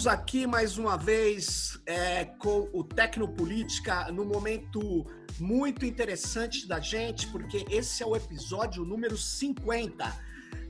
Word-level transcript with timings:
Estamos 0.00 0.18
aqui 0.18 0.46
mais 0.46 0.78
uma 0.78 0.96
vez 0.96 1.78
é, 1.84 2.24
com 2.24 2.70
o 2.72 2.82
Tecnopolítica 2.82 4.10
no 4.10 4.24
momento 4.24 5.04
muito 5.38 5.84
interessante 5.84 6.66
da 6.66 6.80
gente, 6.80 7.26
porque 7.26 7.66
esse 7.68 8.02
é 8.02 8.06
o 8.06 8.16
episódio 8.16 8.82
número 8.82 9.14
50. 9.14 10.10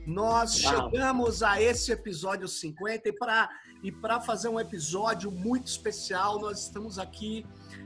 Nós 0.05 0.61
Uau. 0.61 0.91
chegamos 0.91 1.41
a 1.43 1.61
esse 1.61 1.93
episódio 1.93 2.45
50 2.45 3.07
e 3.07 3.13
para 3.13 3.49
e 3.81 3.93
fazer 4.25 4.49
um 4.49 4.59
episódio 4.59 5.31
muito 5.31 5.67
especial, 5.67 6.37
nós 6.41 6.63
estamos 6.63 6.99
aqui 6.99 7.45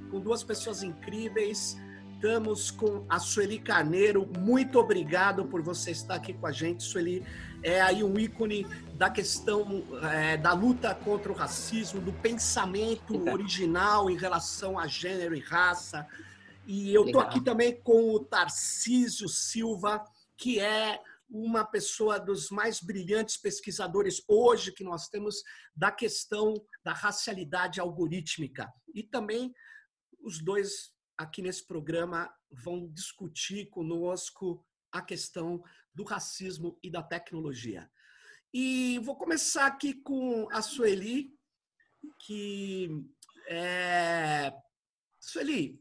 com 0.10 0.20
duas 0.20 0.44
pessoas 0.44 0.82
incríveis. 0.82 1.78
Estamos 2.16 2.72
com 2.72 3.06
a 3.08 3.20
Sueli 3.20 3.60
Carneiro. 3.60 4.28
Muito 4.40 4.80
obrigado 4.80 5.46
por 5.46 5.62
você 5.62 5.92
estar 5.92 6.16
aqui 6.16 6.34
com 6.34 6.48
a 6.48 6.52
gente, 6.52 6.82
Sueli 6.82 7.24
é 7.66 7.82
aí 7.82 8.04
um 8.04 8.18
ícone 8.20 8.64
da 8.94 9.10
questão 9.10 9.84
é, 10.14 10.38
da 10.38 10.54
luta 10.54 10.94
contra 10.94 11.32
o 11.32 11.36
racismo, 11.36 12.00
do 12.00 12.14
pensamento 12.14 13.28
original 13.28 14.08
em 14.08 14.16
relação 14.16 14.78
a 14.78 14.86
gênero 14.86 15.36
e 15.36 15.40
raça. 15.40 16.08
E 16.68 16.94
eu 16.94 17.06
estou 17.06 17.20
aqui 17.20 17.42
também 17.42 17.82
com 17.82 18.12
o 18.12 18.20
Tarcísio 18.24 19.28
Silva, 19.28 20.06
que 20.38 20.60
é 20.60 21.02
uma 21.28 21.66
pessoa 21.66 22.20
dos 22.20 22.52
mais 22.52 22.80
brilhantes 22.80 23.36
pesquisadores 23.36 24.22
hoje 24.28 24.72
que 24.72 24.84
nós 24.84 25.10
temos 25.10 25.42
da 25.76 25.92
questão 25.92 26.54
da 26.84 26.94
racialidade 26.94 27.80
algorítmica. 27.80 28.72
E 28.94 29.02
também 29.02 29.52
os 30.22 30.40
dois 30.40 30.94
aqui 31.18 31.42
nesse 31.42 31.66
programa 31.66 32.32
vão 32.52 32.88
discutir 32.94 33.70
conosco 33.70 34.64
a 34.92 35.02
questão 35.02 35.64
do 35.96 36.04
racismo 36.04 36.78
e 36.84 36.92
da 36.92 37.02
tecnologia. 37.02 37.90
E 38.54 39.00
vou 39.00 39.16
começar 39.16 39.66
aqui 39.66 39.94
com 39.94 40.48
a 40.52 40.62
Sueli, 40.62 41.34
que 42.26 42.90
é... 43.48 44.54
Sueli, 45.20 45.80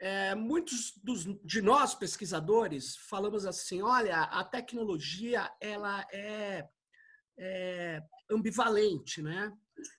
é, 0.00 0.34
muitos 0.34 0.92
dos, 1.02 1.24
de 1.44 1.60
nós 1.60 1.94
pesquisadores 1.94 2.96
falamos 3.08 3.44
assim, 3.44 3.82
olha, 3.82 4.22
a 4.22 4.44
tecnologia 4.44 5.50
ela 5.60 6.06
é, 6.12 6.68
é 7.38 8.02
ambivalente, 8.30 9.22
né? 9.22 9.52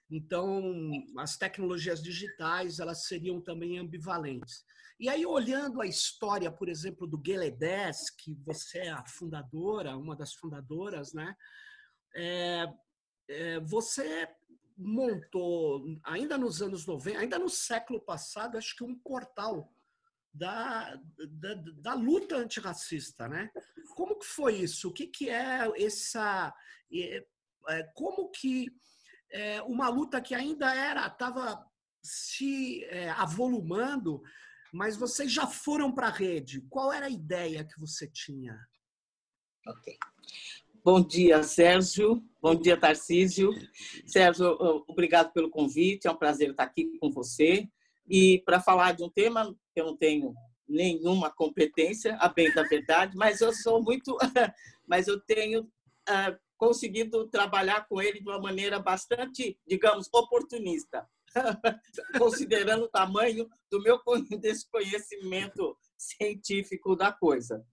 Então, 0.09 0.91
as 1.17 1.37
tecnologias 1.37 2.01
digitais 2.01 2.79
elas 2.79 3.05
seriam 3.05 3.41
também 3.41 3.77
ambivalentes. 3.77 4.63
E 4.99 5.07
aí, 5.07 5.25
olhando 5.25 5.81
a 5.81 5.87
história, 5.87 6.51
por 6.51 6.67
exemplo, 6.67 7.07
do 7.07 7.17
Gueledés, 7.17 8.09
que 8.09 8.33
você 8.45 8.79
é 8.79 8.89
a 8.89 9.05
fundadora, 9.05 9.95
uma 9.95 10.13
das 10.13 10.33
fundadoras, 10.33 11.13
né? 11.13 11.33
É, 12.13 12.67
é, 13.29 13.59
você 13.61 14.27
montou, 14.75 15.85
ainda 16.03 16.37
nos 16.37 16.61
anos 16.61 16.85
90, 16.85 17.17
ainda 17.17 17.39
no 17.39 17.49
século 17.49 18.01
passado, 18.01 18.57
acho 18.57 18.75
que 18.75 18.83
um 18.83 18.97
portal 18.99 19.73
da, 20.33 20.95
da, 21.29 21.53
da, 21.53 21.93
luta 21.93 22.35
antirracista, 22.35 23.27
né? 23.29 23.49
Como 23.95 24.19
que 24.19 24.25
foi 24.25 24.55
isso? 24.55 24.89
O 24.89 24.93
que, 24.93 25.07
que 25.07 25.29
é 25.29 25.71
essa... 25.81 26.53
É, 26.91 27.25
é 27.69 27.83
como 27.95 28.29
que 28.31 28.67
é, 29.31 29.61
uma 29.61 29.87
luta 29.87 30.19
que 30.19 30.35
ainda 30.35 30.73
era, 30.75 31.07
estava 31.07 31.65
se 32.01 32.83
é, 32.85 33.09
avolumando, 33.11 34.21
mas 34.73 34.97
vocês 34.97 35.31
já 35.31 35.47
foram 35.47 35.91
para 35.91 36.07
a 36.07 36.11
rede. 36.11 36.61
Qual 36.69 36.91
era 36.91 37.07
a 37.07 37.09
ideia 37.09 37.63
que 37.63 37.79
você 37.79 38.07
tinha? 38.07 38.57
Ok. 39.67 39.97
Bom 40.83 41.01
dia, 41.01 41.43
Sérgio. 41.43 42.23
Bom 42.41 42.55
dia, 42.55 42.77
Tarcísio. 42.77 43.51
Sérgio, 44.05 44.57
obrigado 44.87 45.31
pelo 45.33 45.49
convite. 45.49 46.07
É 46.07 46.11
um 46.11 46.15
prazer 46.15 46.51
estar 46.51 46.63
aqui 46.63 46.97
com 46.99 47.11
você. 47.11 47.67
E 48.07 48.41
para 48.45 48.61
falar 48.61 48.93
de 48.93 49.03
um 49.03 49.09
tema 49.09 49.53
que 49.73 49.81
eu 49.81 49.85
não 49.85 49.97
tenho 49.97 50.33
nenhuma 50.67 51.31
competência, 51.31 52.15
a 52.17 52.29
bem 52.29 52.53
da 52.53 52.63
verdade, 52.63 53.17
mas 53.17 53.41
eu 53.41 53.51
sou 53.53 53.83
muito, 53.83 54.15
mas 54.87 55.07
eu 55.07 55.19
tenho 55.19 55.63
uh, 55.63 56.39
conseguido 56.57 57.27
trabalhar 57.27 57.87
com 57.87 58.01
ele 58.01 58.19
de 58.21 58.29
uma 58.29 58.39
maneira 58.39 58.79
bastante, 58.79 59.59
digamos, 59.67 60.07
oportunista. 60.13 61.07
considerando 62.17 62.83
o 62.83 62.89
tamanho 62.89 63.49
do 63.71 63.81
meu 63.81 63.99
desconhecimento 64.39 65.77
científico 65.97 66.95
da 66.95 67.11
coisa. 67.11 67.65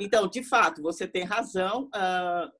Então, 0.00 0.28
de 0.28 0.42
fato, 0.42 0.82
você 0.82 1.06
tem 1.06 1.24
razão. 1.24 1.84
Uh, 1.86 2.50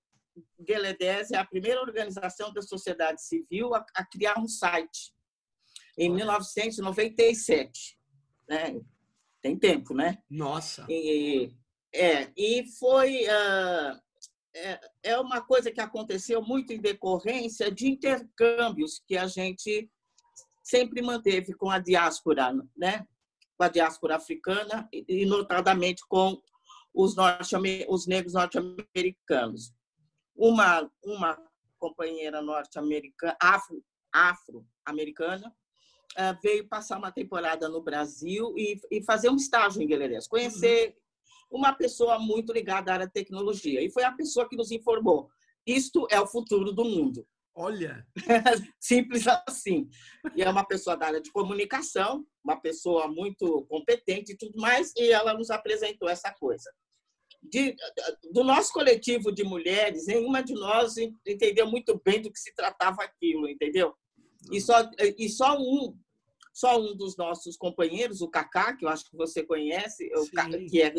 é 0.69 1.37
a 1.37 1.47
primeira 1.47 1.81
organização 1.81 2.53
da 2.53 2.61
sociedade 2.61 3.23
civil 3.23 3.75
a, 3.75 3.85
a 3.95 4.05
criar 4.05 4.39
um 4.39 4.47
site 4.47 5.15
em 5.97 6.11
1997. 6.11 7.99
Né? 8.49 8.81
Tem 9.41 9.59
tempo, 9.59 9.95
né? 9.95 10.19
Nossa! 10.29 10.85
E, 10.89 11.51
é, 11.95 12.31
e 12.37 12.67
foi 12.79 13.25
uh, 13.25 14.01
é, 14.55 14.81
é 15.03 15.19
uma 15.19 15.41
coisa 15.41 15.71
que 15.71 15.81
aconteceu 15.81 16.43
muito 16.43 16.73
em 16.73 16.81
decorrência 16.81 17.71
de 17.71 17.89
intercâmbios 17.89 19.03
que 19.07 19.17
a 19.17 19.27
gente 19.27 19.91
sempre 20.67 21.01
manteve 21.01 21.55
com 21.55 21.71
a 21.71 21.79
diáspora, 21.79 22.53
né? 22.77 23.07
com 23.57 23.63
a 23.63 23.69
diáspora 23.69 24.17
africana 24.17 24.89
e, 24.93 25.25
notadamente, 25.25 26.03
com 26.09 26.43
os, 26.93 27.15
norte 27.15 27.55
os 27.89 28.07
negros 28.09 28.35
norte-americanos. 28.35 29.73
Uma, 30.35 30.91
uma 31.05 31.39
companheira 31.79 32.43
norte-americana, 32.43 33.37
afro, 33.41 33.81
afro-americana, 34.13 35.55
uh, 36.19 36.43
veio 36.43 36.69
passar 36.69 36.99
uma 36.99 37.13
temporada 37.13 37.69
no 37.69 37.81
Brasil 37.81 38.53
e, 38.59 38.81
e 38.91 39.05
fazer 39.05 39.31
um 39.31 39.37
estágio 39.37 39.81
em 39.81 39.87
Guilherme, 39.87 40.19
conhecer 40.29 40.97
uhum. 41.49 41.61
uma 41.61 41.73
pessoa 41.75 42.19
muito 42.19 42.53
ligada 42.53 42.91
à 42.91 42.95
área 42.95 43.07
de 43.07 43.13
tecnologia. 43.13 43.81
E 43.81 43.91
foi 43.91 44.03
a 44.03 44.13
pessoa 44.13 44.49
que 44.49 44.57
nos 44.57 44.73
informou: 44.73 45.31
isto 45.65 46.09
é 46.11 46.21
o 46.21 46.27
futuro 46.27 46.73
do 46.73 46.85
mundo. 46.85 47.25
Olha! 47.59 48.07
Simples 48.79 49.25
assim. 49.49 49.89
E 50.35 50.43
é 50.43 50.51
uma 50.51 50.65
pessoa 50.65 50.95
da 50.95 51.07
área 51.07 51.21
de 51.23 51.33
comunicação, 51.33 52.27
uma 52.45 52.61
pessoa 52.61 53.09
muito 53.09 53.65
competente 53.67 54.33
e 54.33 54.37
tudo 54.37 54.61
mais, 54.61 54.93
e 54.95 55.11
ela 55.11 55.33
nos 55.33 55.51
apresentou 55.51 56.07
essa 56.07 56.31
coisa. 56.33 56.71
De, 57.43 57.75
do 58.33 58.45
nosso 58.45 58.73
coletivo 58.73 59.33
de 59.33 59.43
mulheres, 59.43 60.07
nenhuma 60.07 60.43
de 60.43 60.53
nós 60.53 60.97
entendeu 61.27 61.67
muito 61.67 61.99
bem 62.05 62.21
do 62.21 62.31
que 62.31 62.39
se 62.39 62.55
tratava 62.55 63.03
aquilo, 63.03 63.49
entendeu? 63.49 63.95
E 64.53 64.61
só, 64.61 64.89
e 65.17 65.29
só 65.29 65.57
um 65.59 65.99
só 66.53 66.81
um 66.81 66.97
dos 66.97 67.19
nossos 67.19 67.55
companheiros, 67.55 68.23
o 68.23 68.31
Kaká, 68.31 68.75
que 68.75 68.87
eu 68.87 68.89
acho 68.89 69.05
que 69.11 69.15
você 69.15 69.43
conhece, 69.43 70.09
que 70.71 70.81
é, 70.81 70.91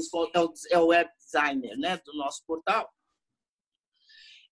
é 0.69 0.77
o 0.77 0.85
web 0.85 1.09
designer 1.17 1.75
né, 1.79 1.99
do 2.05 2.13
nosso 2.13 2.45
portal, 2.45 2.87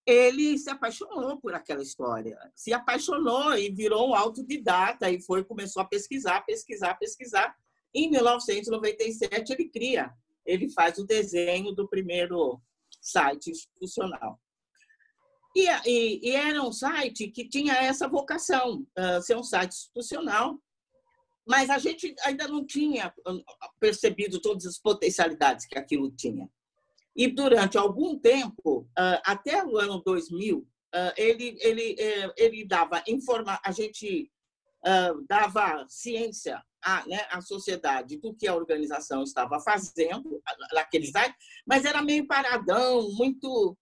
ele 0.06 0.56
se 0.56 0.70
apaixonou 0.70 1.36
por 1.38 1.52
aquela 1.52 1.82
história, 1.82 2.38
se 2.54 2.72
apaixonou 2.72 3.58
e 3.58 3.68
virou 3.70 4.14
autodidata 4.14 5.10
e 5.10 5.20
foi 5.20 5.42
começou 5.42 5.82
a 5.82 5.86
pesquisar, 5.86 6.42
pesquisar, 6.42 6.94
pesquisar. 6.94 7.56
Em 7.92 8.08
1997 8.10 9.52
ele 9.52 9.68
cria, 9.68 10.14
ele 10.44 10.68
faz 10.70 10.96
o 10.98 11.04
desenho 11.04 11.72
do 11.72 11.88
primeiro 11.88 12.60
site 13.00 13.50
institucional. 13.50 14.40
E, 15.56 15.66
e, 15.86 16.28
e 16.28 16.30
era 16.32 16.62
um 16.62 16.70
site 16.70 17.28
que 17.28 17.48
tinha 17.48 17.72
essa 17.74 18.06
vocação, 18.06 18.86
uh, 18.96 19.22
ser 19.22 19.36
um 19.36 19.42
site 19.42 19.72
institucional, 19.72 20.60
mas 21.46 21.70
a 21.70 21.78
gente 21.78 22.14
ainda 22.24 22.46
não 22.46 22.64
tinha 22.64 23.12
percebido 23.80 24.40
todas 24.40 24.66
as 24.66 24.78
potencialidades 24.78 25.64
que 25.66 25.78
aquilo 25.78 26.10
tinha. 26.10 26.48
E 27.16 27.28
durante 27.28 27.78
algum 27.78 28.18
tempo, 28.18 28.86
ah, 28.96 29.22
até 29.24 29.64
o 29.64 29.78
ano 29.78 30.02
2000, 30.04 30.68
ah, 30.94 31.14
ele, 31.16 31.56
ele, 31.60 31.96
eh, 31.98 32.32
ele 32.36 32.66
dava 32.66 33.02
informa 33.08 33.58
a 33.64 33.72
gente 33.72 34.30
ah, 34.84 35.14
dava 35.26 35.86
ciência 35.88 36.62
à, 36.84 37.06
né, 37.06 37.26
à 37.30 37.40
sociedade 37.40 38.18
do 38.18 38.34
que 38.34 38.46
a 38.46 38.54
organização 38.54 39.22
estava 39.22 39.58
fazendo 39.60 40.42
naquele 40.72 41.06
site, 41.06 41.34
mas 41.66 41.86
era 41.86 42.02
meio 42.02 42.26
paradão, 42.26 43.10
muito, 43.14 43.76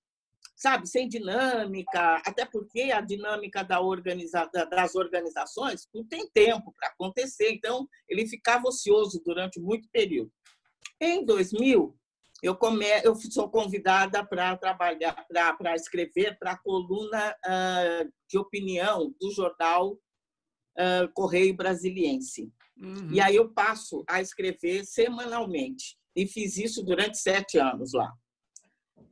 sabe, 0.57 0.89
sem 0.89 1.09
dinâmica, 1.09 2.23
até 2.25 2.47
porque 2.47 2.93
a 2.93 3.01
dinâmica 3.01 3.65
da 3.65 3.81
organiza, 3.81 4.49
das 4.71 4.95
organizações 4.95 5.89
não 5.93 6.05
tem 6.05 6.29
tempo 6.31 6.73
para 6.79 6.89
acontecer, 6.89 7.51
então 7.51 7.89
ele 8.09 8.29
ficava 8.29 8.69
ocioso 8.69 9.21
durante 9.25 9.61
muito 9.61 9.89
período. 9.91 10.33
Em 11.01 11.25
2000, 11.25 11.95
eu, 12.45 12.55
come, 12.55 12.85
eu 13.03 13.15
sou 13.15 13.49
convidada 13.49 14.23
para 14.23 14.55
trabalhar, 14.59 15.27
para 15.57 15.75
escrever 15.75 16.39
para 16.39 16.53
a 16.53 16.59
coluna 16.59 17.35
uh, 17.47 18.13
de 18.29 18.37
opinião 18.37 19.15
do 19.19 19.31
jornal 19.31 19.93
uh, 19.93 21.09
Correio 21.15 21.57
Brasiliense. 21.57 22.53
Uhum. 22.77 23.11
E 23.11 23.19
aí 23.19 23.37
eu 23.37 23.51
passo 23.51 24.05
a 24.07 24.21
escrever 24.21 24.85
semanalmente. 24.85 25.97
E 26.15 26.27
fiz 26.27 26.59
isso 26.59 26.85
durante 26.85 27.17
sete 27.17 27.59
anos 27.59 27.95
lá. 27.95 28.13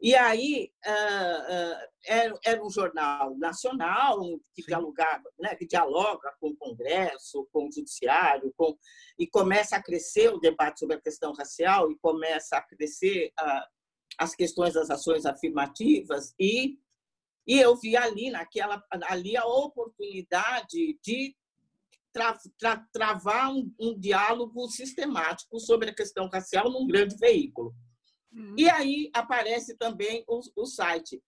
E 0.00 0.15
aí 0.15 0.73
era, 2.06 2.39
era 2.44 2.65
um 2.65 2.71
jornal 2.71 3.37
nacional 3.37 4.19
que 4.55 4.62
dialogava, 4.67 5.25
né, 5.39 5.55
que 5.55 5.67
dialoga 5.67 6.35
com 6.41 6.49
o 6.49 6.56
Congresso, 6.56 7.49
com 7.53 7.69
o 7.69 7.73
Judiciário, 7.73 8.53
com, 8.56 8.77
e 9.19 9.27
começa 9.27 9.77
a 9.77 9.83
crescer 9.83 10.33
o 10.33 10.41
debate 10.41 10.81
sobre 10.81 10.97
a 10.97 11.00
questão 11.00 11.33
racial 11.33 11.91
e 11.91 11.99
começa 11.99 12.56
a 12.56 12.62
crescer 12.62 13.33
as 14.19 14.35
questões 14.35 14.75
das 14.75 14.91
ações 14.91 15.27
afirmativas 15.27 16.35
e 16.39 16.79
e 17.44 17.59
eu 17.59 17.75
vi 17.77 17.97
ali 17.97 18.31
naquela 18.31 18.81
ali 19.09 19.37
a 19.37 19.44
oportunidade 19.44 20.97
de 21.03 21.35
tra, 22.12 22.39
tra, 22.59 22.77
travar 22.93 23.53
um, 23.53 23.75
um, 23.81 23.99
diálogo 23.99 24.69
sistemático 24.69 25.59
sobre 25.59 25.91
a 25.91 25.94
questão 25.94 26.29
racial 26.29 26.71
num 26.71 26.87
grande 26.87 27.17
veículo. 27.17 27.75
Uhum. 28.32 28.55
E 28.56 28.69
aí 28.69 29.11
aparece 29.12 29.76
também 29.76 30.25
o, 30.26 30.40
o 30.56 30.67
site. 30.67 31.23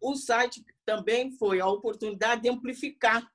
O 0.00 0.14
site 0.16 0.64
também 0.84 1.30
foi 1.32 1.60
a 1.60 1.66
oportunidade 1.66 2.42
de 2.42 2.48
amplificar 2.48 3.26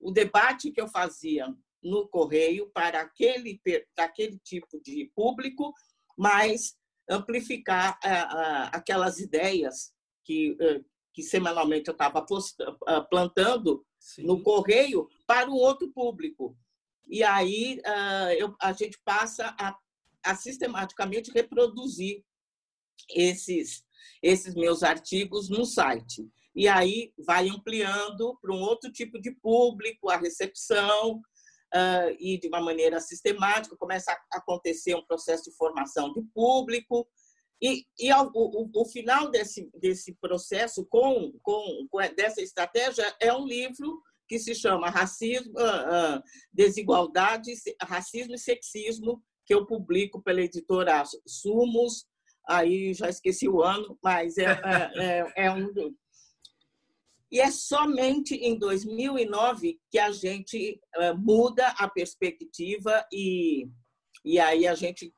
o 0.00 0.10
debate 0.10 0.70
que 0.70 0.80
eu 0.80 0.88
fazia 0.88 1.54
no 1.82 2.08
correio 2.08 2.70
para 2.70 3.00
aquele, 3.00 3.60
para 3.94 4.04
aquele 4.04 4.38
tipo 4.38 4.80
de 4.80 5.10
público, 5.14 5.72
mas 6.16 6.76
amplificar 7.08 7.98
aquelas 8.72 9.20
ideias 9.20 9.92
que, 10.24 10.56
eh, 10.60 10.80
que 11.14 11.22
semanalmente 11.22 11.88
eu 11.88 11.92
estava 11.92 12.24
ah, 12.86 13.00
plantando 13.02 13.86
Sim. 13.98 14.24
no 14.24 14.42
correio 14.42 15.08
para 15.26 15.48
um 15.48 15.54
outro 15.54 15.90
público. 15.92 16.56
E 17.08 17.22
aí 17.22 17.80
ah, 17.84 18.34
eu, 18.34 18.56
a 18.60 18.72
gente 18.72 18.98
passa 19.04 19.54
a, 19.58 19.76
a 20.26 20.34
sistematicamente 20.34 21.30
reproduzir 21.30 22.22
esses, 23.10 23.84
esses 24.22 24.54
meus 24.54 24.82
artigos 24.82 25.48
no 25.48 25.64
site. 25.64 26.28
E 26.54 26.68
aí 26.68 27.12
vai 27.26 27.48
ampliando 27.48 28.38
para 28.40 28.54
um 28.54 28.60
outro 28.60 28.90
tipo 28.92 29.20
de 29.20 29.30
público 29.30 30.10
a 30.10 30.16
recepção, 30.16 31.20
Uh, 31.74 32.14
e 32.20 32.38
de 32.38 32.46
uma 32.46 32.60
maneira 32.60 33.00
sistemática 33.00 33.76
começa 33.76 34.12
a 34.12 34.38
acontecer 34.38 34.94
um 34.94 35.04
processo 35.04 35.50
de 35.50 35.56
formação 35.56 36.12
de 36.12 36.22
público 36.32 37.06
e, 37.60 37.86
e 37.98 38.10
ao, 38.10 38.30
o, 38.34 38.70
o, 38.74 38.84
final 38.84 39.30
desse, 39.30 39.70
desse 39.74 40.14
processo, 40.14 40.86
com, 40.86 41.32
com, 41.42 41.86
com, 41.90 41.98
dessa 42.14 42.42
estratégia, 42.42 43.14
é 43.20 43.32
um 43.32 43.46
livro 43.46 44.02
que 44.28 44.38
se 44.38 44.54
chama 44.54 44.90
Racismo, 44.90 45.52
uh, 45.52 46.18
uh, 46.18 46.22
Desigualdade, 46.52 47.52
Racismo 47.82 48.34
e 48.34 48.38
Sexismo, 48.38 49.22
que 49.46 49.54
eu 49.54 49.64
publico 49.64 50.20
pela 50.20 50.42
editora 50.42 51.02
Sumos, 51.26 52.06
aí 52.48 52.92
já 52.92 53.08
esqueci 53.08 53.48
o 53.48 53.62
ano, 53.62 53.98
mas 54.02 54.36
é, 54.36 54.44
é, 54.44 54.92
é, 54.96 55.32
é 55.46 55.52
um. 55.52 55.94
E 57.30 57.40
é 57.40 57.50
somente 57.50 58.34
em 58.34 58.58
2009 58.58 59.80
que 59.90 59.98
a 59.98 60.10
gente 60.10 60.80
uh, 60.96 61.16
muda 61.16 61.68
a 61.78 61.88
perspectiva 61.88 63.04
e, 63.12 63.68
e 64.24 64.38
aí 64.38 64.66
a 64.66 64.74
gente 64.74 65.12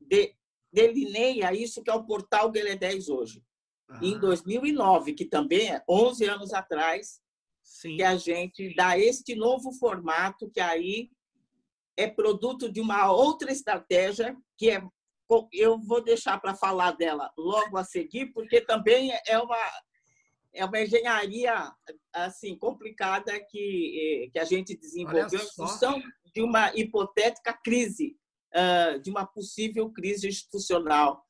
de, 0.00 0.34
delineia 0.72 1.54
isso 1.54 1.82
que 1.82 1.90
é 1.90 1.94
o 1.94 2.04
portal 2.04 2.50
Guelé 2.50 2.76
10 2.76 3.08
hoje. 3.08 3.42
Ah. 3.88 4.00
Em 4.02 4.18
2009, 4.18 5.12
que 5.12 5.24
também 5.24 5.70
é 5.70 5.82
11 5.88 6.24
anos 6.24 6.52
atrás, 6.52 7.20
Sim. 7.62 7.96
que 7.96 8.02
a 8.02 8.16
gente 8.16 8.74
dá 8.74 8.98
este 8.98 9.36
novo 9.36 9.72
formato 9.72 10.50
que 10.50 10.60
aí 10.60 11.10
é 11.96 12.06
produto 12.06 12.70
de 12.70 12.80
uma 12.80 13.10
outra 13.10 13.52
estratégia 13.52 14.36
que 14.56 14.70
é 14.70 14.82
eu 15.50 15.80
vou 15.80 16.04
deixar 16.04 16.38
para 16.38 16.54
falar 16.54 16.90
dela 16.92 17.32
logo 17.38 17.78
a 17.78 17.84
seguir, 17.84 18.26
porque 18.34 18.60
também 18.60 19.12
é 19.26 19.38
uma 19.38 19.56
é 20.54 20.62
uma 20.66 20.78
engenharia 20.78 21.72
assim 22.12 22.54
complicada 22.58 23.32
que 23.48 24.28
que 24.30 24.38
a 24.38 24.44
gente 24.44 24.76
desenvolveu 24.76 25.40
em 25.40 25.54
função 25.54 26.02
de 26.34 26.42
uma 26.42 26.70
hipotética 26.76 27.52
crise 27.54 28.14
de 29.02 29.10
uma 29.10 29.26
possível 29.26 29.90
crise 29.90 30.28
institucional. 30.28 31.26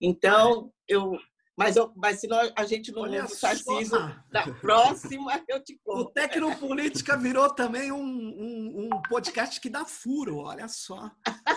Então, 0.00 0.72
eu. 0.88 1.16
Mas, 1.56 1.76
eu, 1.76 1.92
mas 1.94 2.20
se 2.20 2.26
nós, 2.26 2.52
a 2.56 2.64
gente 2.64 2.90
não 2.90 3.02
Olha 3.02 3.24
o 3.24 3.36
Tarcísio, 3.40 3.98
na 4.32 4.54
próxima 4.60 5.40
eu 5.48 5.62
te 5.62 5.78
conto. 5.84 6.00
O 6.00 6.10
Tecnopolítica 6.10 7.16
virou 7.16 7.48
também 7.48 7.92
um, 7.92 8.02
um, 8.02 8.88
um, 8.92 9.02
podcast 9.08 9.60
que 9.60 9.70
dá 9.70 9.84
furo, 9.84 10.38
olha 10.38 10.66
só. 10.66 11.10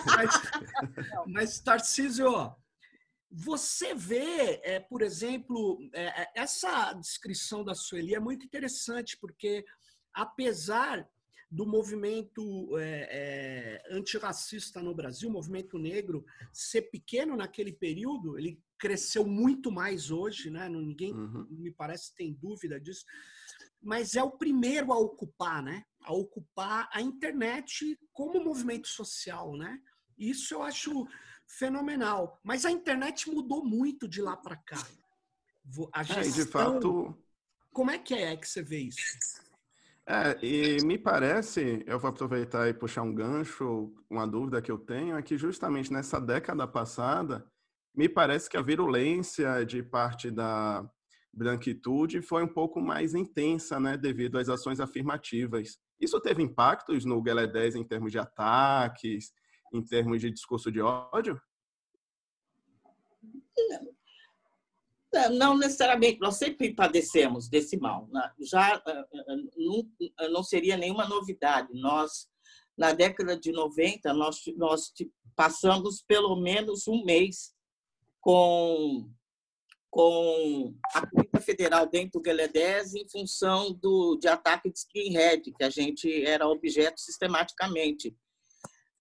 Mas, 0.06 0.30
mas 1.26 1.60
Tarcísio, 1.60 2.54
você 3.30 3.92
vê, 3.92 4.60
é, 4.62 4.78
por 4.78 5.02
exemplo, 5.02 5.78
é, 5.92 6.28
essa 6.34 6.92
descrição 6.92 7.64
da 7.64 7.74
Sueli 7.74 8.14
é 8.14 8.20
muito 8.20 8.46
interessante, 8.46 9.18
porque 9.20 9.64
apesar 10.14 11.08
do 11.50 11.66
movimento 11.66 12.76
é, 12.78 13.82
é, 13.90 13.96
antirracista 13.96 14.82
no 14.82 14.94
Brasil, 14.94 15.28
o 15.28 15.32
movimento 15.32 15.78
negro, 15.78 16.24
ser 16.52 16.82
pequeno 16.82 17.36
naquele 17.36 17.72
período, 17.72 18.38
ele 18.38 18.60
cresceu 18.78 19.26
muito 19.26 19.72
mais 19.72 20.10
hoje, 20.10 20.50
né? 20.50 20.68
Ninguém 20.68 21.12
uhum. 21.12 21.46
me 21.50 21.70
parece 21.70 22.14
tem 22.14 22.32
dúvida 22.34 22.78
disso. 22.78 23.04
Mas 23.80 24.14
é 24.14 24.22
o 24.22 24.30
primeiro 24.30 24.92
a 24.92 24.98
ocupar, 24.98 25.62
né? 25.62 25.84
A 26.02 26.12
ocupar 26.12 26.88
a 26.92 27.00
internet 27.00 27.98
como 28.12 28.44
movimento 28.44 28.86
social, 28.86 29.56
né? 29.56 29.80
Isso 30.16 30.54
eu 30.54 30.62
acho 30.62 31.06
fenomenal. 31.46 32.38
Mas 32.44 32.64
a 32.64 32.70
internet 32.70 33.30
mudou 33.30 33.64
muito 33.64 34.06
de 34.06 34.20
lá 34.20 34.36
para 34.36 34.56
cá. 34.56 34.86
A 35.92 36.02
gestão, 36.02 36.22
é, 36.22 36.44
de 36.44 36.50
fato. 36.50 37.18
Como 37.72 37.90
é 37.90 37.98
que 37.98 38.14
é 38.14 38.36
que 38.36 38.48
você 38.48 38.62
vê 38.62 38.80
isso? 38.80 39.47
É, 40.10 40.42
e 40.42 40.82
me 40.86 40.96
parece, 40.96 41.84
eu 41.86 41.98
vou 41.98 42.08
aproveitar 42.08 42.66
e 42.66 42.72
puxar 42.72 43.02
um 43.02 43.14
gancho, 43.14 43.92
uma 44.08 44.26
dúvida 44.26 44.62
que 44.62 44.72
eu 44.72 44.78
tenho, 44.78 45.18
é 45.18 45.22
que 45.22 45.36
justamente 45.36 45.92
nessa 45.92 46.18
década 46.18 46.66
passada, 46.66 47.46
me 47.94 48.08
parece 48.08 48.48
que 48.48 48.56
a 48.56 48.62
virulência 48.62 49.66
de 49.66 49.82
parte 49.82 50.30
da 50.30 50.82
branquitude 51.30 52.22
foi 52.22 52.42
um 52.42 52.48
pouco 52.48 52.80
mais 52.80 53.14
intensa, 53.14 53.78
né, 53.78 53.98
devido 53.98 54.38
às 54.38 54.48
ações 54.48 54.80
afirmativas. 54.80 55.78
Isso 56.00 56.18
teve 56.22 56.42
impactos 56.42 57.04
no 57.04 57.20
Guelé 57.20 57.46
10 57.46 57.74
em 57.74 57.84
termos 57.84 58.10
de 58.10 58.18
ataques, 58.18 59.30
em 59.74 59.84
termos 59.84 60.22
de 60.22 60.30
discurso 60.30 60.72
de 60.72 60.80
ódio? 60.80 61.38
Não 65.32 65.56
necessariamente, 65.56 66.20
nós 66.20 66.36
sempre 66.36 66.74
padecemos 66.74 67.48
desse 67.48 67.78
mal. 67.78 68.06
Né? 68.12 68.30
Já 68.40 68.82
eh, 68.86 69.04
eh, 69.14 69.36
não, 69.56 69.90
eh, 70.20 70.28
não 70.28 70.42
seria 70.42 70.76
nenhuma 70.76 71.08
novidade. 71.08 71.68
Nós, 71.72 72.28
na 72.76 72.92
década 72.92 73.36
de 73.36 73.50
90, 73.50 74.12
nós, 74.12 74.42
nós 74.56 74.92
passamos 75.34 76.02
pelo 76.02 76.36
menos 76.36 76.86
um 76.86 77.04
mês 77.04 77.54
com, 78.20 79.10
com 79.90 80.74
a 80.94 81.06
Polícia 81.06 81.40
Federal 81.40 81.86
dentro 81.86 82.20
do 82.20 82.22
Gueledés 82.22 82.94
em 82.94 83.08
função 83.08 83.72
do, 83.72 84.16
de 84.16 84.28
ataque 84.28 84.70
de 84.70 84.78
skinhead, 84.78 85.52
que 85.52 85.64
a 85.64 85.70
gente 85.70 86.24
era 86.26 86.46
objeto 86.46 87.00
sistematicamente 87.00 88.14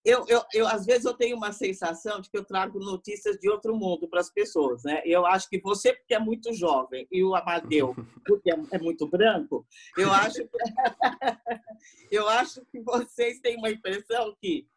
eu, 0.04 0.25
eu, 0.27 0.44
eu, 0.54 0.68
às 0.68 0.86
vezes 0.86 1.06
eu 1.06 1.13
tenho 1.13 1.36
uma 1.36 1.51
sensação 1.51 2.22
de 2.22 2.30
que 2.30 2.38
eu 2.38 2.46
trago 2.46 2.80
notícias 2.80 3.38
de 3.38 3.50
outro 3.50 3.75
mundo 3.75 4.08
para 4.08 4.22
as 4.22 4.30
pessoas, 4.30 4.84
né? 4.84 5.01
Eu 5.06 5.25
acho 5.25 5.50
que 5.50 5.60
você 5.60 5.94
porque 5.94 6.13
é 6.13 6.20
muito 6.20 6.54
jovem 6.54 7.08
e 7.12 7.24
o 7.24 7.36
Amadeu 7.36 7.96
porque 8.25 8.51
é, 8.51 8.58
é 8.72 8.80
muito 8.80 9.08
branco, 9.08 9.66
eu 9.98 10.12
acho 10.12 10.48
que, 10.48 10.50
eu 12.12 12.27
acho 12.30 12.66
que 12.72 12.80
vocês 12.82 13.39
têm 13.39 13.58
uma 13.58 13.70
impressão 13.70 14.36
que 14.42 14.68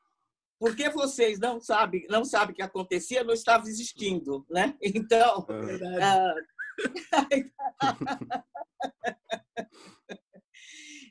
porque 0.58 0.90
vocês 0.90 1.38
não 1.38 1.60
sabem 1.60 2.06
não 2.08 2.24
sabem 2.24 2.52
o 2.52 2.56
que 2.56 2.62
acontecia, 2.62 3.24
não 3.24 3.34
estava 3.34 3.68
existindo, 3.68 4.44
né? 4.50 4.76
Então, 4.82 5.46
é 5.48 6.34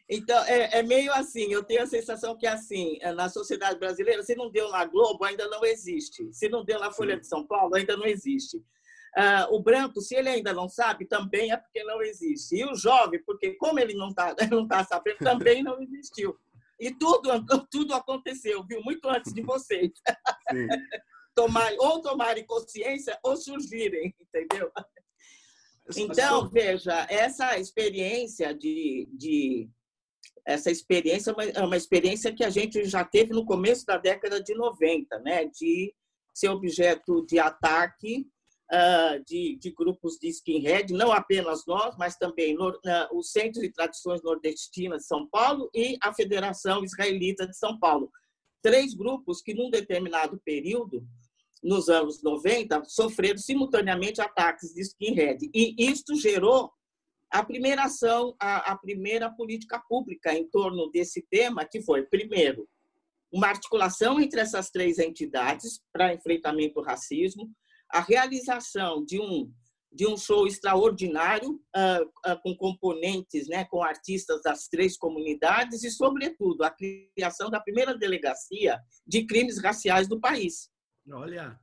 Então, 0.10 0.44
é, 0.46 0.80
é, 0.80 0.84
meio 0.84 1.14
assim, 1.14 1.54
eu 1.54 1.64
tenho 1.64 1.84
a 1.84 1.88
sensação 1.88 2.36
que, 2.36 2.48
assim, 2.48 2.98
é, 3.00 3.14
na 3.14 3.30
sociedade 3.30 3.78
brasileira, 3.78 4.24
se 4.24 4.36
não 4.36 4.50
deu 4.50 4.70
na 4.70 4.84
Globo, 4.84 5.24
ainda 5.24 5.48
não 5.48 5.64
existe. 5.64 6.34
Se 6.34 6.50
não 6.50 6.66
deu 6.66 6.80
na 6.80 6.92
Folha 6.92 7.14
Sim. 7.16 7.22
de 7.22 7.28
São 7.28 7.46
Paulo, 7.46 7.76
ainda 7.76 7.96
não 7.96 8.08
existe. 8.08 8.58
Uh, 9.18 9.56
o 9.56 9.62
branco, 9.62 10.02
se 10.02 10.16
ele 10.16 10.30
ainda 10.30 10.52
não 10.52 10.68
sabe, 10.68 11.06
também 11.06 11.52
é 11.52 11.58
porque 11.58 11.84
não 11.84 12.02
existe. 12.02 12.56
E 12.56 12.66
o 12.66 12.76
jovem, 12.76 13.22
porque 13.24 13.56
como 13.56 13.80
ele 13.80 13.94
não 13.94 14.10
está 14.10 14.36
não 14.52 14.68
tá 14.68 14.84
sabendo, 14.84 15.18
também 15.20 15.62
não 15.62 15.80
existiu. 15.80 16.36
E 16.80 16.92
tudo, 16.92 17.30
tudo 17.70 17.94
aconteceu, 17.94 18.64
viu? 18.64 18.82
Muito 18.84 19.08
antes 19.08 19.32
de 19.32 19.42
vocês. 19.42 19.92
Tomar, 21.36 21.72
ou 21.78 22.02
tomarem 22.02 22.46
consciência 22.46 23.18
ou 23.24 23.38
surgirem, 23.38 24.14
entendeu? 24.20 24.72
Então, 25.96 26.50
veja, 26.50 27.08
essa 27.10 27.58
experiência 27.58 28.54
de, 28.54 29.08
de 29.14 29.70
essa 30.46 30.72
experiência 30.72 31.32
é 31.32 31.34
uma, 31.34 31.44
é 31.44 31.62
uma 31.62 31.78
experiência 31.78 32.34
que 32.34 32.44
a 32.44 32.50
gente 32.50 32.84
já 32.86 33.04
teve 33.04 33.32
no 33.34 33.46
começo 33.46 33.86
da 33.86 33.98
década 33.98 34.42
de 34.42 34.54
90, 34.56 35.20
né? 35.20 35.46
de 35.46 35.94
ser 36.34 36.50
objeto 36.50 37.26
de 37.26 37.40
ataque 37.40 38.26
uh, 38.72 39.24
de, 39.26 39.58
de, 39.58 39.72
grupos 39.72 40.18
de 40.18 40.28
skinhead, 40.30 40.94
não 40.94 41.12
apenas 41.12 41.66
nós, 41.66 41.96
mas 41.98 42.16
também 42.16 42.54
no, 42.54 42.70
uh, 42.70 42.78
o 43.12 43.24
Centro 43.24 43.62
de 43.62 43.72
Tradições 43.72 44.22
Nordestinas 44.24 45.02
de 45.02 45.08
São 45.08 45.28
Paulo 45.28 45.70
e 45.74 45.98
a 46.02 46.14
Federação 46.14 46.84
Israelita 46.84 47.48
de 47.48 47.58
São 47.58 47.78
Paulo. 47.80 48.12
Três 48.62 48.94
grupos 48.94 49.42
que, 49.42 49.54
num 49.54 49.70
determinado 49.70 50.40
período, 50.44 51.06
nos 51.64 51.90
anos 51.90 52.24
90, 52.24 52.84
sofreram 52.86 53.38
simultaneamente 53.38 54.22
ataques 54.22 54.74
de 54.74 54.82
skinhead. 54.82 55.50
E 55.54 55.76
isto 55.78 56.16
gerou 56.16 56.72
a 57.32 57.44
primeira 57.44 57.84
ação, 57.84 58.36
a, 58.40 58.72
a 58.72 58.78
primeira 58.78 59.30
política 59.30 59.80
pública 59.88 60.34
em 60.34 60.50
torno 60.50 60.90
desse 60.92 61.22
tema, 61.30 61.66
que 61.66 61.82
foi, 61.82 62.04
primeiro, 62.04 62.68
uma 63.32 63.48
articulação 63.48 64.20
entre 64.20 64.40
essas 64.40 64.70
três 64.72 64.98
entidades 64.98 65.80
para 65.94 66.14
enfrentamento 66.14 66.76
do 66.76 66.82
racismo, 66.82 67.52
a 67.92 68.02
realização 68.02 69.04
de 69.06 69.20
um 69.20 69.52
de 69.92 70.08
um 70.08 70.16
show 70.16 70.46
extraordinário 70.46 71.54
uh, 71.76 72.32
uh, 72.32 72.40
com 72.44 72.56
componentes, 72.56 73.48
né, 73.48 73.66
com 73.66 73.82
artistas 73.82 74.40
das 74.44 74.68
três 74.68 74.96
comunidades 74.96 75.84
e, 75.84 75.90
sobretudo, 75.90 76.64
a 76.64 76.70
criação 76.70 77.50
da 77.50 77.60
primeira 77.60 77.98
delegacia 77.98 78.80
de 79.06 79.26
crimes 79.26 79.60
raciais 79.60 80.08
do 80.08 80.20
país. 80.20 80.70
Olha, 81.12 81.60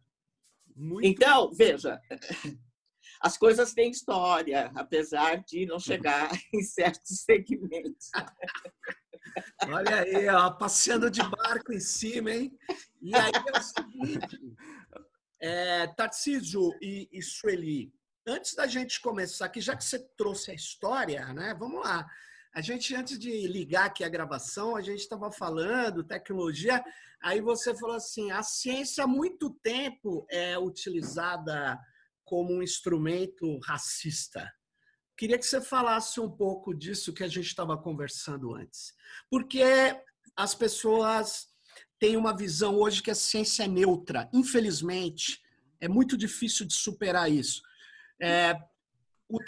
muito... 0.74 1.06
então 1.06 1.52
veja, 1.52 2.00
as 3.20 3.36
coisas 3.36 3.72
têm 3.72 3.90
história, 3.90 4.70
apesar 4.74 5.42
de 5.44 5.66
não 5.66 5.78
chegar 5.78 6.30
em 6.52 6.62
certos 6.62 7.22
segmentos. 7.22 8.10
Olha 9.68 10.00
aí, 10.00 10.28
ó, 10.28 10.50
passeando 10.50 11.10
de 11.10 11.22
barco 11.22 11.72
em 11.72 11.80
cima, 11.80 12.30
hein? 12.30 12.56
E 13.02 13.14
aí 13.14 13.32
é 13.32 13.58
o 13.58 13.62
seguinte, 13.62 14.56
é, 15.40 15.86
Tarcísio 15.88 16.72
e, 16.80 17.08
e 17.12 17.22
Sueli, 17.22 17.92
antes 18.26 18.54
da 18.54 18.66
gente 18.66 19.00
começar 19.00 19.46
aqui, 19.46 19.60
já 19.60 19.76
que 19.76 19.84
você 19.84 19.98
trouxe 20.16 20.50
a 20.50 20.54
história, 20.54 21.32
né? 21.32 21.54
Vamos 21.58 21.84
lá. 21.84 22.06
A 22.54 22.60
gente, 22.62 22.94
antes 22.94 23.18
de 23.18 23.46
ligar 23.46 23.84
aqui 23.86 24.02
a 24.02 24.08
gravação, 24.08 24.76
a 24.76 24.80
gente 24.80 25.00
estava 25.00 25.30
falando 25.30 26.02
tecnologia, 26.02 26.82
aí 27.22 27.40
você 27.40 27.74
falou 27.74 27.96
assim, 27.96 28.30
a 28.30 28.42
ciência 28.42 29.04
há 29.04 29.06
muito 29.06 29.50
tempo 29.62 30.26
é 30.30 30.58
utilizada 30.58 31.78
como 32.26 32.52
um 32.52 32.62
instrumento 32.62 33.58
racista. 33.60 34.52
Queria 35.16 35.38
que 35.38 35.46
você 35.46 35.62
falasse 35.62 36.20
um 36.20 36.30
pouco 36.30 36.74
disso 36.74 37.14
que 37.14 37.24
a 37.24 37.28
gente 37.28 37.46
estava 37.46 37.78
conversando 37.78 38.54
antes. 38.54 38.92
Porque 39.30 39.62
as 40.36 40.54
pessoas 40.54 41.46
têm 41.98 42.16
uma 42.16 42.36
visão 42.36 42.74
hoje 42.74 43.02
que 43.02 43.10
a 43.10 43.14
ciência 43.14 43.64
é 43.64 43.68
neutra. 43.68 44.28
Infelizmente, 44.34 45.40
é 45.80 45.88
muito 45.88 46.18
difícil 46.18 46.66
de 46.66 46.74
superar 46.74 47.30
isso. 47.30 47.62
É, 48.20 48.54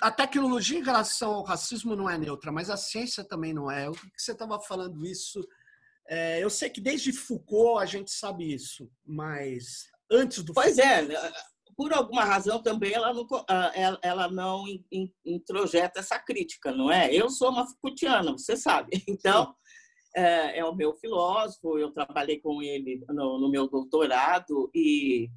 a 0.00 0.10
tecnologia 0.10 0.78
em 0.78 0.84
relação 0.84 1.34
ao 1.34 1.44
racismo 1.44 1.94
não 1.94 2.08
é 2.08 2.16
neutra, 2.16 2.50
mas 2.50 2.70
a 2.70 2.76
ciência 2.76 3.22
também 3.22 3.52
não 3.52 3.70
é. 3.70 3.88
O 3.90 3.92
que 3.92 4.10
você 4.16 4.32
estava 4.32 4.58
falando 4.60 5.04
isso? 5.04 5.46
É, 6.06 6.42
eu 6.42 6.48
sei 6.48 6.70
que 6.70 6.80
desde 6.80 7.12
Foucault 7.12 7.82
a 7.82 7.86
gente 7.86 8.10
sabe 8.10 8.52
isso, 8.54 8.90
mas 9.04 9.90
antes 10.10 10.42
do. 10.42 10.54
Pois 10.54 10.78
é, 10.78 11.06
por 11.78 11.92
alguma 11.92 12.24
razão 12.24 12.60
também 12.60 12.92
ela 12.92 13.14
não, 13.14 13.24
ah, 13.48 13.98
ela 14.02 14.28
não 14.28 14.64
introjeta 15.24 16.00
essa 16.00 16.18
crítica, 16.18 16.72
não 16.72 16.90
é? 16.90 17.14
Eu 17.14 17.30
sou 17.30 17.50
uma 17.50 17.68
Foucaultiana, 17.68 18.32
você 18.32 18.56
sabe. 18.56 18.90
Então, 19.08 19.54
é, 20.16 20.58
é, 20.58 20.64
o 20.64 20.74
meu 20.74 20.92
filósofo, 20.96 21.78
eu 21.78 21.92
trabalhei 21.92 22.40
com 22.40 22.60
ele 22.60 23.04
no, 23.08 23.38
no, 23.38 23.48
meu 23.48 23.68
doutorado 23.68 24.68
e 24.74 25.28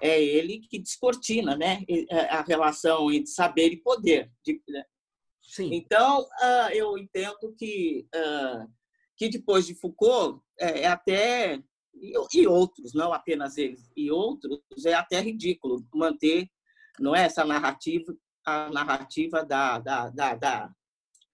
é 0.00 0.22
ele 0.22 0.60
que 0.60 0.78
descortina 0.78 1.56
né? 1.56 1.84
É, 2.08 2.20
a 2.30 2.40
relação 2.40 3.12
entre 3.12 3.30
saber 3.30 3.68
e 3.72 3.82
poder. 3.82 4.32
Né? 4.68 4.84
Sim. 5.42 5.74
Então, 5.74 6.26
ah, 6.40 6.70
eu 6.72 6.96
entendo 6.96 7.54
que, 7.58 8.08
ah, 8.14 8.66
que 9.14 9.28
depois 9.28 9.66
de 9.66 9.74
Foucault, 9.74 10.40
é 10.58 10.86
até 10.86 11.62
e, 11.94 12.46
outros, 12.46 12.94
não 12.94 13.12
apenas 13.12 13.56
eles, 13.56 13.90
e 13.96 14.10
outros, 14.10 14.60
é 14.84 14.94
até 14.94 15.20
ridículo 15.20 15.86
manter 15.94 16.50
não 16.98 17.14
é 17.14 17.24
essa 17.24 17.44
narrativa, 17.44 18.14
a 18.44 18.70
narrativa 18.70 19.44
da, 19.44 19.78
da, 19.78 20.10
da, 20.10 20.34
da, 20.34 20.70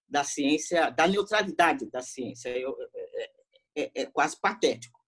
da 0.09 0.25
ciência, 0.25 0.91
da 0.91 1.07
neutralidade 1.07 1.91
da 1.91 2.01
ciência. 2.01 2.49
Eu, 2.57 2.77
é, 2.95 3.31
é, 3.77 3.91
é, 3.95 4.07
quase 4.07 4.39
patético. 4.41 4.99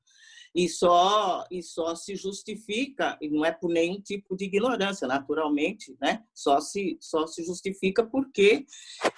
E 0.53 0.69
só, 0.69 1.47
e 1.49 1.63
só 1.63 1.95
se 1.95 2.17
justifica, 2.17 3.17
e 3.21 3.29
não 3.29 3.45
é 3.45 3.53
por 3.53 3.71
nenhum 3.71 4.01
tipo 4.01 4.37
de 4.37 4.47
ignorância, 4.47 5.07
naturalmente, 5.07 5.97
né? 6.01 6.25
só, 6.35 6.61
se, 6.61 6.99
só 7.01 7.25
se 7.27 7.45
justifica 7.45 8.05
porque 8.05 8.67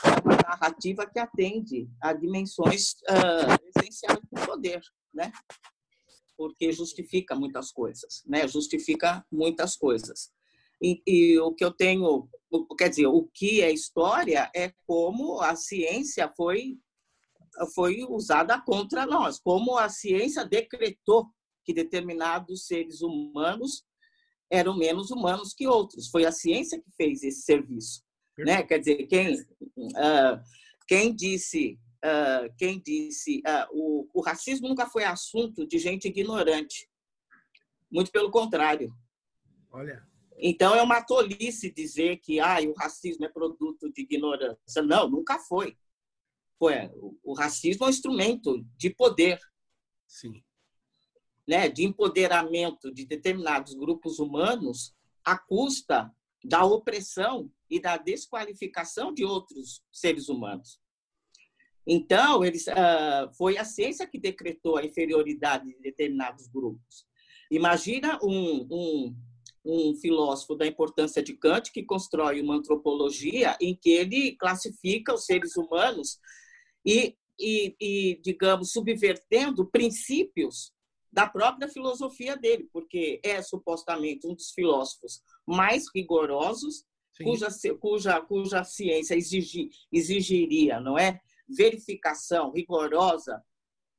é 0.05 0.09
uma 0.23 0.37
narrativa 0.37 1.07
que 1.07 1.19
atende 1.19 1.89
a 2.03 2.13
dimensões 2.13 2.93
uh, 3.09 3.71
essenciais 3.75 4.19
do 4.31 4.47
poder. 4.47 4.83
Né? 5.15 5.33
Porque 6.43 6.73
justifica 6.73 7.37
muitas 7.37 7.71
coisas, 7.71 8.25
né? 8.27 8.49
Justifica 8.49 9.25
muitas 9.31 9.77
coisas. 9.77 10.33
E, 10.83 11.01
e, 11.07 11.39
o 11.39 11.55
que 11.55 11.65
eu 11.65 11.71
tenho, 11.71 12.29
quer 12.77 12.89
dizer, 12.89 13.07
o 13.07 13.29
que 13.33 13.63
é 13.63 13.71
história 13.71 14.51
é 14.53 14.73
como 14.85 15.41
a 15.41 15.55
ciência 15.55 16.29
foi 16.37 16.77
foi 17.77 18.03
usada 18.09 18.61
contra 18.61 19.07
nós, 19.07 19.39
como 19.39 19.79
a 19.79 19.89
ciência 19.89 20.45
decretou 20.45 21.29
que 21.65 21.73
determinados 21.73 22.67
seres 22.67 23.03
humanos 23.03 23.85
eram 24.51 24.77
menos 24.77 25.13
humanos 25.13 25.55
que 25.55 25.69
outros. 25.69 26.09
Foi 26.09 26.25
a 26.25 26.33
ciência 26.33 26.81
que 26.81 26.91
fez 26.97 27.23
esse 27.23 27.43
serviço, 27.43 28.03
né? 28.37 28.65
Quer 28.65 28.81
dizer, 28.81 29.07
quem 29.07 29.35
uh, 29.37 30.41
quem 30.89 31.15
disse 31.15 31.79
uh, 32.05 32.53
quem 32.57 32.81
disse 32.81 33.43
uh, 33.47 33.69
o, 33.73 34.09
o 34.13 34.21
racismo 34.21 34.69
nunca 34.69 34.87
foi 34.87 35.05
assunto 35.05 35.67
de 35.67 35.79
gente 35.79 36.09
ignorante. 36.09 36.89
Muito 37.91 38.11
pelo 38.11 38.31
contrário. 38.31 38.93
Olha. 39.71 40.07
Então 40.39 40.75
é 40.75 40.83
uma 40.83 41.03
tolice 41.03 41.73
dizer 41.73 42.19
que 42.19 42.41
ah, 42.41 42.59
o 42.67 42.73
racismo 42.73 43.25
é 43.25 43.29
produto 43.29 43.93
de 43.93 44.03
ignorância. 44.03 44.83
Não, 44.83 45.09
nunca 45.09 45.39
foi. 45.39 45.77
foi 46.59 46.75
o, 46.95 47.17
o 47.23 47.35
racismo 47.35 47.85
é 47.85 47.87
um 47.87 47.91
instrumento 47.91 48.65
de 48.77 48.91
poder. 48.91 49.39
Sim. 50.07 50.43
Né, 51.47 51.69
de 51.69 51.85
empoderamento 51.85 52.93
de 52.93 53.05
determinados 53.05 53.75
grupos 53.75 54.21
humanos 54.21 54.95
à 55.25 55.37
custa 55.37 56.11
da 56.45 56.65
opressão 56.65 57.51
e 57.69 57.81
da 57.81 57.97
desqualificação 57.97 59.13
de 59.13 59.25
outros 59.25 59.83
seres 59.91 60.29
humanos. 60.29 60.82
Então, 61.87 62.45
eles, 62.45 62.67
uh, 62.69 63.33
foi 63.37 63.59
a 63.59 63.65
ciência 63.65 64.07
que 64.07 64.19
decretou 64.19 64.77
a 64.77 64.85
inferioridade 64.85 65.67
de 65.67 65.81
determinados 65.81 66.47
grupos. 66.47 67.07
Imagina 67.51 68.19
um, 68.23 68.67
um, 68.71 69.17
um 69.65 69.95
filósofo 69.97 70.55
da 70.55 70.67
importância 70.67 71.23
de 71.23 71.35
Kant 71.35 71.71
que 71.73 71.83
constrói 71.83 72.41
uma 72.41 72.55
antropologia 72.55 73.57
em 73.61 73.75
que 73.75 73.91
ele 73.91 74.37
classifica 74.37 75.13
os 75.13 75.25
seres 75.25 75.57
humanos 75.57 76.19
e, 76.85 77.17
e, 77.39 77.77
e 77.81 78.21
digamos, 78.23 78.73
subvertendo 78.73 79.67
princípios 79.67 80.73
da 81.13 81.29
própria 81.29 81.69
filosofia 81.69 82.37
dele, 82.37 82.69
porque 82.73 83.21
é 83.23 83.43
supostamente 83.43 84.27
um 84.27 84.35
dos 84.35 84.51
filósofos 84.53 85.21
mais 85.47 85.85
rigorosos, 85.95 86.85
cuja, 87.23 87.49
cuja, 87.79 88.21
cuja 88.23 88.65
ciência 88.65 89.15
exigir, 89.15 89.69
exigiria, 89.93 90.81
não 90.81 90.99
é? 90.99 91.21
Verificação 91.49 92.53
rigorosa 92.53 93.43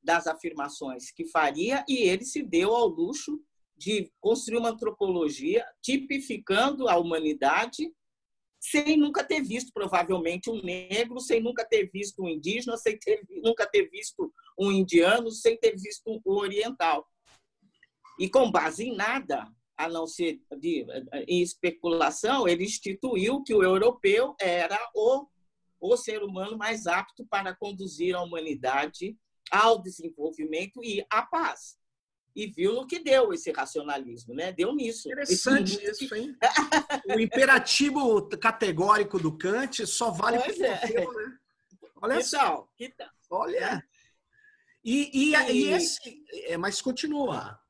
das 0.02 0.26
afirmações 0.26 1.10
que 1.10 1.26
faria 1.26 1.84
e 1.88 1.96
ele 2.08 2.24
se 2.24 2.42
deu 2.42 2.74
ao 2.74 2.86
luxo 2.86 3.40
de 3.76 4.10
construir 4.20 4.58
uma 4.58 4.70
antropologia 4.70 5.64
tipificando 5.82 6.88
a 6.88 6.96
humanidade 6.96 7.90
sem 8.60 8.96
nunca 8.96 9.22
ter 9.22 9.42
visto 9.42 9.70
provavelmente 9.74 10.48
um 10.48 10.62
negro, 10.62 11.20
sem 11.20 11.42
nunca 11.42 11.66
ter 11.66 11.90
visto 11.92 12.22
um 12.22 12.28
indígena, 12.28 12.78
sem 12.78 12.98
ter, 12.98 13.22
nunca 13.42 13.66
ter 13.66 13.90
visto 13.90 14.32
um 14.58 14.72
indiano, 14.72 15.30
sem 15.30 15.58
ter 15.58 15.76
visto 15.76 16.02
um 16.08 16.20
oriental. 16.32 17.06
E 18.18 18.28
com 18.28 18.50
base 18.50 18.84
em 18.84 18.96
nada, 18.96 19.46
a 19.76 19.86
não 19.88 20.06
ser 20.06 20.40
de, 20.58 20.86
em 21.28 21.42
especulação, 21.42 22.48
ele 22.48 22.64
instituiu 22.64 23.42
que 23.42 23.52
o 23.52 23.62
europeu 23.62 24.34
era 24.40 24.78
o 24.94 25.26
o 25.92 25.96
ser 25.96 26.22
humano 26.22 26.56
mais 26.56 26.86
apto 26.86 27.26
para 27.26 27.54
conduzir 27.54 28.14
a 28.14 28.22
humanidade 28.22 29.16
ao 29.50 29.80
desenvolvimento 29.82 30.82
e 30.82 31.04
à 31.10 31.22
paz. 31.22 31.76
E 32.34 32.46
viu 32.48 32.72
no 32.72 32.86
que 32.86 32.98
deu 32.98 33.32
esse 33.32 33.52
racionalismo, 33.52 34.34
né? 34.34 34.50
Deu 34.50 34.74
nisso. 34.74 35.08
Interessante 35.08 35.80
isso, 35.84 36.12
hein? 36.14 36.36
o 37.14 37.20
imperativo 37.20 38.28
categórico 38.38 39.20
do 39.20 39.36
Kant 39.36 39.86
só 39.86 40.10
vale 40.10 40.38
para 40.38 40.66
é. 40.66 41.06
né? 41.06 41.38
Olha 42.02 42.16
que 42.16 42.24
só. 42.24 42.68
Que 42.76 42.88
tal? 42.90 43.08
Olha. 43.30 43.84
E, 44.82 45.10
e, 45.12 45.34
e... 45.34 45.52
e 45.52 45.72
esse... 45.72 46.24
É, 46.46 46.56
mas 46.56 46.82
continua. 46.82 47.60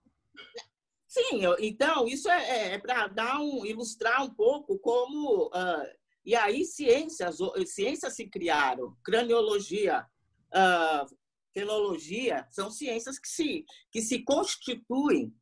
Sim, 1.06 1.42
então 1.60 2.08
isso 2.08 2.28
é, 2.28 2.42
é, 2.42 2.74
é 2.74 2.78
para 2.78 3.06
dar 3.06 3.38
um 3.38 3.64
ilustrar 3.64 4.24
um 4.24 4.30
pouco 4.34 4.78
como 4.78 5.46
uh, 5.46 6.03
e 6.24 6.34
aí 6.34 6.64
ciências 6.64 7.38
ciências 7.66 8.14
se 8.14 8.26
criaram, 8.26 8.96
craniologia, 9.04 10.06
uh, 10.54 11.16
fenologia 11.52 12.46
são 12.50 12.70
ciências 12.70 13.18
que 13.18 13.28
se 13.28 13.64
que 13.90 14.00
se 14.00 14.22
constituem, 14.24 15.34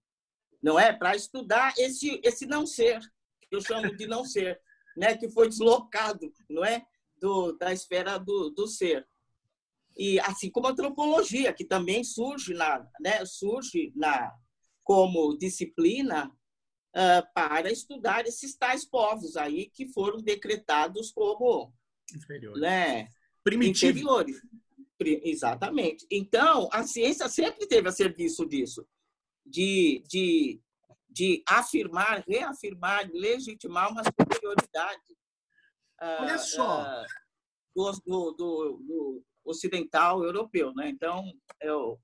não 0.62 0.78
é, 0.78 0.92
para 0.92 1.14
estudar 1.14 1.72
esse 1.78 2.20
esse 2.24 2.46
não 2.46 2.66
ser 2.66 3.00
que 3.48 3.56
eu 3.56 3.60
chamo 3.60 3.94
de 3.96 4.06
não 4.06 4.24
ser, 4.24 4.60
né, 4.96 5.16
que 5.16 5.28
foi 5.28 5.48
deslocado, 5.48 6.32
não 6.48 6.64
é, 6.64 6.84
do, 7.16 7.52
da 7.52 7.72
esfera 7.72 8.18
do, 8.18 8.50
do 8.50 8.66
ser. 8.66 9.06
E 9.96 10.18
assim 10.20 10.50
como 10.50 10.66
a 10.66 10.70
antropologia 10.70 11.52
que 11.52 11.64
também 11.64 12.02
surge 12.02 12.54
na 12.54 12.86
né, 12.98 13.24
surge 13.24 13.92
na 13.94 14.32
como 14.82 15.36
disciplina 15.38 16.34
uh, 16.94 17.26
para 17.34 17.70
estudar 17.70 18.26
esses 18.26 18.56
tais 18.56 18.84
povos 18.84 19.36
aí 19.36 19.68
que 19.70 19.88
foram 19.88 20.18
decretados 20.18 21.10
como 21.10 21.72
inferiores, 22.14 22.60
né, 22.60 23.08
primitivos. 23.42 24.00
Inferiores. 24.00 24.42
Exatamente. 25.24 26.06
Então, 26.08 26.68
a 26.72 26.84
ciência 26.84 27.28
sempre 27.28 27.66
teve 27.66 27.88
a 27.88 27.92
serviço 27.92 28.46
disso, 28.46 28.86
de, 29.44 30.00
de, 30.06 30.60
de 31.08 31.42
afirmar, 31.48 32.22
reafirmar, 32.24 33.10
legitimar 33.12 33.90
uma 33.90 34.04
superioridade. 34.04 35.16
Olha 36.00 36.36
uh, 36.36 36.38
só. 36.38 37.02
Uh, 37.02 37.06
do, 37.74 37.92
do, 38.06 38.32
do, 38.32 39.24
ocidental 39.44 40.22
europeu. 40.22 40.72
Né? 40.74 40.88
Então, 40.88 41.24
eu, 41.60 41.98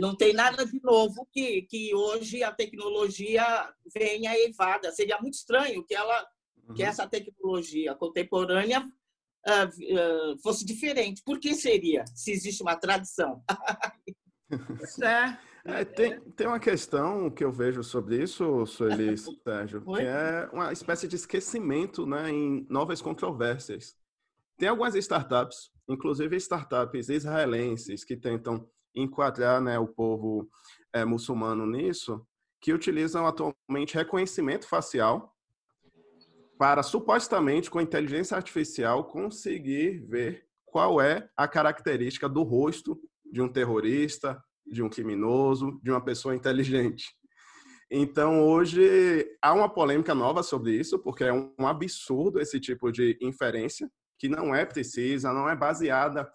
não 0.00 0.16
tem 0.16 0.32
nada 0.32 0.64
de 0.64 0.80
novo 0.82 1.28
que, 1.32 1.62
que 1.62 1.94
hoje 1.94 2.42
a 2.42 2.52
tecnologia 2.52 3.44
venha 3.94 4.32
evada. 4.38 4.92
Seria 4.92 5.18
muito 5.20 5.34
estranho 5.34 5.84
que 5.84 5.94
ela 5.94 6.26
uhum. 6.68 6.74
que 6.74 6.82
essa 6.82 7.06
tecnologia 7.06 7.94
contemporânea 7.94 8.80
uh, 8.80 10.32
uh, 10.32 10.38
fosse 10.42 10.64
diferente. 10.64 11.22
Por 11.24 11.38
que 11.38 11.54
seria, 11.54 12.04
se 12.14 12.32
existe 12.32 12.62
uma 12.62 12.76
tradição? 12.76 13.42
é. 15.02 15.50
É, 15.62 15.84
tem, 15.84 16.18
tem 16.30 16.46
uma 16.46 16.58
questão 16.58 17.30
que 17.30 17.44
eu 17.44 17.52
vejo 17.52 17.84
sobre 17.84 18.22
isso, 18.22 18.64
Sueli 18.64 19.14
Sérgio, 19.44 19.84
que 19.84 20.00
é 20.00 20.48
uma 20.54 20.72
espécie 20.72 21.06
de 21.06 21.16
esquecimento 21.16 22.06
né, 22.06 22.30
em 22.30 22.66
novas 22.70 23.02
controvérsias. 23.02 23.94
Tem 24.56 24.70
algumas 24.70 24.94
startups 24.94 25.70
inclusive 25.92 26.36
startups 26.36 27.08
israelenses 27.08 28.04
que 28.04 28.16
tentam 28.16 28.68
enquadrar 28.94 29.60
né, 29.60 29.78
o 29.78 29.86
povo 29.86 30.48
é, 30.92 31.04
muçulmano 31.04 31.66
nisso, 31.66 32.26
que 32.60 32.72
utilizam 32.72 33.26
atualmente 33.26 33.94
reconhecimento 33.94 34.66
facial 34.66 35.34
para 36.58 36.82
supostamente 36.82 37.70
com 37.70 37.80
inteligência 37.80 38.36
artificial 38.36 39.04
conseguir 39.04 40.04
ver 40.06 40.44
qual 40.66 41.00
é 41.00 41.28
a 41.36 41.48
característica 41.48 42.28
do 42.28 42.42
rosto 42.42 43.00
de 43.32 43.40
um 43.40 43.48
terrorista, 43.48 44.42
de 44.66 44.82
um 44.82 44.88
criminoso, 44.88 45.80
de 45.82 45.90
uma 45.90 46.04
pessoa 46.04 46.34
inteligente. 46.34 47.06
Então, 47.90 48.46
hoje 48.46 49.26
há 49.42 49.52
uma 49.52 49.68
polêmica 49.68 50.14
nova 50.14 50.42
sobre 50.42 50.72
isso, 50.72 50.98
porque 50.98 51.24
é 51.24 51.32
um 51.32 51.66
absurdo 51.66 52.38
esse 52.38 52.60
tipo 52.60 52.92
de 52.92 53.18
inferência 53.20 53.90
que 54.18 54.28
não 54.28 54.54
é 54.54 54.64
precisa, 54.64 55.32
não 55.32 55.48
é 55.48 55.56
baseada 55.56 56.30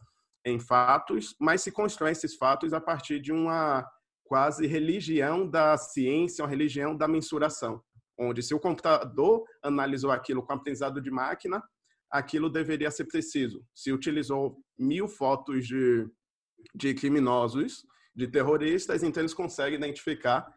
em 0.45 0.59
fatos, 0.59 1.35
mas 1.39 1.61
se 1.61 1.71
constrói 1.71 2.11
esses 2.11 2.35
fatos 2.35 2.71
a 2.71 2.79
partir 2.79 3.19
de 3.19 3.31
uma 3.31 3.85
quase 4.25 4.67
religião 4.67 5.49
da 5.49 5.75
ciência, 5.77 6.43
uma 6.43 6.49
religião 6.49 6.95
da 6.95 7.07
mensuração, 7.07 7.81
onde 8.17 8.43
se 8.43 8.53
o 8.53 8.59
computador 8.59 9.43
analisou 9.63 10.11
aquilo 10.11 10.43
com 10.43 10.53
aprendizado 10.53 11.01
de 11.01 11.09
máquina, 11.09 11.63
aquilo 12.11 12.49
deveria 12.49 12.91
ser 12.91 13.05
preciso. 13.05 13.65
Se 13.73 13.91
utilizou 13.91 14.57
mil 14.77 15.07
fotos 15.07 15.67
de, 15.67 16.07
de 16.73 16.93
criminosos, 16.93 17.85
de 18.15 18.27
terroristas, 18.27 19.03
então 19.03 19.21
eles 19.21 19.33
conseguem 19.33 19.77
identificar 19.77 20.47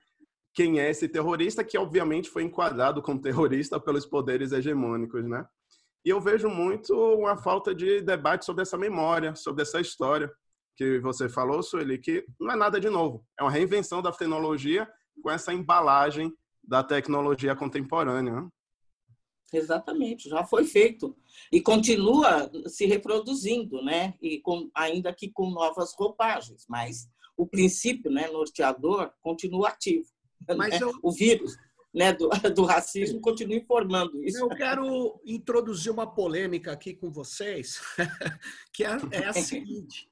quem 0.54 0.80
é 0.80 0.90
esse 0.90 1.08
terrorista, 1.08 1.64
que 1.64 1.78
obviamente 1.78 2.30
foi 2.30 2.42
enquadrado 2.42 3.02
como 3.02 3.20
terrorista 3.20 3.80
pelos 3.80 4.06
poderes 4.06 4.52
hegemônicos, 4.52 5.28
né? 5.28 5.46
E 6.04 6.10
eu 6.10 6.20
vejo 6.20 6.48
muito 6.48 6.94
uma 6.94 7.36
falta 7.36 7.74
de 7.74 8.00
debate 8.00 8.44
sobre 8.44 8.62
essa 8.62 8.78
memória, 8.78 9.34
sobre 9.34 9.62
essa 9.62 9.80
história 9.80 10.30
que 10.76 11.00
você 11.00 11.28
falou, 11.28 11.62
Sueli, 11.62 11.98
que 11.98 12.24
não 12.38 12.52
é 12.52 12.56
nada 12.56 12.80
de 12.80 12.88
novo. 12.88 13.26
É 13.38 13.42
uma 13.42 13.50
reinvenção 13.50 14.00
da 14.00 14.12
tecnologia 14.12 14.88
com 15.22 15.30
essa 15.30 15.52
embalagem 15.52 16.32
da 16.62 16.84
tecnologia 16.84 17.56
contemporânea. 17.56 18.32
Né? 18.32 18.48
Exatamente, 19.52 20.28
já 20.28 20.44
foi 20.44 20.64
feito 20.64 21.16
e 21.50 21.60
continua 21.60 22.50
se 22.66 22.86
reproduzindo, 22.86 23.82
né? 23.82 24.14
E 24.20 24.40
com, 24.40 24.70
ainda 24.74 25.12
que 25.12 25.30
com 25.30 25.50
novas 25.50 25.94
roupagens, 25.94 26.66
mas 26.68 27.08
o 27.36 27.46
princípio, 27.46 28.10
né, 28.10 28.28
norteador 28.28 29.10
continua 29.20 29.68
ativo. 29.68 30.06
Mas 30.56 30.70
né? 30.70 30.78
eu... 30.82 30.92
o 31.02 31.12
vírus 31.12 31.56
né, 31.94 32.12
do, 32.12 32.28
do 32.54 32.64
racismo 32.64 33.20
continua 33.20 33.56
informando 33.56 34.22
isso. 34.24 34.38
Eu 34.38 34.48
quero 34.48 35.20
introduzir 35.24 35.90
uma 35.92 36.06
polêmica 36.06 36.72
aqui 36.72 36.94
com 36.94 37.10
vocês, 37.10 37.80
que 38.72 38.84
é, 38.84 38.90
é 39.12 39.26
a 39.26 39.32
seguinte: 39.32 40.08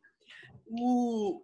o, 0.67 1.43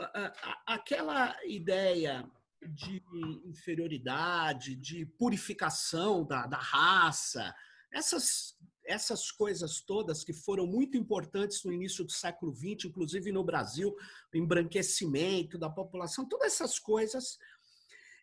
a, 0.00 0.74
aquela 0.74 1.36
ideia 1.46 2.28
de 2.62 3.02
inferioridade, 3.46 4.74
de 4.76 5.06
purificação 5.06 6.24
da, 6.24 6.46
da 6.46 6.58
raça, 6.58 7.54
essas, 7.92 8.54
essas 8.84 9.30
coisas 9.30 9.80
todas 9.80 10.22
que 10.22 10.32
foram 10.32 10.66
muito 10.66 10.96
importantes 10.96 11.64
no 11.64 11.72
início 11.72 12.04
do 12.04 12.12
século 12.12 12.54
XX, 12.54 12.86
inclusive 12.86 13.32
no 13.32 13.42
Brasil, 13.42 13.96
o 14.32 14.36
embranquecimento 14.36 15.56
da 15.56 15.70
população, 15.70 16.28
todas 16.28 16.52
essas 16.52 16.78
coisas 16.78 17.38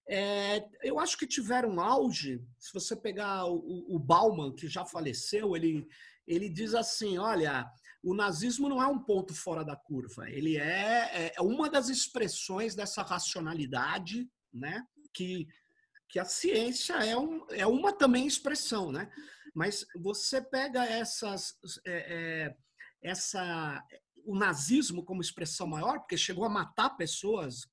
é, 0.09 0.67
eu 0.81 0.99
acho 0.99 1.17
que 1.17 1.27
tiveram 1.27 1.79
auge. 1.79 2.41
Se 2.57 2.73
você 2.73 2.95
pegar 2.95 3.45
o, 3.45 3.85
o 3.93 3.99
Bauman, 3.99 4.55
que 4.55 4.67
já 4.67 4.85
faleceu, 4.85 5.55
ele, 5.55 5.87
ele 6.25 6.49
diz 6.49 6.73
assim: 6.73 7.17
olha, 7.17 7.69
o 8.01 8.13
nazismo 8.13 8.69
não 8.69 8.81
é 8.81 8.87
um 8.87 8.99
ponto 8.99 9.33
fora 9.33 9.65
da 9.65 9.75
curva, 9.75 10.29
ele 10.29 10.57
é, 10.57 11.09
é, 11.25 11.33
é 11.35 11.41
uma 11.41 11.69
das 11.69 11.89
expressões 11.89 12.73
dessa 12.73 13.01
racionalidade, 13.01 14.29
né? 14.53 14.85
Que, 15.13 15.47
que 16.07 16.19
a 16.19 16.25
ciência 16.25 16.93
é, 16.93 17.17
um, 17.17 17.45
é 17.49 17.67
uma 17.67 17.91
também 17.91 18.25
expressão, 18.25 18.91
né? 18.91 19.11
Mas 19.53 19.85
você 19.95 20.41
pega 20.41 20.85
essas, 20.85 21.57
é, 21.85 22.45
é, 22.45 22.57
essa, 23.01 23.83
o 24.23 24.37
nazismo 24.37 25.03
como 25.03 25.19
expressão 25.19 25.67
maior, 25.67 25.99
porque 25.99 26.15
chegou 26.15 26.45
a 26.45 26.49
matar 26.49 26.91
pessoas 26.91 27.67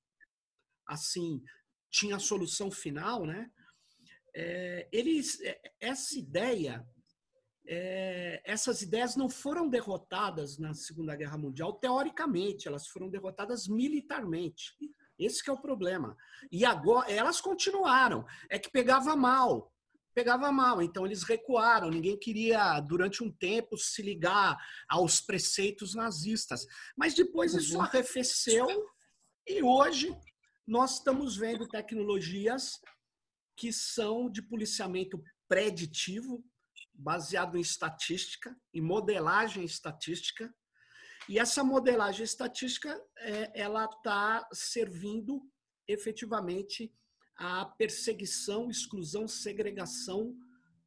assim 0.87 1.41
tinha 1.95 2.17
a 2.17 2.21
solução 2.21 2.73
final, 2.73 3.25
né? 3.25 3.49
É, 4.35 4.89
eles, 4.91 5.41
é, 5.43 5.61
essa 5.81 6.19
ideia, 6.19 6.85
é, 7.69 8.43
essas 8.45 8.83
ideias 8.83 9.15
não 9.15 9.31
foram 9.31 9.69
derrotadas 9.69 10.59
na 10.59 10.75
Segunda 10.75 11.15
Guerra 11.15 11.39
Mundial 11.39 11.75
teoricamente, 11.75 12.67
elas 12.67 12.89
foram 12.89 13.09
derrotadas 13.09 13.69
militarmente. 13.69 14.75
Esse 15.17 15.49
é 15.49 15.53
o 15.53 15.61
problema. 15.61 16.17
E 16.51 16.65
agora 16.65 17.09
elas 17.09 17.41
continuaram. 17.41 18.27
É 18.51 18.59
que 18.59 18.69
pegava 18.69 19.15
mal, 19.15 19.73
pegava 20.13 20.51
mal. 20.51 20.83
Então 20.83 21.07
eles 21.07 21.23
recuaram. 21.23 21.89
Ninguém 21.89 22.19
queria 22.19 22.81
durante 22.81 23.23
um 23.23 23.31
tempo 23.31 23.79
se 23.79 24.03
ligar 24.03 24.59
aos 24.89 25.21
preceitos 25.21 25.95
nazistas. 25.95 26.67
Mas 26.97 27.15
depois 27.15 27.55
isso 27.55 27.77
uhum. 27.77 27.83
arrefeceu 27.83 28.67
e 29.47 29.63
hoje 29.63 30.13
nós 30.67 30.95
estamos 30.95 31.37
vendo 31.37 31.69
tecnologias 31.69 32.81
que 33.57 33.73
são 33.73 34.31
de 34.31 34.43
policiamento 34.43 35.23
preditivo, 35.47 36.45
baseado 36.93 37.57
em 37.57 37.61
estatística, 37.61 38.57
em 38.73 38.81
modelagem 38.81 39.65
estatística. 39.65 40.53
E 41.29 41.39
essa 41.39 41.63
modelagem 41.63 42.25
estatística, 42.25 43.01
é, 43.19 43.61
ela 43.61 43.85
está 43.85 44.47
servindo 44.53 45.43
efetivamente 45.87 46.93
à 47.37 47.67
perseguição, 47.67 48.71
exclusão, 48.71 49.29
segregação 49.29 50.35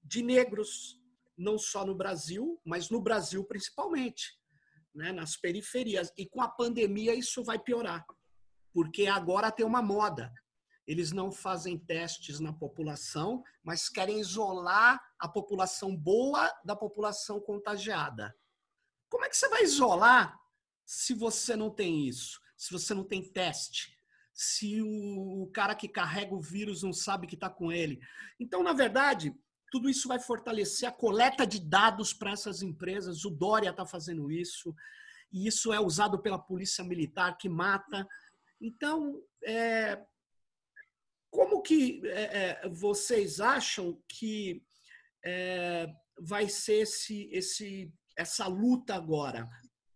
de 0.03 0.23
negros, 0.23 0.99
não 1.37 1.57
só 1.57 1.85
no 1.85 1.95
Brasil, 1.95 2.59
mas 2.65 2.89
no 2.89 3.01
Brasil 3.01 3.43
principalmente, 3.43 4.39
né, 4.93 5.11
nas 5.11 5.37
periferias. 5.37 6.11
E 6.17 6.27
com 6.27 6.41
a 6.41 6.49
pandemia 6.49 7.13
isso 7.13 7.43
vai 7.43 7.59
piorar 7.59 8.03
porque 8.77 9.07
agora 9.07 9.51
tem 9.51 9.65
uma 9.65 9.81
moda. 9.81 10.31
Eles 10.85 11.11
não 11.11 11.31
fazem 11.31 11.79
testes 11.79 12.39
na 12.39 12.53
população, 12.53 13.43
mas 13.63 13.89
querem 13.89 14.19
isolar 14.19 15.03
a 15.17 15.27
população 15.27 15.95
boa 15.95 16.47
da 16.63 16.75
população 16.75 17.41
contagiada. 17.41 18.37
Como 19.09 19.25
é 19.25 19.29
que 19.29 19.35
você 19.35 19.49
vai 19.49 19.63
isolar 19.63 20.39
se 20.85 21.15
você 21.15 21.55
não 21.55 21.71
tem 21.71 22.07
isso? 22.07 22.39
Se 22.55 22.71
você 22.71 22.93
não 22.93 23.03
tem 23.03 23.23
teste? 23.23 23.97
se 24.31 24.79
o 24.83 25.49
cara 25.51 25.73
que 25.73 25.87
carrega 25.87 26.35
o 26.35 26.39
vírus 26.39 26.83
não 26.83 26.93
sabe 26.93 27.25
que 27.25 27.33
está 27.33 27.49
com 27.49 27.71
ele. 27.71 27.99
Então, 28.39 28.61
na 28.61 28.71
verdade, 28.71 29.35
tudo 29.71 29.89
isso 29.89 30.07
vai 30.07 30.19
fortalecer 30.19 30.87
a 30.87 30.91
coleta 30.91 31.47
de 31.47 31.59
dados 31.59 32.13
para 32.13 32.29
essas 32.29 32.61
empresas. 32.61 33.25
O 33.25 33.31
Dória 33.31 33.71
está 33.71 33.83
fazendo 33.83 34.29
isso, 34.31 34.75
e 35.31 35.47
isso 35.47 35.73
é 35.73 35.79
usado 35.79 36.19
pela 36.19 36.37
polícia 36.37 36.83
militar 36.83 37.35
que 37.35 37.49
mata. 37.49 38.07
Então, 38.59 39.21
é, 39.43 40.01
como 41.29 41.61
que 41.61 42.01
é, 42.05 42.61
é 42.65 42.69
vocês 42.69 43.39
acham 43.39 44.01
que 44.07 44.63
é, 45.23 45.87
vai 46.19 46.49
ser 46.49 46.81
esse, 46.81 47.29
esse, 47.31 47.93
essa 48.17 48.47
luta 48.47 48.95
agora? 48.95 49.47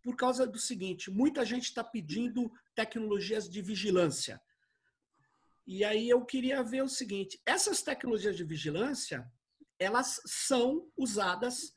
Por 0.04 0.16
causa 0.16 0.48
do 0.48 0.60
seguinte, 0.60 1.12
muita 1.12 1.46
gente 1.46 1.66
está 1.66 1.84
pedindo 1.84 2.52
tecnologias 2.76 3.50
de 3.50 3.62
vigilância. 3.62 4.42
E 5.66 5.84
aí 5.84 6.10
eu 6.10 6.26
queria 6.26 6.64
ver 6.64 6.84
o 6.84 6.90
seguinte: 6.90 7.40
essas 7.46 7.82
tecnologias 7.82 8.36
de 8.36 8.44
vigilância, 8.44 9.26
elas 9.80 10.22
são 10.26 10.92
usadas 10.98 11.74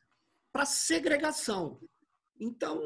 para 0.53 0.64
segregação. 0.64 1.81
Então, 2.40 2.81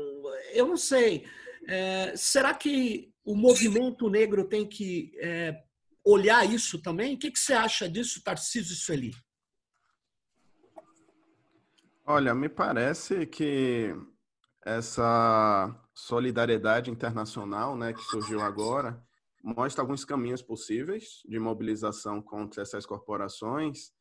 eu 0.53 0.67
não 0.67 0.77
sei. 0.77 1.27
É, 1.67 2.17
será 2.17 2.55
que 2.55 3.13
o 3.29 3.37
movimento 3.37 4.09
negro 4.09 4.43
tem 4.43 4.67
que 4.67 5.12
é, 5.19 5.62
olhar 6.03 6.51
isso 6.51 6.81
também? 6.81 7.14
O 7.14 7.19
que, 7.19 7.31
que 7.31 7.38
você 7.38 7.53
acha 7.53 7.87
disso, 7.87 8.25
Tarcísio 8.25 8.75
Sueli? 8.75 9.12
Olha, 12.07 12.35
me 12.35 12.49
parece 12.49 13.27
que 13.27 13.95
essa 14.64 15.79
solidariedade 15.95 16.91
internacional, 16.91 17.77
né, 17.77 17.93
que 17.93 18.01
surgiu 18.01 18.41
agora, 18.41 18.99
mostra 19.45 19.83
alguns 19.83 20.07
caminhos 20.07 20.41
possíveis 20.41 21.21
de 21.29 21.38
mobilização 21.38 22.23
contra 22.23 22.62
essas 22.62 22.87
corporações. 22.87 23.93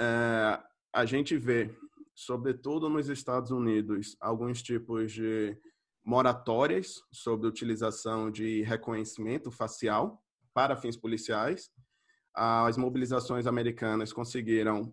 É, 0.00 0.60
a 0.92 1.04
gente 1.04 1.36
vê, 1.36 1.72
sobretudo 2.12 2.88
nos 2.88 3.08
Estados 3.08 3.52
Unidos, 3.52 4.16
alguns 4.20 4.60
tipos 4.60 5.12
de 5.12 5.56
moratórias 6.08 7.02
sobre 7.12 7.46
utilização 7.46 8.30
de 8.30 8.62
reconhecimento 8.62 9.50
facial 9.50 10.24
para 10.54 10.74
fins 10.74 10.96
policiais. 10.96 11.70
As 12.34 12.78
mobilizações 12.78 13.46
americanas 13.46 14.10
conseguiram 14.10 14.90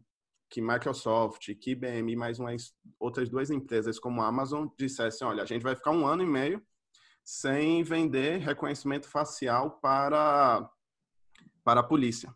que 0.50 0.62
Microsoft, 0.62 1.56
que 1.56 1.72
IBM 1.72 2.12
e 2.12 2.16
mais 2.18 2.38
umas 2.38 2.76
outras 3.00 3.30
duas 3.30 3.50
empresas 3.50 3.98
como 3.98 4.22
a 4.22 4.28
Amazon 4.28 4.68
dissessem, 4.78 5.26
olha, 5.26 5.44
a 5.44 5.46
gente 5.46 5.62
vai 5.62 5.74
ficar 5.74 5.92
um 5.92 6.06
ano 6.06 6.22
e 6.22 6.26
meio 6.26 6.62
sem 7.24 7.82
vender 7.82 8.40
reconhecimento 8.40 9.08
facial 9.08 9.80
para 9.80 10.70
para 11.64 11.80
a 11.80 11.84
polícia. 11.84 12.36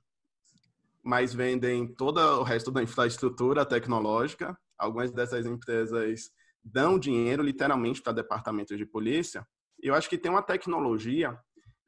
Mas 1.04 1.34
vendem 1.34 1.86
todo 1.86 2.18
o 2.18 2.44
resto 2.44 2.72
da 2.72 2.82
infraestrutura 2.82 3.66
tecnológica. 3.66 4.58
Algumas 4.78 5.12
dessas 5.12 5.46
empresas 5.46 6.32
dão 6.64 7.00
dinheiro 7.00 7.42
literalmente 7.42 8.02
para 8.02 8.14
departamentos 8.14 8.78
de 8.78 8.86
polícia. 8.86 9.46
Eu 9.82 9.96
acho 9.96 10.10
que 10.10 10.18
tem 10.18 10.32
uma 10.32 10.42
tecnologia 10.42 11.38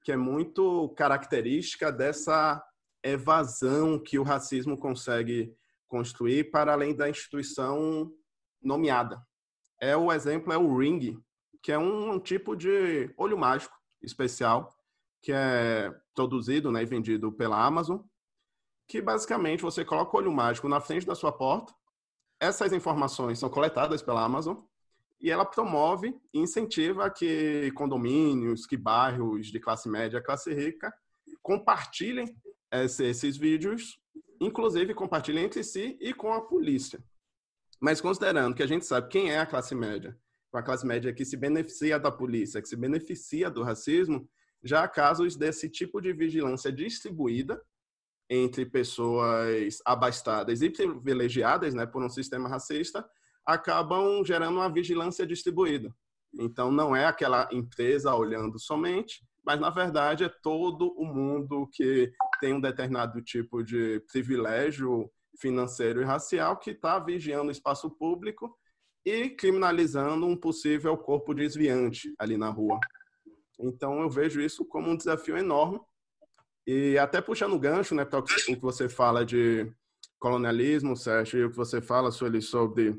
que 0.03 0.11
é 0.11 0.17
muito 0.17 0.89
característica 0.97 1.91
dessa 1.91 2.63
evasão 3.03 3.99
que 3.99 4.17
o 4.17 4.23
racismo 4.23 4.77
consegue 4.77 5.53
construir 5.87 6.51
para 6.51 6.73
além 6.73 6.95
da 6.95 7.09
instituição 7.09 8.11
nomeada. 8.61 9.21
É 9.79 9.95
o 9.97 10.11
exemplo 10.11 10.53
é 10.53 10.57
o 10.57 10.77
Ring, 10.77 11.19
que 11.61 11.71
é 11.71 11.77
um, 11.77 12.13
um 12.13 12.19
tipo 12.19 12.55
de 12.55 13.13
olho 13.17 13.37
mágico 13.37 13.75
especial 14.01 14.69
que 15.21 15.31
é 15.31 15.93
produzido 16.15 16.71
né, 16.71 16.81
e 16.81 16.85
vendido 16.85 17.31
pela 17.31 17.63
Amazon, 17.63 17.99
que 18.87 19.01
basicamente 19.01 19.61
você 19.61 19.85
coloca 19.85 20.15
o 20.15 20.19
olho 20.19 20.31
mágico 20.31 20.67
na 20.67 20.81
frente 20.81 21.05
da 21.05 21.15
sua 21.15 21.31
porta, 21.31 21.73
essas 22.41 22.73
informações 22.73 23.39
são 23.39 23.49
coletadas 23.49 24.01
pela 24.01 24.23
Amazon 24.23 24.57
e 25.21 25.29
ela 25.29 25.45
promove 25.45 26.13
e 26.33 26.39
incentiva 26.39 27.09
que 27.09 27.71
condomínios, 27.73 28.65
que 28.65 28.75
bairros 28.75 29.47
de 29.47 29.59
classe 29.59 29.87
média, 29.87 30.19
classe 30.19 30.53
rica 30.53 30.91
compartilhem 31.41 32.25
esses 32.71 33.37
vídeos 33.37 34.01
inclusive 34.41 34.95
compartilha 34.95 35.39
entre 35.39 35.63
si 35.63 35.97
e 36.01 36.13
com 36.13 36.33
a 36.33 36.41
polícia. 36.41 36.99
Mas 37.79 38.01
considerando 38.01 38.55
que 38.55 38.63
a 38.63 38.67
gente 38.67 38.85
sabe 38.85 39.07
quem 39.07 39.31
é 39.31 39.37
a 39.37 39.45
classe 39.45 39.75
média, 39.75 40.17
a 40.51 40.63
classe 40.63 40.85
média 40.85 41.13
que 41.13 41.23
se 41.23 41.37
beneficia 41.37 41.99
da 41.99 42.11
polícia, 42.11 42.61
que 42.61 42.67
se 42.67 42.75
beneficia 42.75 43.49
do 43.49 43.63
racismo, 43.63 44.27
já 44.63 44.83
há 44.83 44.87
casos 44.87 45.35
desse 45.35 45.69
tipo 45.69 46.01
de 46.01 46.11
vigilância 46.11 46.71
distribuída 46.71 47.61
entre 48.33 48.65
pessoas 48.65 49.79
abastadas 49.85 50.61
e 50.61 50.69
privilegiadas, 50.69 51.73
né, 51.73 51.85
por 51.85 52.01
um 52.01 52.09
sistema 52.09 52.47
racista, 52.47 53.05
acabam 53.45 54.23
gerando 54.23 54.55
uma 54.55 54.71
vigilância 54.71 55.27
distribuída. 55.27 55.93
Então, 56.39 56.71
não 56.71 56.95
é 56.95 57.05
aquela 57.05 57.49
empresa 57.51 58.15
olhando 58.15 58.57
somente, 58.57 59.21
mas 59.45 59.59
na 59.59 59.69
verdade 59.69 60.23
é 60.23 60.29
todo 60.29 60.93
o 60.95 61.03
mundo 61.03 61.67
que 61.73 62.09
tem 62.39 62.53
um 62.53 62.61
determinado 62.61 63.21
tipo 63.21 63.61
de 63.61 63.99
privilégio 64.09 65.11
financeiro 65.37 66.01
e 66.01 66.05
racial 66.05 66.57
que 66.57 66.71
está 66.71 66.99
vigiando 66.99 67.49
o 67.49 67.51
espaço 67.51 67.89
público 67.89 68.55
e 69.05 69.29
criminalizando 69.31 70.25
um 70.25 70.37
possível 70.37 70.95
corpo 70.95 71.33
desviante 71.33 72.13
ali 72.17 72.37
na 72.37 72.49
rua. 72.49 72.79
Então 73.59 73.99
eu 74.01 74.09
vejo 74.09 74.39
isso 74.39 74.63
como 74.63 74.89
um 74.89 74.95
desafio 74.95 75.37
enorme 75.37 75.81
e 76.73 76.97
até 76.97 77.19
puxando 77.19 77.51
o 77.51 77.59
gancho, 77.59 77.93
né, 77.93 78.05
para 78.05 78.19
o 78.19 78.23
que 78.23 78.55
você 78.55 78.87
fala 78.87 79.25
de 79.25 79.69
colonialismo, 80.17 80.95
Sérgio, 80.95 81.39
e 81.39 81.43
o 81.43 81.51
que 81.51 81.57
você 81.57 81.81
fala 81.81 82.11
Sueli, 82.11 82.41
sobre 82.41 82.95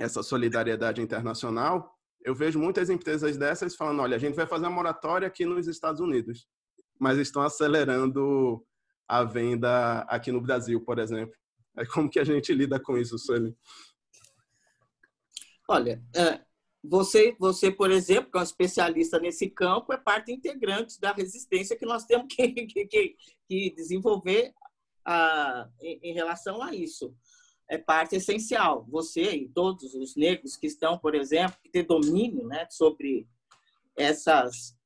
essa 0.00 0.20
solidariedade 0.20 1.00
internacional, 1.00 1.96
eu 2.24 2.34
vejo 2.34 2.58
muitas 2.58 2.90
empresas 2.90 3.36
dessas 3.36 3.76
falando, 3.76 4.02
olha, 4.02 4.16
a 4.16 4.18
gente 4.18 4.34
vai 4.34 4.48
fazer 4.48 4.64
uma 4.64 4.74
moratória 4.74 5.28
aqui 5.28 5.44
nos 5.44 5.68
Estados 5.68 6.00
Unidos, 6.00 6.48
mas 6.98 7.16
estão 7.16 7.42
acelerando 7.42 8.66
a 9.06 9.22
venda 9.22 10.00
aqui 10.08 10.32
no 10.32 10.40
Brasil, 10.40 10.80
por 10.80 10.98
exemplo. 10.98 11.36
Como 11.94 12.10
que 12.10 12.18
a 12.18 12.24
gente 12.24 12.52
lida 12.52 12.80
com 12.80 12.98
isso, 12.98 13.16
Sueli? 13.16 13.56
Olha, 15.68 16.02
é, 16.16 16.40
você, 16.86 17.34
você, 17.38 17.70
por 17.70 17.90
exemplo, 17.90 18.30
que 18.30 18.36
é 18.36 18.40
um 18.40 18.44
especialista 18.44 19.18
nesse 19.18 19.48
campo, 19.48 19.92
é 19.92 19.96
parte 19.96 20.30
integrante 20.30 21.00
da 21.00 21.12
resistência 21.12 21.76
que 21.76 21.86
nós 21.86 22.04
temos 22.04 22.26
que, 22.34 22.48
que, 22.66 23.16
que 23.48 23.70
desenvolver 23.74 24.52
a, 25.04 25.68
em, 25.80 26.10
em 26.10 26.14
relação 26.14 26.62
a 26.62 26.74
isso 26.74 27.14
é 27.68 27.78
parte 27.78 28.16
essencial. 28.16 28.86
Você 28.90 29.22
e 29.34 29.48
todos 29.48 29.94
os 29.94 30.14
negros 30.14 30.56
que 30.56 30.66
estão, 30.66 30.98
por 30.98 31.14
exemplo, 31.14 31.56
que 31.62 31.70
ter 31.70 31.84
domínio 31.84 32.46
né, 32.46 32.66
sobre 32.70 33.26
essas, 33.96 34.76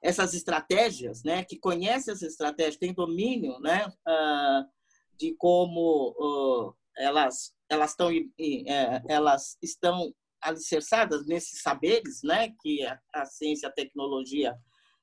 essas 0.00 0.34
estratégias, 0.34 1.24
né, 1.24 1.44
que 1.44 1.58
conhecem 1.58 2.12
essas 2.12 2.22
estratégias, 2.22 2.76
têm 2.76 2.94
domínio 2.94 3.58
né, 3.60 3.86
uh, 3.86 4.68
de 5.16 5.34
como 5.34 6.14
uh, 6.18 6.74
elas, 6.96 7.52
elas, 7.68 7.90
estão, 7.90 8.10
uh, 8.10 9.02
elas 9.08 9.58
estão 9.60 10.14
alicerçadas 10.42 11.26
nesses 11.26 11.62
saberes 11.62 12.22
né, 12.22 12.54
que 12.60 12.84
a, 12.84 12.98
a 13.14 13.24
ciência 13.26 13.66
e 13.66 13.68
a 13.68 13.72
tecnologia 13.72 14.56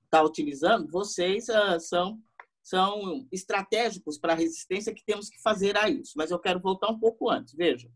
está 0.04 0.24
utilizando, 0.24 0.90
vocês 0.90 1.50
ah, 1.50 1.80
são 1.80 2.22
são 2.68 3.26
estratégicos 3.32 4.18
para 4.18 4.34
a 4.34 4.36
resistência 4.36 4.94
que 4.94 5.06
temos 5.06 5.30
que 5.30 5.42
fazer 5.42 5.78
a 5.78 5.90
isso. 5.90 6.12
Mas 6.18 6.32
eu 6.32 6.38
quero 6.38 6.60
voltar 6.60 6.90
um 6.90 7.00
pouco 7.00 7.30
antes. 7.30 7.54
Veja, 7.54 7.90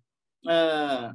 ah, 0.47 1.13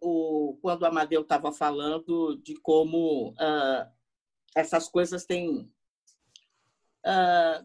o, 0.00 0.58
quando 0.60 0.82
o 0.82 0.86
Amadeu 0.86 1.22
estava 1.22 1.52
falando 1.52 2.36
de 2.42 2.56
como 2.56 3.32
ah, 3.38 3.88
essas 4.56 4.88
coisas 4.88 5.24
têm. 5.24 5.72
Ah, 7.04 7.64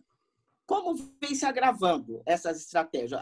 como 0.68 0.96
vem 1.22 1.34
se 1.34 1.46
agravando 1.46 2.22
essas 2.26 2.60
estratégias? 2.60 3.22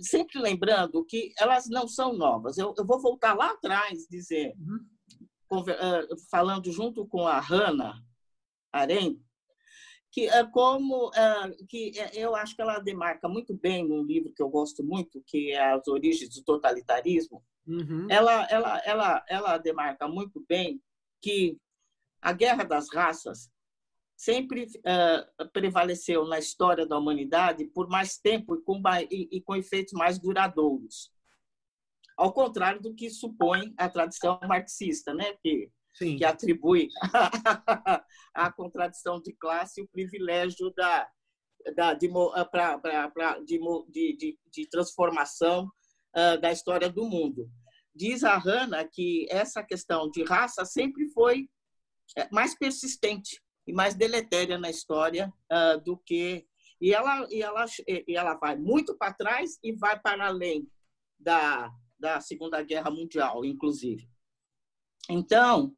sempre 0.00 0.40
lembrando 0.40 1.04
que 1.04 1.32
elas 1.38 1.68
não 1.68 1.86
são 1.86 2.12
novas. 2.12 2.58
Eu, 2.58 2.74
eu 2.76 2.84
vou 2.84 3.00
voltar 3.00 3.34
lá 3.34 3.52
atrás, 3.52 4.06
dizer, 4.10 4.52
uhum. 4.58 5.64
falando 6.28 6.72
junto 6.72 7.06
com 7.06 7.24
a 7.26 7.38
Hannah 7.38 8.02
Arendt, 8.72 9.22
que 10.10 10.28
é 10.28 10.44
como 10.44 11.12
que 11.68 11.92
é, 11.98 12.10
eu 12.18 12.34
acho 12.34 12.56
que 12.56 12.60
ela 12.60 12.80
demarca 12.80 13.28
muito 13.28 13.54
bem 13.54 13.86
num 13.86 14.02
livro 14.02 14.32
que 14.34 14.42
eu 14.42 14.48
gosto 14.48 14.82
muito, 14.82 15.22
que 15.24 15.52
é 15.52 15.72
As 15.72 15.86
Origens 15.86 16.34
do 16.34 16.42
Totalitarismo. 16.42 17.44
Uhum. 17.64 18.08
Ela, 18.10 18.44
ela, 18.50 18.82
ela, 18.84 19.24
ela 19.28 19.58
demarca 19.58 20.08
muito 20.08 20.44
bem 20.48 20.82
que 21.20 21.56
a 22.20 22.32
guerra 22.32 22.64
das 22.64 22.92
raças 22.92 23.48
sempre 24.22 24.66
uh, 24.66 25.48
prevaleceu 25.52 26.24
na 26.24 26.38
história 26.38 26.86
da 26.86 26.96
humanidade 26.96 27.64
por 27.64 27.88
mais 27.88 28.18
tempo 28.18 28.54
e 28.54 28.62
com, 28.62 28.80
e, 29.10 29.28
e 29.32 29.42
com 29.42 29.56
efeitos 29.56 29.92
mais 29.94 30.16
duradouros. 30.16 31.10
Ao 32.16 32.32
contrário 32.32 32.80
do 32.80 32.94
que 32.94 33.10
supõe 33.10 33.74
a 33.76 33.88
tradição 33.88 34.38
marxista, 34.46 35.12
né? 35.12 35.34
que 35.42 35.68
Sim. 35.94 36.16
que 36.16 36.24
atribui 36.24 36.88
à 38.32 38.52
contradição 38.52 39.20
de 39.20 39.32
classe 39.32 39.82
o 39.82 39.88
privilégio 39.88 40.72
da, 40.76 41.08
da, 41.74 41.92
de, 41.92 42.08
pra, 42.50 42.78
pra, 42.78 43.10
pra, 43.10 43.38
de, 43.40 43.58
de, 43.90 44.38
de, 44.52 44.68
transformação 44.70 45.66
uh, 46.16 46.40
da 46.40 46.52
história 46.52 46.88
do 46.88 47.04
mundo. 47.04 47.50
Diz 47.92 48.22
a 48.22 48.38
Hannah 48.38 48.88
que 48.88 49.26
essa 49.28 49.64
questão 49.64 50.08
de 50.08 50.22
raça 50.22 50.64
sempre 50.64 51.08
foi 51.10 51.48
mais 52.30 52.56
persistente 52.56 53.41
e 53.66 53.72
mais 53.72 53.94
deletéria 53.94 54.58
na 54.58 54.70
história 54.70 55.32
uh, 55.50 55.80
do 55.80 55.96
que 55.96 56.46
e 56.80 56.92
ela 56.92 57.26
e 57.30 57.42
ela 57.42 57.64
e 57.86 58.16
ela 58.16 58.34
vai 58.34 58.56
muito 58.56 58.96
para 58.96 59.14
trás 59.14 59.58
e 59.62 59.72
vai 59.72 59.98
para 59.98 60.26
além 60.26 60.68
da 61.18 61.72
da 61.98 62.20
Segunda 62.20 62.60
Guerra 62.62 62.90
Mundial, 62.90 63.44
inclusive. 63.44 64.10
Então, 65.08 65.72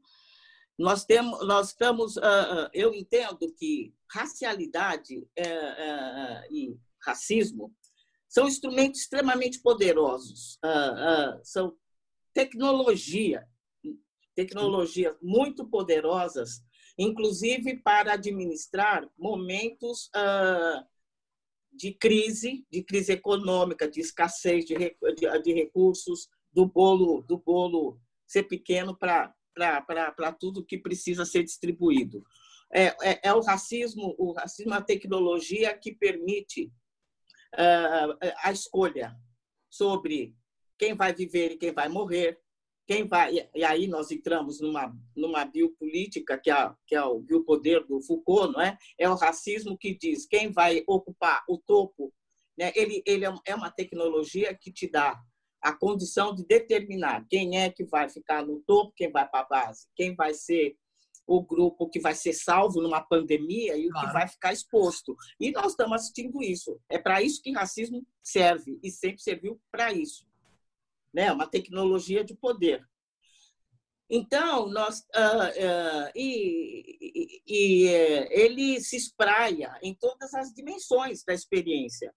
nós 0.79 1.05
temos 1.05 1.47
nós 1.47 1.69
estamos 1.69 2.17
uh, 2.17 2.71
eu 2.73 2.95
entendo 2.95 3.53
que 3.55 3.95
racialidade 4.11 5.19
uh, 5.19 6.55
e 6.55 6.79
racismo 7.03 7.75
são 8.27 8.49
instrumentos 8.49 9.03
extremamente 9.03 9.61
poderosos, 9.61 10.59
são 11.45 11.77
tecnologia 12.33 13.47
tecnologias 14.35 15.17
muito 15.23 15.67
poderosas, 15.67 16.63
inclusive 16.97 17.77
para 17.79 18.13
administrar 18.13 19.09
momentos 19.19 20.11
uh, 20.15 20.85
de 21.73 21.93
crise, 21.93 22.65
de 22.71 22.83
crise 22.83 23.13
econômica, 23.13 23.89
de 23.89 24.01
escassez 24.01 24.65
de, 24.65 24.75
de, 24.77 25.43
de 25.43 25.53
recursos, 25.53 26.29
do 26.53 26.67
bolo, 26.67 27.23
do 27.23 27.37
bolo 27.39 28.01
ser 28.27 28.45
pequeno 28.45 28.97
para 28.97 30.33
tudo 30.39 30.65
que 30.65 30.79
precisa 30.79 31.25
ser 31.25 31.43
distribuído. 31.43 32.25
É, 32.73 32.87
é, 33.03 33.21
é, 33.25 33.33
o 33.33 33.41
racismo, 33.41 34.15
o 34.19 34.33
racismo 34.33 34.75
é 34.75 34.79
a 34.79 34.83
tecnologia 34.83 35.77
que 35.77 35.93
permite 35.93 36.73
uh, 37.55 38.17
a 38.43 38.53
escolha 38.53 39.17
sobre 39.69 40.35
quem 40.79 40.95
vai 40.95 41.15
viver 41.15 41.53
e 41.53 41.57
quem 41.57 41.73
vai 41.73 41.89
morrer, 41.89 42.41
quem 42.87 43.07
vai 43.07 43.49
e 43.55 43.65
aí 43.65 43.87
nós 43.87 44.11
entramos 44.11 44.61
numa 44.61 44.95
numa 45.17 45.45
biopolítica 45.45 46.39
que 46.39 46.51
é 46.51 46.73
que 46.87 46.95
é 46.95 47.03
o 47.03 47.21
biopoder 47.21 47.87
do 47.87 48.01
Foucault 48.01 48.53
não 48.53 48.61
é? 48.61 48.77
É 48.99 49.09
o 49.09 49.15
racismo 49.15 49.77
que 49.77 49.97
diz 49.97 50.27
quem 50.27 50.53
vai 50.53 50.83
ocupar 50.87 51.43
o 51.49 51.59
topo 51.59 52.13
né? 52.59 52.73
Ele 52.75 53.03
ele 53.07 53.25
é, 53.25 53.35
é 53.47 53.55
uma 53.55 53.71
tecnologia 53.71 54.55
que 54.55 54.73
te 54.73 54.89
dá 54.89 55.19
a 55.63 55.73
condição 55.73 56.35
de 56.35 56.45
determinar 56.45 57.27
quem 57.29 57.59
é 57.59 57.71
que 57.71 57.85
vai 57.85 58.09
ficar 58.09 58.45
no 58.45 58.61
topo 58.61 58.93
quem 58.97 59.11
vai 59.11 59.29
para 59.29 59.41
a 59.41 59.49
base 59.49 59.87
quem 59.97 60.15
vai 60.15 60.35
ser 60.35 60.77
o 61.27 61.43
grupo 61.43 61.89
que 61.89 61.99
vai 61.99 62.15
ser 62.15 62.35
salvo 62.35 62.83
numa 62.83 63.01
pandemia 63.01 63.79
e 63.79 63.87
o 63.87 63.91
claro. 63.91 64.07
que 64.07 64.13
vai 64.13 64.29
ficar 64.29 64.53
exposto. 64.53 65.17
E 65.41 65.51
nós 65.53 65.69
estamos 65.69 65.95
assistindo 65.95 66.43
isso. 66.43 66.79
É 66.87 66.99
para 66.99 67.23
isso 67.23 67.41
que 67.41 67.51
racismo 67.51 68.07
serve 68.23 68.79
e 68.83 68.91
sempre 68.91 69.23
serviu 69.23 69.59
para 69.73 69.91
isso 69.91 70.27
né? 71.15 71.33
uma 71.33 71.47
tecnologia 71.47 72.25
de 72.25 72.35
poder. 72.35 72.85
Então, 74.11 74.69
nós, 74.69 75.01
uh, 75.01 76.09
uh, 76.09 76.13
e, 76.15 76.99
e, 77.01 77.43
e, 77.47 77.89
é, 77.89 78.45
ele 78.45 78.81
se 78.81 78.97
espraia 78.97 79.79
em 79.83 79.95
todas 79.95 80.35
as 80.35 80.53
dimensões 80.53 81.25
da 81.25 81.33
experiência, 81.33 82.15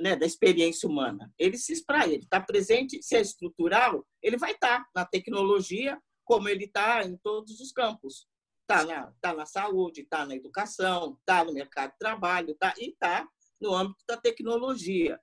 né, 0.00 0.16
da 0.16 0.26
experiência 0.26 0.88
humana. 0.88 1.32
Ele 1.38 1.56
se 1.56 1.72
espraia, 1.72 2.14
ele 2.14 2.24
está 2.24 2.40
presente, 2.40 3.02
se 3.02 3.16
é 3.16 3.20
estrutural, 3.20 4.04
ele 4.20 4.36
vai 4.36 4.52
estar 4.52 4.80
tá 4.80 4.90
na 4.94 5.06
tecnologia, 5.06 5.98
como 6.24 6.48
ele 6.48 6.64
está 6.64 7.04
em 7.04 7.16
todos 7.16 7.60
os 7.60 7.72
campos. 7.72 8.26
Está 8.62 8.84
na, 8.84 9.12
tá 9.20 9.32
na 9.32 9.46
saúde, 9.46 10.02
está 10.02 10.26
na 10.26 10.34
educação, 10.34 11.16
está 11.20 11.42
no 11.44 11.54
mercado 11.54 11.92
de 11.92 11.98
trabalho, 11.98 12.54
tá, 12.56 12.74
e 12.76 12.90
está 12.90 13.26
no 13.60 13.72
âmbito 13.72 14.04
da 14.06 14.16
tecnologia. 14.16 15.18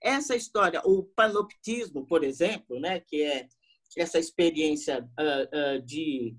Essa 0.00 0.36
história, 0.36 0.80
o 0.84 1.02
panoptismo, 1.02 2.06
por 2.06 2.22
exemplo, 2.22 2.78
né, 2.78 3.00
que 3.00 3.20
é 3.22 3.48
essa 3.96 4.18
experiência 4.18 5.02
uh, 5.02 5.78
uh, 5.78 5.82
de, 5.82 6.36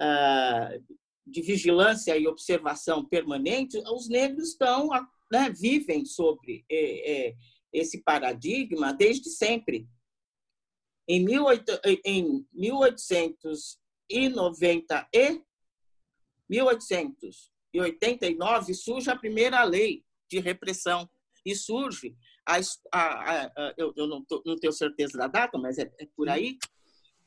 uh, 0.00 0.84
de 1.26 1.42
vigilância 1.42 2.16
e 2.16 2.26
observação 2.26 3.04
permanente, 3.04 3.78
os 3.78 4.08
negros 4.08 4.48
estão, 4.50 4.88
né, 5.30 5.48
vivem 5.50 6.04
sobre 6.04 6.64
eh, 6.70 7.28
eh, 7.28 7.36
esse 7.72 8.02
paradigma 8.02 8.92
desde 8.92 9.30
sempre. 9.30 9.88
Em, 11.08 11.24
18, 11.24 11.80
em 12.04 12.44
1890 12.52 15.08
e 15.14 15.40
1889 16.48 18.74
surge 18.74 19.10
a 19.10 19.16
primeira 19.16 19.64
lei 19.64 20.04
de 20.28 20.38
repressão 20.38 21.10
e 21.44 21.56
surge 21.56 22.16
a, 22.46 22.60
a, 22.92 23.44
a, 23.46 23.74
eu, 23.76 23.92
eu 23.96 24.06
não, 24.06 24.24
tô, 24.24 24.42
não, 24.44 24.56
tenho 24.56 24.72
certeza 24.72 25.16
da 25.16 25.26
data, 25.26 25.58
mas 25.58 25.78
é, 25.78 25.90
é 25.98 26.06
por 26.16 26.28
aí, 26.28 26.58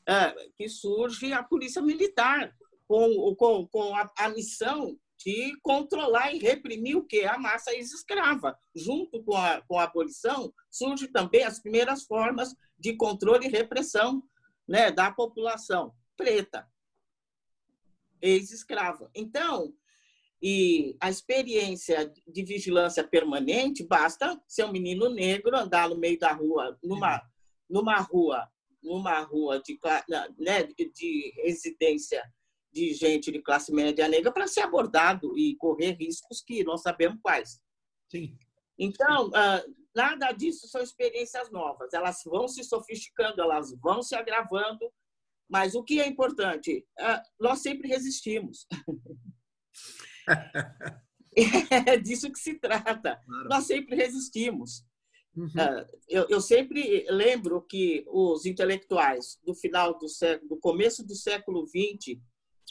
é, 0.08 0.32
que 0.56 0.68
surge 0.68 1.32
a 1.32 1.42
polícia 1.42 1.82
militar 1.82 2.54
com, 2.86 3.34
com, 3.34 3.66
com 3.66 3.94
a, 3.94 4.28
missão 4.28 4.96
de 5.18 5.58
controlar 5.62 6.32
e 6.32 6.38
reprimir 6.38 6.96
o 6.96 7.04
que? 7.04 7.24
A 7.24 7.38
massa 7.38 7.72
ex-escrava. 7.72 8.56
Junto 8.74 9.22
com 9.24 9.36
a, 9.36 9.62
com 9.62 9.78
a 9.78 9.84
abolição, 9.84 10.52
surge 10.70 11.08
também 11.08 11.42
as 11.42 11.58
primeiras 11.58 12.04
formas 12.04 12.54
de 12.78 12.94
controle 12.94 13.46
e 13.46 13.50
repressão 13.50 14.22
né, 14.68 14.90
da 14.90 15.10
população 15.10 15.94
preta, 16.16 16.66
ex-escrava. 18.20 19.10
Então, 19.14 19.72
e 20.42 20.96
a 21.00 21.08
experiência 21.08 22.12
de 22.26 22.44
vigilância 22.44 23.02
permanente 23.02 23.84
basta 23.84 24.40
ser 24.46 24.64
um 24.64 24.72
menino 24.72 25.08
negro 25.08 25.56
andar 25.56 25.88
no 25.88 25.96
meio 25.96 26.18
da 26.18 26.32
rua, 26.32 26.78
numa, 26.82 27.22
numa 27.68 27.98
rua, 28.00 28.46
numa 28.82 29.20
rua 29.20 29.60
de, 29.62 29.78
né, 30.38 30.62
de 30.64 31.32
residência 31.42 32.22
de 32.72 32.92
gente 32.92 33.32
de 33.32 33.40
classe 33.40 33.72
média 33.72 34.06
negra 34.06 34.30
para 34.30 34.46
ser 34.46 34.60
abordado 34.60 35.36
e 35.38 35.56
correr 35.56 35.92
riscos 35.92 36.42
que 36.42 36.62
nós 36.62 36.82
sabemos 36.82 37.18
quais. 37.22 37.58
Sim. 38.10 38.36
Então, 38.78 39.30
ah, 39.34 39.64
nada 39.94 40.30
disso 40.32 40.68
são 40.68 40.82
experiências 40.82 41.50
novas. 41.50 41.94
Elas 41.94 42.22
vão 42.26 42.46
se 42.46 42.62
sofisticando, 42.62 43.40
elas 43.40 43.74
vão 43.80 44.02
se 44.02 44.14
agravando, 44.14 44.92
mas 45.48 45.74
o 45.74 45.82
que 45.82 45.98
é 45.98 46.06
importante? 46.06 46.86
Ah, 46.98 47.22
nós 47.40 47.60
sempre 47.60 47.88
resistimos. 47.88 48.66
é 51.86 51.96
disso 51.96 52.30
que 52.30 52.38
se 52.38 52.54
trata. 52.54 53.20
Claro. 53.24 53.48
Nós 53.48 53.64
sempre 53.64 53.96
resistimos. 53.96 54.84
Uhum. 55.36 55.50
Ah, 55.58 55.86
eu, 56.08 56.26
eu, 56.30 56.40
sempre 56.40 57.04
lembro 57.10 57.60
que 57.60 58.04
os 58.08 58.46
intelectuais 58.46 59.38
do 59.44 59.54
final 59.54 59.98
do 59.98 60.08
século, 60.08 60.48
do 60.48 60.56
começo 60.56 61.06
do 61.06 61.14
século 61.14 61.66
XX, 61.66 62.18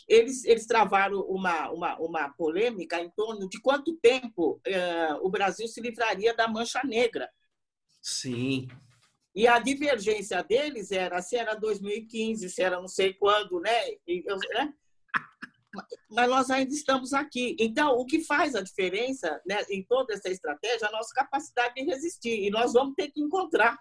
eles, 0.08 0.44
eles 0.46 0.66
travaram 0.66 1.22
uma, 1.22 1.72
uma, 1.72 2.00
uma 2.00 2.30
polêmica 2.30 3.00
em 3.00 3.10
torno 3.12 3.48
de 3.48 3.62
quanto 3.62 3.96
tempo 3.98 4.60
uh, 4.68 5.26
o 5.26 5.30
Brasil 5.30 5.68
se 5.68 5.80
livraria 5.80 6.34
da 6.34 6.48
mancha 6.48 6.82
negra. 6.84 7.30
Sim. 8.02 8.68
E 9.36 9.48
a 9.48 9.60
divergência 9.60 10.42
deles 10.44 10.92
era 10.92 11.22
se 11.22 11.36
era 11.36 11.56
2015, 11.56 12.50
se 12.50 12.62
era 12.62 12.80
não 12.80 12.88
sei 12.88 13.14
quando, 13.14 13.60
né? 13.60 13.90
Eu, 14.08 14.38
né? 14.54 14.74
Mas 16.10 16.30
nós 16.30 16.50
ainda 16.50 16.74
estamos 16.74 17.14
aqui. 17.14 17.56
Então, 17.60 17.96
o 17.96 18.06
que 18.06 18.24
faz 18.24 18.56
a 18.56 18.62
diferença 18.62 19.42
né, 19.46 19.64
em 19.70 19.84
toda 19.84 20.14
essa 20.14 20.30
estratégia 20.30 20.86
é 20.86 20.88
a 20.90 20.92
nossa 20.92 21.14
capacidade 21.14 21.76
de 21.76 21.84
resistir. 21.84 22.44
E 22.44 22.50
nós 22.50 22.74
vamos 22.74 22.96
ter 22.96 23.10
que 23.12 23.22
encontrar 23.22 23.78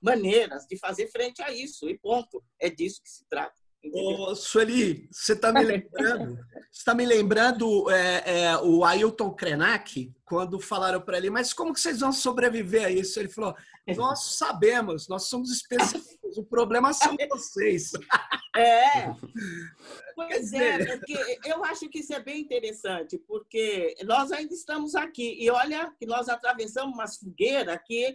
maneiras 0.00 0.66
de 0.66 0.76
fazer 0.76 1.08
frente 1.08 1.40
a 1.42 1.52
isso. 1.52 1.88
E 1.88 1.96
ponto. 1.96 2.42
É 2.58 2.68
disso 2.68 3.02
que 3.02 3.10
se 3.10 3.24
trata. 3.28 3.61
Ô, 3.90 4.34
Sueli, 4.36 5.08
você 5.10 5.32
está 5.32 5.52
me 5.52 5.64
lembrando, 5.64 6.38
está 6.70 6.94
me 6.94 7.04
lembrando 7.04 7.90
é, 7.90 8.42
é, 8.42 8.58
o 8.58 8.84
Ailton 8.84 9.32
Krenak, 9.32 10.12
quando 10.24 10.60
falaram 10.60 11.00
para 11.00 11.16
ele, 11.16 11.30
mas 11.30 11.52
como 11.52 11.72
que 11.72 11.80
vocês 11.80 11.98
vão 11.98 12.12
sobreviver 12.12 12.86
a 12.86 12.90
isso? 12.90 13.18
Ele 13.18 13.28
falou, 13.28 13.56
nós 13.96 14.36
sabemos, 14.36 15.08
nós 15.08 15.24
somos 15.24 15.50
especialistas, 15.50 16.38
o 16.38 16.44
problema 16.44 16.92
são 16.92 17.16
vocês. 17.30 17.92
É, 18.54 19.06
pois 20.14 20.52
é, 20.52 20.84
porque 20.84 21.40
eu 21.46 21.64
acho 21.64 21.88
que 21.88 22.00
isso 22.00 22.12
é 22.12 22.20
bem 22.20 22.42
interessante, 22.42 23.16
porque 23.26 23.96
nós 24.04 24.30
ainda 24.30 24.52
estamos 24.52 24.94
aqui, 24.94 25.42
e 25.42 25.48
olha 25.48 25.90
que 25.98 26.04
nós 26.04 26.28
atravessamos 26.28 26.92
uma 26.92 27.08
fogueira 27.08 27.78
que 27.78 28.14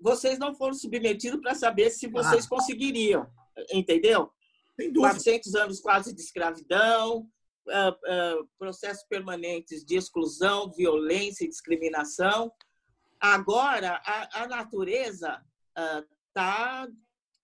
vocês 0.00 0.36
não 0.36 0.52
foram 0.52 0.74
submetidos 0.74 1.40
para 1.40 1.54
saber 1.54 1.90
se 1.90 2.08
vocês 2.08 2.44
ah. 2.44 2.48
conseguiriam, 2.48 3.30
entendeu? 3.72 4.32
400 4.94 5.54
anos 5.54 5.80
quase 5.80 6.14
de 6.14 6.20
escravidão, 6.20 7.28
uh, 7.68 8.40
uh, 8.40 8.48
processos 8.58 9.04
permanentes 9.08 9.84
de 9.84 9.96
exclusão, 9.96 10.72
violência 10.72 11.44
e 11.44 11.48
discriminação. 11.48 12.52
Agora, 13.20 14.00
a, 14.04 14.42
a 14.42 14.46
natureza 14.46 15.42
está 16.28 16.86
uh, 16.88 16.96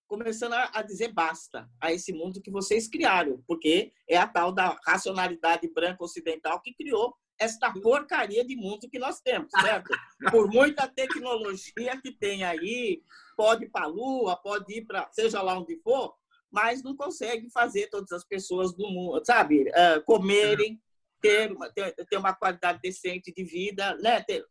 começando 0.06 0.52
a, 0.52 0.70
a, 0.74 0.82
dizer 0.82 1.12
basta 1.12 1.68
a 1.80 1.92
esse 1.92 2.12
mundo 2.12 2.40
que 2.40 2.50
vocês 2.50 2.88
criaram, 2.88 3.42
porque 3.46 3.92
é 4.08 4.16
a 4.16 4.26
tal 4.26 4.52
da 4.52 4.78
racionalidade 4.86 5.68
branca 5.68 6.04
ocidental 6.04 6.60
que 6.60 6.74
criou 6.74 7.16
esta 7.38 7.72
porcaria 7.72 8.44
de 8.44 8.54
mundo 8.54 8.88
que 8.88 8.98
nós 8.98 9.20
temos, 9.20 9.50
certo? 9.60 9.90
Por 10.30 10.48
muita 10.48 10.86
tecnologia 10.86 12.00
que 12.00 12.12
tem 12.12 12.44
aí, 12.44 13.02
pode 13.36 13.64
ir 13.64 13.70
para 13.70 13.86
a 13.86 13.88
Lua, 13.88 14.36
pode 14.36 14.72
ir 14.72 14.86
para 14.86 15.08
seja 15.12 15.42
lá 15.42 15.58
onde 15.58 15.76
for, 15.80 16.14
mas 16.54 16.82
não 16.82 16.96
consegue 16.96 17.50
fazer 17.50 17.88
todas 17.88 18.12
as 18.12 18.24
pessoas 18.24 18.72
do 18.72 18.88
mundo, 18.88 19.20
sabe, 19.26 19.62
uh, 19.62 20.02
comerem, 20.06 20.80
ter 21.20 21.50
uma, 21.50 21.68
ter, 21.68 21.92
ter, 21.92 22.16
uma 22.16 22.32
qualidade 22.32 22.78
decente 22.80 23.32
de 23.34 23.44
vida, 23.44 23.96
né? 23.96 24.22
Ter, 24.22 24.46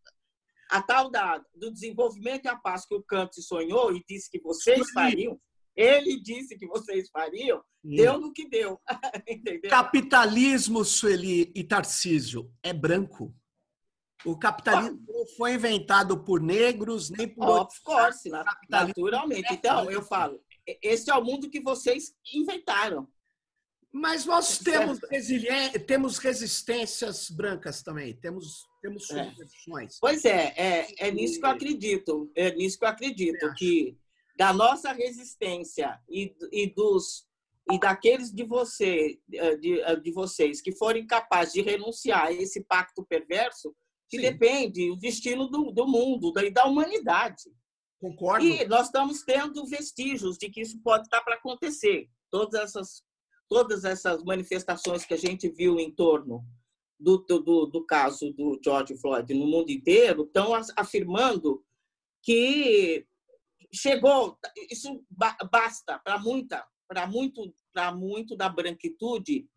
a 0.70 0.82
tal 0.82 1.10
da, 1.10 1.42
do 1.56 1.72
desenvolvimento 1.72 2.46
e 2.46 2.50
a 2.50 2.58
paz 2.58 2.86
que 2.86 2.94
o 2.94 3.04
Kant 3.04 3.42
sonhou 3.42 3.96
e 3.96 4.04
disse 4.08 4.30
que 4.30 4.42
vocês 4.42 4.92
fariam, 4.92 5.40
ele 5.76 6.20
disse 6.20 6.58
que 6.58 6.68
vocês 6.68 7.10
fariam, 7.10 7.60
hum. 7.84 7.96
deu 7.96 8.20
no 8.20 8.34
que 8.34 8.50
deu. 8.50 8.80
Capitalismo, 9.70 10.84
Sueli 10.84 11.52
e 11.56 11.64
Tarcísio, 11.64 12.52
é 12.62 12.74
branco. 12.74 13.34
O 14.26 14.38
capitalismo 14.38 15.04
não 15.08 15.28
foi 15.36 15.56
inventado 15.56 16.24
por 16.24 16.42
negros, 16.42 17.10
nem 17.10 17.28
por 17.28 17.62
Of 17.62 17.82
course, 17.84 18.30
naturalmente. 18.70 19.52
É 19.52 19.54
então, 19.54 19.92
eu 19.92 20.02
falo, 20.02 20.42
esse 20.66 21.10
é 21.10 21.16
o 21.16 21.24
mundo 21.24 21.50
que 21.50 21.62
vocês 21.62 22.14
inventaram. 22.34 23.08
Mas 23.92 24.26
nós 24.26 24.58
temos, 24.58 25.00
temos 25.86 26.18
resistências 26.18 27.30
brancas 27.30 27.84
também, 27.84 28.16
temos, 28.16 28.66
temos 28.82 29.10
é. 29.12 29.26
subversões. 29.26 29.96
É. 29.96 29.98
Pois 30.02 30.26
é, 30.26 30.54
é, 30.58 31.08
é 31.08 31.12
nisso 31.12 31.40
que 31.40 31.46
eu 31.46 31.50
acredito. 31.52 32.32
É 32.36 32.52
nisso 32.56 32.80
que 32.80 32.86
eu 32.86 32.90
acredito, 32.90 33.54
que 33.54 33.96
da 34.36 34.52
nossa 34.52 34.92
resistência 34.92 36.00
e, 36.10 36.36
e 36.52 36.74
dos 36.74 37.28
e 37.72 37.80
daqueles 37.80 38.32
de 38.32 38.44
você 38.44 39.20
de, 39.60 40.02
de 40.02 40.12
vocês 40.12 40.60
que 40.60 40.76
forem 40.76 41.08
capazes 41.08 41.54
de 41.54 41.62
renunciar 41.62 42.26
a 42.26 42.32
esse 42.34 42.62
pacto 42.64 43.06
perverso, 43.06 43.74
que 44.10 44.18
Sim. 44.18 44.24
depende 44.24 44.92
o 44.92 44.98
destino 44.98 45.48
do, 45.48 45.72
do 45.72 45.88
mundo 45.88 46.34
e 46.40 46.50
da 46.50 46.66
humanidade. 46.66 47.44
Concordo. 48.04 48.46
E 48.46 48.66
nós 48.66 48.88
estamos 48.88 49.24
tendo 49.24 49.66
vestígios 49.66 50.38
de 50.38 50.50
que 50.50 50.60
isso 50.60 50.78
pode 50.84 51.04
estar 51.04 51.22
para 51.22 51.36
acontecer. 51.36 52.10
Todas 52.30 52.60
essas, 52.60 53.02
todas 53.48 53.86
essas 53.86 54.22
manifestações 54.26 55.06
que 55.06 55.14
a 55.14 55.18
gente 55.18 55.48
viu 55.48 55.80
em 55.80 55.90
torno 55.90 56.46
do, 57.00 57.20
do, 57.20 57.66
do 57.66 57.86
caso 57.86 58.34
do 58.34 58.60
George 58.62 58.98
Floyd 58.98 59.34
no 59.34 59.48
mundo 59.48 59.72
inteiro 59.72 60.24
estão 60.24 60.52
afirmando 60.76 61.64
que 62.22 63.08
chegou, 63.74 64.38
isso 64.70 65.02
basta 65.50 65.98
para 66.00 66.20
muita, 66.20 66.68
para 66.86 67.08
muito, 67.08 67.56
para 67.72 67.96
muito 67.96 68.36
da 68.36 68.50
branquitude 68.50 69.48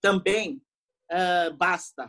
também 0.00 0.62
uh, 1.10 1.52
basta 1.56 2.08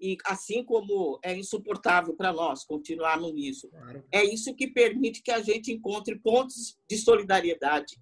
e 0.00 0.16
assim 0.24 0.64
como 0.64 1.20
é 1.22 1.36
insuportável 1.36 2.14
para 2.14 2.32
nós 2.32 2.64
continuarmos 2.64 3.32
nisso, 3.34 3.68
claro. 3.68 4.02
é 4.10 4.24
isso 4.24 4.54
que 4.54 4.66
permite 4.66 5.22
que 5.22 5.30
a 5.30 5.42
gente 5.42 5.70
encontre 5.70 6.18
pontos 6.18 6.78
de 6.88 6.96
solidariedade 6.96 7.96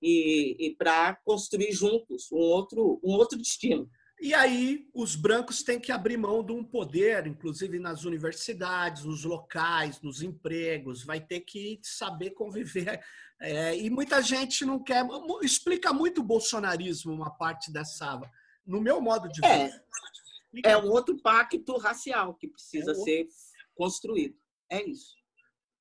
e, 0.00 0.56
e 0.58 0.74
para 0.76 1.16
construir 1.24 1.72
juntos 1.72 2.30
um 2.32 2.38
outro, 2.38 3.00
um 3.02 3.10
outro 3.12 3.36
destino. 3.36 3.90
E 4.20 4.34
aí 4.34 4.86
os 4.94 5.16
brancos 5.16 5.62
têm 5.62 5.80
que 5.80 5.90
abrir 5.90 6.18
mão 6.18 6.44
de 6.44 6.52
um 6.52 6.62
poder, 6.62 7.26
inclusive 7.26 7.78
nas 7.78 8.04
universidades, 8.04 9.04
nos 9.04 9.24
locais, 9.24 10.00
nos 10.02 10.22
empregos, 10.22 11.02
vai 11.02 11.20
ter 11.20 11.40
que 11.40 11.80
saber 11.82 12.30
conviver. 12.30 13.00
É, 13.42 13.74
e 13.74 13.88
muita 13.88 14.20
gente 14.20 14.66
não 14.66 14.78
quer. 14.78 15.02
Explica 15.42 15.94
muito 15.94 16.20
o 16.20 16.22
bolsonarismo, 16.22 17.10
uma 17.10 17.30
parte 17.30 17.72
dessa. 17.72 18.20
No 18.66 18.82
meu 18.82 19.00
modo 19.00 19.30
de 19.30 19.42
é. 19.42 19.48
ver. 19.48 19.74
É 19.74 19.80
é 20.64 20.76
um 20.76 20.90
outro 20.90 21.16
pacto 21.20 21.76
racial 21.78 22.34
que 22.34 22.48
precisa 22.48 22.92
é 22.92 22.94
ser 22.94 23.28
construído. 23.74 24.36
É 24.70 24.82
isso. 24.82 25.14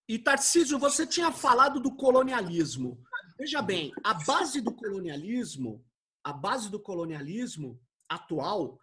E 0.08 0.18
Tarcísio, 0.18 0.80
você 0.80 1.06
tinha 1.06 1.32
falado 1.32 1.80
do 1.80 1.96
colonialismo. 1.96 3.02
Veja 3.38 3.62
bem, 3.62 3.92
a 4.04 4.14
base 4.14 4.60
do 4.60 4.74
colonialismo, 4.74 5.86
a 6.24 6.34
base 6.34 6.70
do 6.70 6.80
colonialismo 6.80 7.80
atual, 8.08 8.80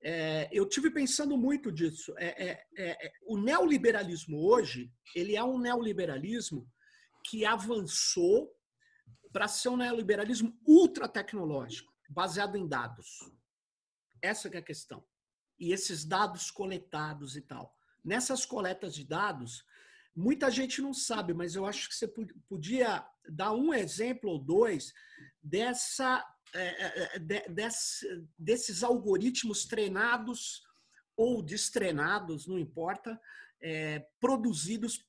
é, 0.00 0.48
eu 0.52 0.68
tive 0.68 0.90
pensando 0.90 1.36
muito 1.36 1.72
disso. 1.72 2.14
É, 2.16 2.50
é, 2.50 2.66
é, 2.76 3.06
é 3.06 3.12
o 3.26 3.36
neoliberalismo 3.36 4.40
hoje, 4.40 4.92
ele 5.14 5.34
é 5.34 5.42
um 5.42 5.58
neoliberalismo 5.58 6.70
que 7.24 7.44
avançou 7.44 8.54
para 9.32 9.48
ser 9.48 9.68
um 9.70 9.76
neoliberalismo 9.76 10.56
ultra 10.66 11.08
tecnológico, 11.08 11.92
baseado 12.08 12.56
em 12.56 12.66
dados. 12.66 13.28
Essa 14.22 14.48
é 14.48 14.58
a 14.58 14.62
questão. 14.62 15.04
E 15.58 15.72
esses 15.72 16.04
dados 16.04 16.50
coletados 16.50 17.36
e 17.36 17.40
tal. 17.40 17.76
Nessas 18.04 18.46
coletas 18.46 18.94
de 18.94 19.04
dados, 19.04 19.64
muita 20.14 20.50
gente 20.50 20.80
não 20.80 20.94
sabe, 20.94 21.32
mas 21.32 21.54
eu 21.54 21.66
acho 21.66 21.88
que 21.88 21.94
você 21.94 22.08
podia 22.48 23.06
dar 23.28 23.52
um 23.52 23.72
exemplo 23.74 24.30
ou 24.30 24.38
dois 24.38 24.92
dessa, 25.42 26.24
é, 26.54 27.16
é, 27.16 27.18
de, 27.18 27.48
desse, 27.48 28.26
desses 28.38 28.82
algoritmos 28.82 29.64
treinados 29.64 30.62
ou 31.16 31.42
destrenados, 31.42 32.46
não 32.46 32.58
importa, 32.58 33.20
é, 33.60 34.06
produzidos 34.20 35.04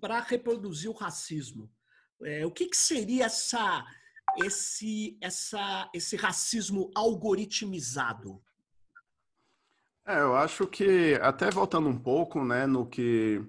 para 0.00 0.20
reproduzir 0.20 0.90
o 0.90 0.94
racismo. 0.94 1.70
É, 2.22 2.46
o 2.46 2.50
que, 2.50 2.66
que 2.66 2.76
seria 2.76 3.26
essa 3.26 3.84
esse, 4.44 5.16
essa, 5.20 5.90
esse 5.94 6.16
racismo 6.16 6.90
algoritmizado? 6.94 8.42
É, 10.06 10.20
eu 10.20 10.36
acho 10.36 10.66
que, 10.66 11.18
até 11.20 11.50
voltando 11.50 11.88
um 11.88 11.98
pouco 11.98 12.44
né, 12.44 12.66
no 12.66 12.86
que 12.86 13.42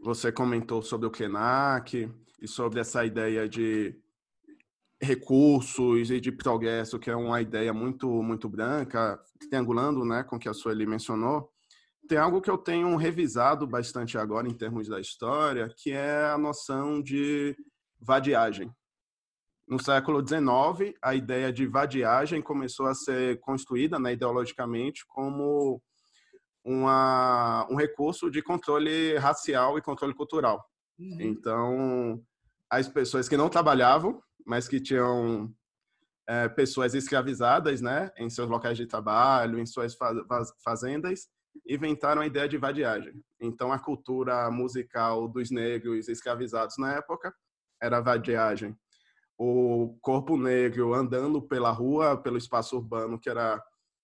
você 0.00 0.32
comentou 0.32 0.82
sobre 0.82 1.06
o 1.06 1.10
KENAC 1.10 2.10
e 2.40 2.48
sobre 2.48 2.80
essa 2.80 3.04
ideia 3.04 3.48
de 3.48 3.94
recursos 5.00 6.10
e 6.10 6.20
de 6.20 6.32
progresso, 6.32 6.98
que 6.98 7.10
é 7.10 7.16
uma 7.16 7.40
ideia 7.40 7.72
muito 7.72 8.08
muito 8.22 8.48
branca, 8.48 9.20
triangulando 9.48 10.04
né, 10.04 10.24
com 10.24 10.36
o 10.36 10.38
que 10.38 10.48
a 10.48 10.54
Sueli 10.54 10.86
mencionou, 10.86 11.52
tem 12.08 12.18
algo 12.18 12.40
que 12.40 12.50
eu 12.50 12.56
tenho 12.56 12.96
revisado 12.96 13.66
bastante 13.66 14.16
agora 14.16 14.48
em 14.48 14.54
termos 14.54 14.88
da 14.88 14.98
história, 14.98 15.72
que 15.76 15.92
é 15.92 16.24
a 16.24 16.38
noção 16.38 17.02
de 17.02 17.54
vadiagem. 18.00 18.72
No 19.68 19.78
século 19.78 20.26
XIX, 20.26 20.96
a 21.02 21.14
ideia 21.14 21.52
de 21.52 21.66
vadiagem 21.66 22.40
começou 22.40 22.86
a 22.86 22.94
ser 22.94 23.38
construída 23.40 23.98
né, 23.98 24.14
ideologicamente 24.14 25.04
como 25.06 25.82
uma, 26.64 27.66
um 27.70 27.76
recurso 27.76 28.30
de 28.30 28.40
controle 28.40 29.18
racial 29.18 29.76
e 29.76 29.82
controle 29.82 30.14
cultural. 30.14 30.64
Uhum. 30.98 31.20
Então, 31.20 32.24
as 32.70 32.88
pessoas 32.88 33.28
que 33.28 33.36
não 33.36 33.50
trabalhavam, 33.50 34.22
mas 34.46 34.66
que 34.66 34.80
tinham 34.80 35.52
é, 36.26 36.48
pessoas 36.48 36.94
escravizadas 36.94 37.82
né, 37.82 38.10
em 38.16 38.30
seus 38.30 38.48
locais 38.48 38.78
de 38.78 38.86
trabalho, 38.86 39.58
em 39.58 39.66
suas 39.66 39.94
fazendas, 40.64 41.28
inventaram 41.68 42.22
a 42.22 42.26
ideia 42.26 42.48
de 42.48 42.56
vadiagem. 42.56 43.22
Então, 43.38 43.70
a 43.70 43.78
cultura 43.78 44.50
musical 44.50 45.28
dos 45.28 45.50
negros 45.50 46.08
escravizados 46.08 46.78
na 46.78 46.94
época 46.94 47.34
era 47.82 48.00
vadiagem 48.00 48.74
o 49.38 49.96
corpo 50.02 50.36
negro 50.36 50.92
andando 50.92 51.40
pela 51.40 51.70
rua, 51.70 52.16
pelo 52.16 52.36
espaço 52.36 52.76
urbano 52.76 53.20
que 53.20 53.30
era 53.30 53.62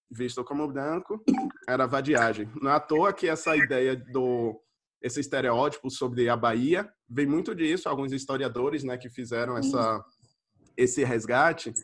visto 0.08 0.44
como 0.44 0.68
branco, 0.68 1.20
era 1.68 1.86
vadiagem. 1.86 2.48
Não 2.62 2.70
é 2.70 2.74
à 2.74 2.80
toa 2.80 3.12
que 3.12 3.28
essa 3.28 3.56
ideia 3.56 3.96
do 3.96 4.60
esse 5.02 5.20
estereótipo 5.20 5.90
sobre 5.90 6.30
a 6.30 6.36
Bahia 6.36 6.88
vem 7.06 7.26
muito 7.26 7.54
disso, 7.54 7.90
alguns 7.90 8.10
historiadores, 8.10 8.82
né, 8.84 8.96
que 8.96 9.10
fizeram 9.10 9.58
essa 9.58 10.02
esse 10.76 11.04
resgate. 11.04 11.74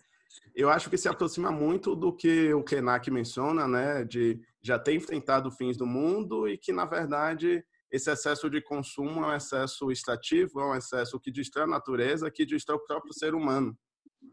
Eu 0.55 0.70
acho 0.70 0.88
que 0.88 0.96
se 0.96 1.09
aproxima 1.09 1.51
muito 1.51 1.94
do 1.94 2.12
que 2.12 2.53
o 2.55 2.62
Kenak 2.62 3.11
menciona, 3.11 3.68
né, 3.68 4.05
de 4.05 4.40
já 4.62 4.78
ter 4.78 4.94
enfrentado 4.94 5.51
fins 5.51 5.76
do 5.76 5.86
mundo 5.86 6.48
e 6.48 6.57
que 6.57 6.72
na 6.72 6.84
verdade 6.84 7.64
esse 7.91 8.11
excesso 8.11 8.49
de 8.49 8.61
consumo 8.61 9.24
é 9.24 9.28
um 9.28 9.34
excesso 9.34 9.91
extrativo, 9.91 10.61
é 10.61 10.64
um 10.64 10.74
excesso 10.74 11.18
que 11.18 11.30
destrói 11.30 11.64
a 11.64 11.68
natureza, 11.68 12.30
que 12.30 12.47
destrói 12.47 12.78
o 12.78 12.84
próprio 12.84 13.12
ser 13.12 13.34
humano. 13.34 13.76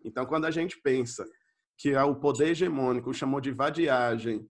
Então, 0.03 0.25
quando 0.25 0.45
a 0.45 0.51
gente 0.51 0.79
pensa 0.81 1.25
que 1.77 1.95
o 1.95 2.15
poder 2.15 2.49
hegemônico 2.49 3.13
chamou 3.13 3.41
de 3.41 3.51
vadiagem, 3.51 4.47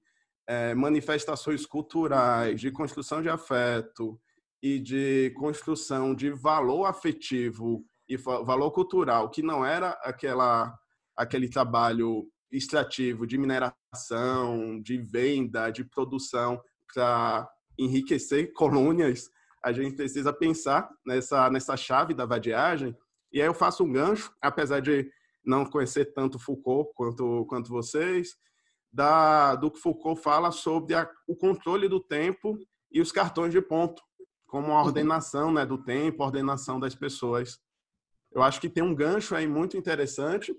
é, 0.47 0.73
manifestações 0.73 1.65
culturais, 1.65 2.59
de 2.59 2.71
construção 2.71 3.21
de 3.21 3.29
afeto 3.29 4.19
e 4.61 4.79
de 4.79 5.33
construção 5.37 6.15
de 6.15 6.31
valor 6.31 6.85
afetivo 6.85 7.85
e 8.09 8.15
valor 8.15 8.71
cultural, 8.71 9.29
que 9.29 9.41
não 9.41 9.65
era 9.65 9.91
aquela 10.03 10.73
aquele 11.15 11.49
trabalho 11.49 12.29
extrativo 12.51 13.25
de 13.25 13.37
mineração, 13.37 14.79
de 14.81 14.97
venda, 14.99 15.71
de 15.71 15.83
produção 15.83 16.61
para 16.93 17.49
enriquecer 17.77 18.53
colônias, 18.53 19.29
a 19.63 19.71
gente 19.71 19.95
precisa 19.95 20.31
pensar 20.31 20.89
nessa, 21.05 21.49
nessa 21.49 21.75
chave 21.75 22.13
da 22.13 22.25
vadiagem 22.25 22.95
E 23.31 23.41
aí 23.41 23.47
eu 23.47 23.53
faço 23.53 23.83
um 23.83 23.91
gancho, 23.91 24.33
apesar 24.41 24.79
de 24.79 25.11
não 25.45 25.65
conhecer 25.65 26.13
tanto 26.13 26.39
Foucault 26.39 26.91
quanto, 26.95 27.45
quanto 27.47 27.69
vocês, 27.69 28.35
da, 28.91 29.55
do 29.55 29.71
que 29.71 29.79
Foucault 29.79 30.21
fala 30.21 30.51
sobre 30.51 30.93
a, 30.93 31.09
o 31.27 31.35
controle 31.35 31.87
do 31.87 31.99
tempo 31.99 32.57
e 32.91 33.01
os 33.01 33.11
cartões 33.11 33.51
de 33.51 33.61
ponto, 33.61 34.01
como 34.45 34.71
a 34.71 34.81
uhum. 34.81 34.87
ordenação 34.87 35.51
né, 35.51 35.65
do 35.65 35.77
tempo, 35.77 36.23
a 36.23 36.25
ordenação 36.25 36.79
das 36.79 36.95
pessoas. 36.95 37.59
Eu 38.31 38.41
acho 38.41 38.59
que 38.59 38.69
tem 38.69 38.83
um 38.83 38.95
gancho 38.95 39.35
aí 39.35 39.47
muito 39.47 39.77
interessante 39.77 40.55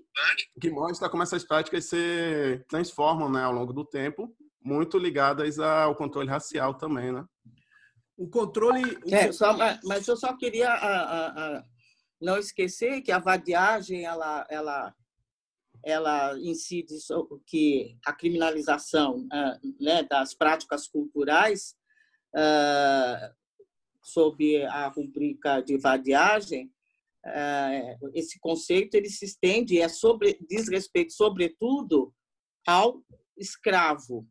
que 0.59 0.69
mostra 0.69 1.09
como 1.09 1.23
essas 1.23 1.43
práticas 1.43 1.85
se 1.85 2.63
transformam 2.67 3.29
né, 3.31 3.43
ao 3.43 3.53
longo 3.53 3.73
do 3.73 3.85
tempo, 3.85 4.35
muito 4.61 4.97
ligadas 4.97 5.59
ao 5.59 5.95
controle 5.95 6.29
racial 6.29 6.73
também, 6.73 7.11
né? 7.11 7.25
O 8.17 8.29
controle... 8.29 8.97
É, 9.09 9.31
só, 9.31 9.55
mas 9.85 10.07
eu 10.07 10.17
só 10.17 10.35
queria 10.35 10.69
a, 10.69 10.75
a, 10.75 11.57
a, 11.57 11.63
não 12.21 12.37
esquecer 12.37 13.01
que 13.01 13.11
a 13.11 13.19
vadiagem, 13.19 14.03
ela, 14.03 14.45
ela, 14.49 14.93
ela 15.83 16.39
incide 16.39 16.95
que 17.45 17.97
a 18.05 18.11
criminalização 18.11 19.19
uh, 19.19 19.83
né, 19.83 20.03
das 20.03 20.33
práticas 20.33 20.87
culturais 20.87 21.75
uh, 22.35 23.33
sob 24.03 24.65
a 24.65 24.87
rubrica 24.89 25.61
de 25.61 25.77
vadiagem, 25.77 26.71
uh, 27.25 28.09
esse 28.13 28.39
conceito 28.39 28.95
ele 28.95 29.09
se 29.09 29.25
estende 29.25 29.79
é 29.79 29.87
sobre 29.87 30.39
diz 30.49 30.67
respeito 30.67 31.13
sobretudo 31.13 32.13
ao 32.67 33.03
escravo 33.37 34.27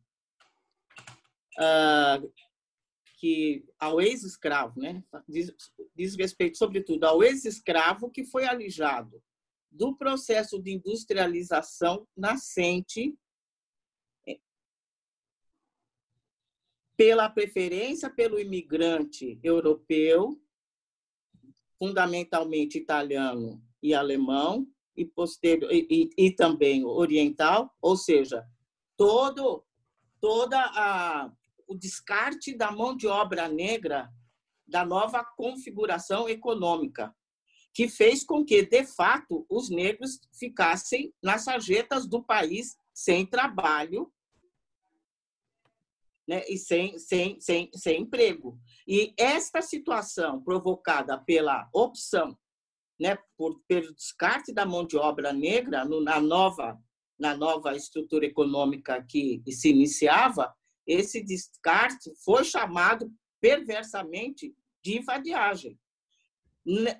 que 3.19 3.65
ao 3.79 4.01
ex-escravo 4.01 4.81
né 4.81 5.03
diz, 5.29 5.53
diz 5.95 6.15
respeito 6.15 6.57
sobretudo 6.57 7.05
ao 7.05 7.23
ex-escravo 7.23 8.11
que 8.11 8.25
foi 8.25 8.47
alijado 8.47 9.23
do 9.71 9.97
processo 9.97 10.61
de 10.61 10.73
industrialização 10.73 12.07
nascente 12.17 13.17
pela 16.99 17.31
preferência 17.31 18.11
pelo 18.11 18.41
imigrante 18.41 19.39
europeu, 19.41 20.37
fundamentalmente 21.79 22.77
italiano 22.77 23.63
e 23.81 23.95
alemão, 23.95 24.67
e, 24.97 25.05
posterior, 25.05 25.73
e, 25.73 26.11
e, 26.19 26.33
também 26.33 26.85
oriental, 26.85 27.73
ou 27.81 27.97
seja, 27.97 28.45
todo 28.97 29.65
toda 30.21 30.59
a, 30.59 31.33
o 31.69 31.77
descarte 31.77 32.57
da 32.57 32.73
mão 32.73 32.97
de 32.97 33.07
obra 33.07 33.47
negra 33.47 34.11
da 34.67 34.85
nova 34.85 35.25
configuração 35.25 36.29
econômica, 36.29 37.15
que 37.73 37.89
fez 37.89 38.25
com 38.25 38.45
que, 38.45 38.63
de 38.63 38.85
fato, 38.85 39.47
os 39.49 39.71
negros 39.71 40.19
ficassem 40.39 41.15
nas 41.23 41.45
sarjetas 41.45 42.07
do 42.07 42.23
país 42.23 42.77
sem 42.93 43.25
trabalho 43.25 44.13
né, 46.27 46.43
e 46.49 46.59
sem, 46.59 46.99
sem, 46.99 47.41
sem, 47.41 47.71
sem 47.75 48.03
emprego. 48.03 48.59
E 48.87 49.15
esta 49.17 49.63
situação 49.63 50.43
provocada 50.43 51.17
pela 51.19 51.69
opção, 51.73 52.37
né, 53.01 53.17
por, 53.37 53.61
pelo 53.69 53.95
descarte 53.95 54.53
da 54.53 54.67
mão 54.67 54.87
de 54.87 54.97
obra 54.97 55.33
negra 55.33 55.85
no, 55.85 56.03
na, 56.03 56.21
nova, 56.21 56.79
na 57.19 57.37
nova 57.37 57.77
estrutura 57.77 58.27
econômica 58.27 59.03
que 59.09 59.43
se 59.51 59.71
iniciava, 59.71 60.55
esse 60.89 61.23
descarte 61.23 62.11
foi 62.25 62.43
chamado 62.43 63.13
perversamente 63.41 64.55
de 64.83 65.01
vadiagem. 65.05 65.79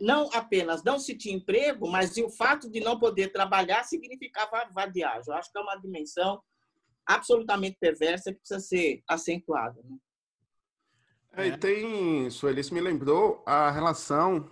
Não 0.01 0.31
apenas 0.33 0.85
não 0.85 0.99
se 0.99 1.17
tinha 1.17 1.35
emprego, 1.35 1.91
mas 1.91 2.17
o 2.19 2.31
fato 2.31 2.71
de 2.71 2.81
não 2.81 2.99
poder 2.99 3.33
trabalhar 3.33 3.85
significava 3.85 4.69
vadiagem. 4.73 5.25
Eu 5.27 5.35
acho 5.35 5.51
que 5.51 5.59
é 5.59 5.63
uma 5.63 5.77
dimensão 5.77 6.41
absolutamente 7.07 7.77
perversa 7.81 8.33
que 8.33 8.39
precisa 8.39 8.61
ser 8.61 9.03
acentuada. 9.09 9.81
Né? 9.83 9.97
É, 11.33 11.57
tem, 11.57 12.31
Sueli, 12.31 12.61
isso 12.61 12.75
me 12.75 12.81
lembrou 12.81 13.43
a 13.47 13.71
relação 13.71 14.51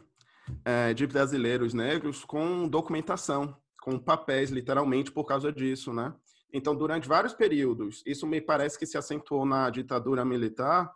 é, 0.64 0.94
de 0.94 1.06
brasileiros 1.06 1.74
negros 1.74 2.24
com 2.24 2.68
documentação, 2.68 3.56
com 3.80 3.98
papéis, 3.98 4.50
literalmente, 4.50 5.10
por 5.10 5.24
causa 5.24 5.52
disso, 5.52 5.92
né? 5.92 6.14
Então, 6.56 6.74
durante 6.74 7.06
vários 7.06 7.34
períodos, 7.34 8.02
isso 8.06 8.26
me 8.26 8.40
parece 8.40 8.78
que 8.78 8.86
se 8.86 8.96
acentuou 8.96 9.44
na 9.44 9.68
ditadura 9.68 10.24
militar, 10.24 10.90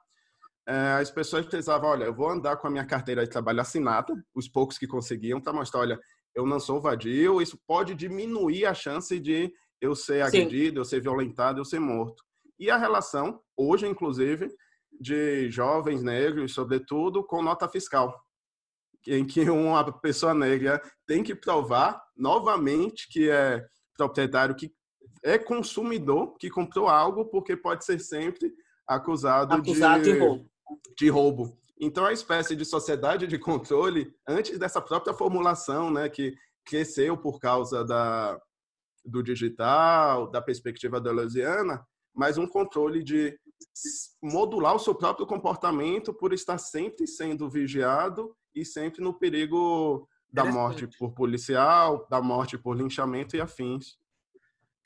é, 0.67 0.93
as 0.93 1.11
pessoas 1.11 1.45
precisavam, 1.45 1.91
olha, 1.91 2.05
eu 2.05 2.15
vou 2.15 2.31
andar 2.31 2.57
com 2.57 2.67
a 2.67 2.71
minha 2.71 2.87
carteira 2.87 3.23
de 3.23 3.31
trabalho 3.31 3.61
assinada, 3.61 4.15
os 4.35 4.49
poucos 4.49 4.79
que 4.79 4.87
conseguiam, 4.87 5.39
para 5.39 5.53
mostrar, 5.53 5.81
olha, 5.81 6.01
eu 6.35 6.47
não 6.47 6.59
sou 6.59 6.81
vadio, 6.81 7.43
isso 7.43 7.61
pode 7.67 7.95
diminuir 7.95 8.65
a 8.65 8.73
chance 8.73 9.21
de 9.21 9.53
eu 9.83 9.95
ser 9.95 10.23
agredido, 10.23 10.77
Sim. 10.77 10.79
eu 10.79 10.85
ser 10.87 11.03
violentado, 11.03 11.61
eu 11.61 11.65
ser 11.67 11.79
morto. 11.79 12.25
E 12.59 12.71
a 12.71 12.79
relação, 12.79 13.39
hoje 13.55 13.87
inclusive, 13.87 14.49
de 14.99 15.51
jovens 15.51 16.03
negros, 16.03 16.55
sobretudo, 16.55 17.23
com 17.23 17.43
nota 17.43 17.69
fiscal, 17.69 18.19
em 19.07 19.27
que 19.27 19.43
uma 19.51 19.93
pessoa 20.01 20.33
negra 20.33 20.81
tem 21.07 21.23
que 21.23 21.35
provar 21.35 22.03
novamente 22.17 23.07
que 23.11 23.29
é 23.29 23.63
proprietário, 23.95 24.55
que 24.55 24.73
é 25.23 25.39
consumidor, 25.39 26.37
que 26.39 26.51
comprou 26.51 26.89
algo, 26.89 27.25
porque 27.27 27.57
pode 27.57 27.85
ser 27.85 28.01
sempre 28.01 28.53
acusado, 28.87 29.55
acusado 29.55 30.03
de, 30.03 30.13
de, 30.13 30.19
roubo. 30.19 30.51
de 30.97 31.09
roubo. 31.09 31.59
Então, 31.79 32.05
a 32.05 32.13
espécie 32.13 32.55
de 32.55 32.65
sociedade 32.65 33.27
de 33.27 33.39
controle, 33.39 34.15
antes 34.29 34.59
dessa 34.59 34.81
própria 34.81 35.15
formulação, 35.15 35.91
né, 35.91 36.09
que 36.09 36.35
cresceu 36.65 37.17
por 37.17 37.41
causa 37.41 37.85
da, 37.85 38.41
do 39.05 39.23
digital, 39.23 40.31
da 40.31 40.43
perspectiva 40.43 41.01
da 41.01 41.11
Louisiana, 41.11 41.87
mas 42.15 42.37
um 42.37 42.47
controle 42.47 43.03
de 43.03 43.39
modular 44.23 44.75
o 44.75 44.79
seu 44.79 44.95
próprio 44.95 45.27
comportamento 45.27 46.13
por 46.13 46.33
estar 46.33 46.59
sempre 46.59 47.07
sendo 47.07 47.49
vigiado 47.49 48.35
e 48.55 48.65
sempre 48.65 49.03
no 49.03 49.15
perigo 49.15 50.09
da 50.33 50.45
morte 50.45 50.87
por 50.99 51.13
policial, 51.13 52.07
da 52.09 52.21
morte 52.21 52.57
por 52.57 52.77
linchamento 52.77 53.37
e 53.37 53.41
afins. 53.41 53.99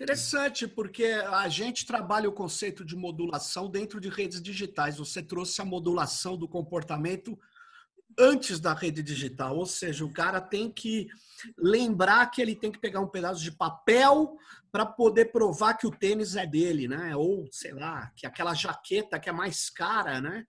Interessante, 0.04 0.68
porque 0.68 1.04
a 1.04 1.48
gente 1.48 1.86
trabalha 1.86 2.28
o 2.28 2.32
conceito 2.32 2.84
de 2.84 2.94
modulação 2.94 3.70
dentro 3.70 3.98
de 3.98 4.10
redes 4.10 4.42
digitais. 4.42 4.98
Você 4.98 5.22
trouxe 5.22 5.62
a 5.62 5.64
modulação 5.64 6.36
do 6.36 6.46
comportamento 6.46 7.38
antes 8.18 8.60
da 8.60 8.74
rede 8.74 9.02
digital, 9.02 9.56
ou 9.56 9.64
seja, 9.64 10.04
o 10.04 10.12
cara 10.12 10.42
tem 10.42 10.70
que 10.70 11.08
lembrar 11.56 12.30
que 12.30 12.42
ele 12.42 12.54
tem 12.54 12.70
que 12.70 12.78
pegar 12.78 13.00
um 13.00 13.08
pedaço 13.08 13.42
de 13.42 13.50
papel 13.50 14.36
para 14.70 14.84
poder 14.84 15.32
provar 15.32 15.74
que 15.74 15.86
o 15.86 15.90
tênis 15.90 16.36
é 16.36 16.46
dele, 16.46 16.86
né? 16.86 17.16
Ou 17.16 17.48
sei 17.50 17.72
lá, 17.72 18.12
que 18.14 18.26
aquela 18.26 18.52
jaqueta 18.52 19.18
que 19.18 19.30
é 19.30 19.32
mais 19.32 19.70
cara, 19.70 20.20
né? 20.20 20.46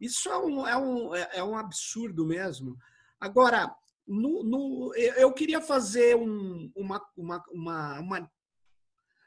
Isso 0.00 0.30
é 0.30 0.38
um, 0.38 0.66
é 0.66 0.76
um, 0.76 1.14
é 1.14 1.44
um 1.44 1.56
absurdo 1.56 2.24
mesmo. 2.24 2.78
Agora, 3.20 3.70
no, 4.08 4.42
no, 4.42 4.94
eu 4.94 5.32
queria 5.32 5.60
fazer 5.60 6.16
um, 6.16 6.72
uma, 6.74 7.00
uma, 7.16 7.44
uma, 7.52 8.00
uma, 8.00 8.30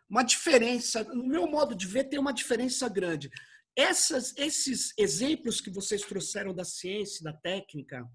uma 0.09 0.23
diferença. 0.23 1.03
No 1.03 1.27
meu 1.27 1.47
modo 1.47 1.75
de 1.75 1.87
ver, 1.87 2.05
tem 2.05 2.19
uma 2.19 2.33
diferença 2.33 2.87
grande 2.87 3.29
essas, 3.75 4.33
esses 4.37 4.93
exemplos 4.97 5.59
que 5.59 5.71
vocês 5.71 6.01
trouxeram 6.03 6.53
da 6.53 6.63
ciência, 6.63 7.23
da 7.23 7.33
técnica, 7.33 8.07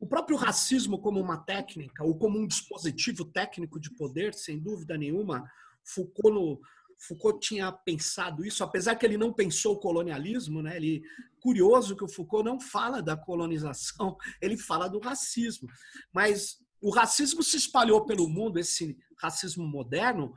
o 0.00 0.06
próprio 0.06 0.36
racismo 0.36 0.98
como 0.98 1.20
uma 1.20 1.38
técnica, 1.38 2.02
ou 2.02 2.18
como 2.18 2.38
um 2.38 2.46
dispositivo 2.46 3.24
técnico 3.24 3.78
de 3.78 3.94
poder, 3.94 4.34
sem 4.34 4.58
dúvida 4.58 4.96
nenhuma, 4.96 5.48
Foucault, 5.84 6.34
no, 6.34 6.60
Foucault 6.98 7.46
tinha 7.46 7.70
pensado 7.70 8.44
isso, 8.44 8.64
apesar 8.64 8.96
que 8.96 9.06
ele 9.06 9.18
não 9.18 9.32
pensou 9.32 9.74
o 9.74 9.78
colonialismo, 9.78 10.62
né? 10.62 10.76
Ele 10.76 11.02
curioso 11.38 11.94
que 11.94 12.02
o 12.02 12.08
Foucault 12.08 12.44
não 12.44 12.58
fala 12.58 13.00
da 13.00 13.16
colonização, 13.16 14.16
ele 14.42 14.56
fala 14.56 14.88
do 14.88 14.98
racismo. 14.98 15.68
Mas 16.12 16.56
o 16.80 16.90
racismo 16.90 17.42
se 17.42 17.56
espalhou 17.56 18.04
pelo 18.04 18.28
mundo, 18.28 18.58
esse 18.58 18.96
racismo 19.20 19.64
moderno, 19.64 20.34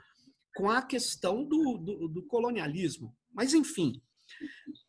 com 0.55 0.69
a 0.69 0.81
questão 0.81 1.43
do, 1.43 1.77
do, 1.77 2.07
do 2.07 2.23
colonialismo. 2.23 3.15
Mas 3.33 3.53
enfim, 3.53 4.01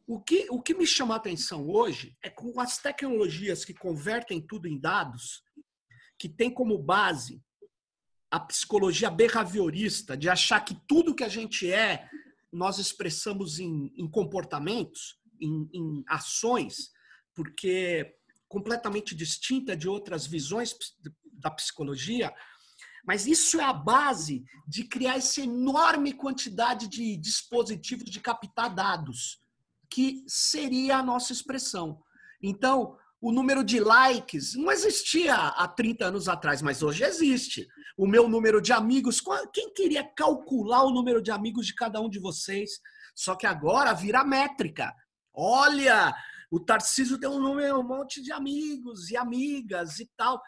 o 0.07 0.21
que, 0.21 0.47
o 0.51 0.61
que 0.61 0.75
me 0.75 0.87
chama 0.87 1.15
a 1.15 1.17
atenção 1.19 1.69
hoje 1.69 2.17
é 2.23 2.29
com 2.29 2.59
as 2.61 2.79
tecnologias 2.79 3.65
que 3.65 3.75
convertem 3.75 4.41
tudo 4.41 4.67
em 4.67 4.79
dados, 4.79 5.43
que 6.19 6.29
tem 6.29 6.53
como 6.53 6.77
base 6.79 7.43
a 8.31 8.39
psicologia 8.39 9.11
behaviorista, 9.11 10.17
de 10.17 10.29
achar 10.29 10.61
que 10.65 10.75
tudo 10.87 11.15
que 11.15 11.25
a 11.25 11.29
gente 11.29 11.71
é, 11.71 12.09
nós 12.53 12.79
expressamos 12.79 13.59
em, 13.59 13.93
em 13.97 14.09
comportamentos, 14.09 15.19
em, 15.41 15.69
em 15.73 16.05
ações, 16.09 16.91
porque 17.35 18.15
completamente 18.49 19.15
distinta 19.15 19.77
de 19.77 19.89
outras 19.89 20.27
visões 20.27 20.75
da 21.33 21.51
psicologia, 21.51 22.35
mas 23.07 23.27
isso 23.27 23.61
é 23.61 23.65
a 23.65 23.73
base 23.73 24.45
de 24.67 24.85
criar 24.85 25.17
essa 25.17 25.41
enorme 25.41 26.13
quantidade 26.13 26.89
de 26.89 27.17
dispositivos 27.17 28.11
de 28.11 28.21
captar 28.21 28.75
dados, 28.75 29.41
que 29.89 30.25
seria 30.27 30.99
a 30.99 31.03
nossa 31.03 31.33
expressão. 31.33 32.01
Então, 32.43 32.97
o 33.21 33.33
número 33.33 33.63
de 33.63 33.79
likes 33.81 34.55
não 34.55 34.73
existia 34.73 35.35
há 35.35 35.69
30 35.69 36.07
anos 36.07 36.29
atrás, 36.29 36.63
mas 36.63 36.83
hoje 36.83 37.05
existe. 37.05 37.69
O 37.97 38.07
meu 38.07 38.29
número 38.29 38.63
de 38.63 38.73
amigos, 38.73 39.23
quem 39.53 39.73
queria 39.75 40.03
calcular 40.03 40.85
o 40.85 40.91
número 40.91 41.21
de 41.21 41.31
amigos 41.31 41.67
de 41.67 41.75
cada 41.75 42.01
um 42.01 42.09
de 42.09 42.19
vocês? 42.19 42.81
Só 43.15 43.35
que 43.35 43.47
agora 43.47 43.93
vira 43.93 44.25
métrica. 44.25 44.95
Olha, 45.35 46.15
o 46.51 46.59
Tarcísio 46.59 47.19
tem 47.19 47.29
um 47.29 47.39
número, 47.39 47.81
um 47.81 47.87
monte 47.87 48.23
de 48.23 48.33
amigos 48.33 49.11
e 49.11 49.17
amigas 49.17 50.01
e 50.01 50.11
tal. 50.17 50.41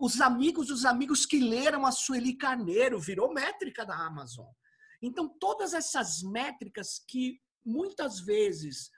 Os 0.00 0.20
amigos 0.20 0.70
os 0.70 0.84
amigos 0.84 1.24
que 1.24 1.40
leram 1.40 1.86
a 1.86 1.92
Sueli 1.92 2.36
Carneiro 2.36 3.00
virou 3.00 3.32
métrica 3.32 3.86
da 3.86 3.96
Amazon. 3.96 4.46
Então, 5.00 5.28
todas 5.28 5.74
essas 5.74 6.22
métricas 6.22 6.98
que 6.98 7.40
muitas 7.64 8.20
vezes 8.20 8.90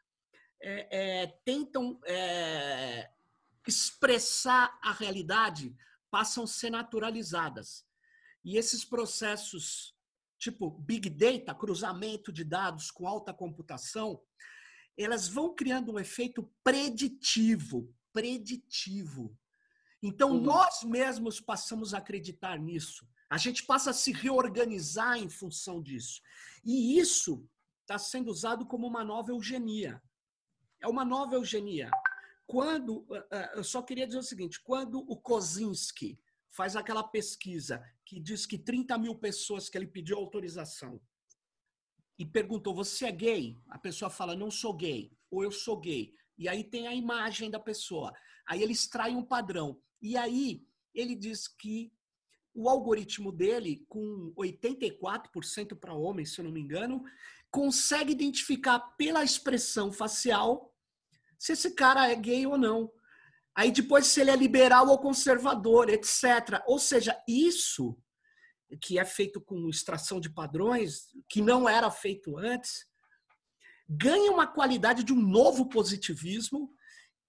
é, 0.63 1.23
é, 1.23 1.27
tentam 1.45 2.01
é, 2.07 3.11
expressar 3.67 4.79
a 4.83 4.93
realidade 4.93 5.75
passam 6.11 6.45
a 6.45 6.47
ser 6.47 6.71
naturalizadas. 6.71 7.85
E 8.45 8.57
esses 8.57 8.85
processos, 8.85 9.95
tipo 10.39 10.71
Big 10.71 11.09
Data, 11.11 11.55
cruzamento 11.55 12.33
de 12.33 12.45
dados 12.45 12.91
com 12.91 13.07
alta 13.07 13.33
computação, 13.33 14.21
elas 14.99 15.29
vão 15.29 15.55
criando 15.55 15.93
um 15.93 15.99
efeito 15.99 16.51
preditivo. 16.65 17.95
Preditivo. 18.13 19.37
Então, 20.03 20.33
uhum. 20.33 20.41
nós 20.41 20.83
mesmos 20.83 21.41
passamos 21.41 21.93
a 21.93 21.99
acreditar 21.99 22.59
nisso. 22.59 23.07
A 23.29 23.37
gente 23.37 23.65
passa 23.65 23.91
a 23.91 23.95
se 23.95 24.13
reorganizar 24.13 25.19
em 25.19 25.29
função 25.29 25.83
disso. 25.83 26.21
E 26.65 26.99
isso 26.99 27.47
está 27.83 27.99
sendo 27.99 28.31
usado 28.31 28.67
como 28.67 28.87
uma 28.87 29.05
nova 29.05 29.31
eugenia. 29.31 30.03
É 30.81 30.89
uma 30.89 31.05
nova 31.05 31.35
eugenia. 31.35 31.91
Quando, 32.47 33.07
eh, 33.13 33.27
eh, 33.31 33.53
eu 33.57 33.65
só 33.65 33.83
queria 33.83 34.07
dizer 34.07 34.19
o 34.19 34.23
seguinte: 34.23 34.61
quando 34.61 34.99
o 34.99 35.17
Kozinski 35.17 36.19
faz 36.51 36.75
aquela 36.75 37.05
pesquisa 37.05 37.81
que 38.05 38.19
diz 38.19 38.47
que 38.47 38.59
30 38.59 38.99
mil 38.99 39.15
pessoas 39.15 39.69
que 39.69 39.79
ele 39.79 39.87
pediu 39.87 40.17
autorização 40.17 41.01
e 42.19 42.27
perguntou: 42.27 42.75
Você 42.75 43.07
é 43.07 43.13
gay? 43.13 43.57
A 43.69 43.79
pessoa 43.79 44.11
fala: 44.11 44.35
Não 44.35 44.51
sou 44.51 44.75
gay, 44.75 45.13
ou 45.31 45.45
eu 45.45 45.53
sou 45.53 45.79
gay. 45.79 46.13
E 46.37 46.49
aí 46.49 46.65
tem 46.65 46.89
a 46.89 46.95
imagem 46.95 47.51
da 47.51 47.61
pessoa. 47.61 48.13
Aí 48.47 48.63
ele 48.63 48.73
extrai 48.73 49.15
um 49.15 49.25
padrão. 49.25 49.81
E 50.01 50.17
aí 50.17 50.65
ele 50.95 51.15
diz 51.15 51.47
que 51.47 51.93
o 52.55 52.69
algoritmo 52.69 53.31
dele, 53.31 53.85
com 53.89 54.33
84% 54.37 55.79
para 55.79 55.95
homens, 55.95 56.35
se 56.35 56.41
eu 56.41 56.45
não 56.45 56.53
me 56.53 56.61
engano, 56.61 57.05
consegue 57.51 58.13
identificar 58.13 58.79
pela 58.97 59.25
expressão 59.25 59.93
facial 59.93 60.75
se 61.39 61.53
esse 61.53 61.75
cara 61.75 62.11
é 62.11 62.15
gay 62.15 62.47
ou 62.47 62.59
não. 62.59 62.93
Aí 63.55 63.71
depois 63.71 64.07
se 64.07 64.21
ele 64.21 64.31
é 64.31 64.37
liberal 64.37 64.89
ou 64.89 64.99
conservador, 64.99 65.89
etc. 65.89 66.63
Ou 66.67 66.79
seja, 66.79 67.21
isso 67.27 67.99
que 68.81 68.99
é 68.99 69.05
feito 69.05 69.41
com 69.41 69.69
extração 69.69 70.21
de 70.21 70.31
padrões, 70.31 71.09
que 71.29 71.43
não 71.43 71.69
era 71.69 71.91
feito 71.91 72.39
antes, 72.39 72.87
ganha 73.89 74.31
uma 74.31 74.47
qualidade 74.47 75.03
de 75.03 75.13
um 75.13 75.21
novo 75.21 75.69
positivismo 75.69 76.73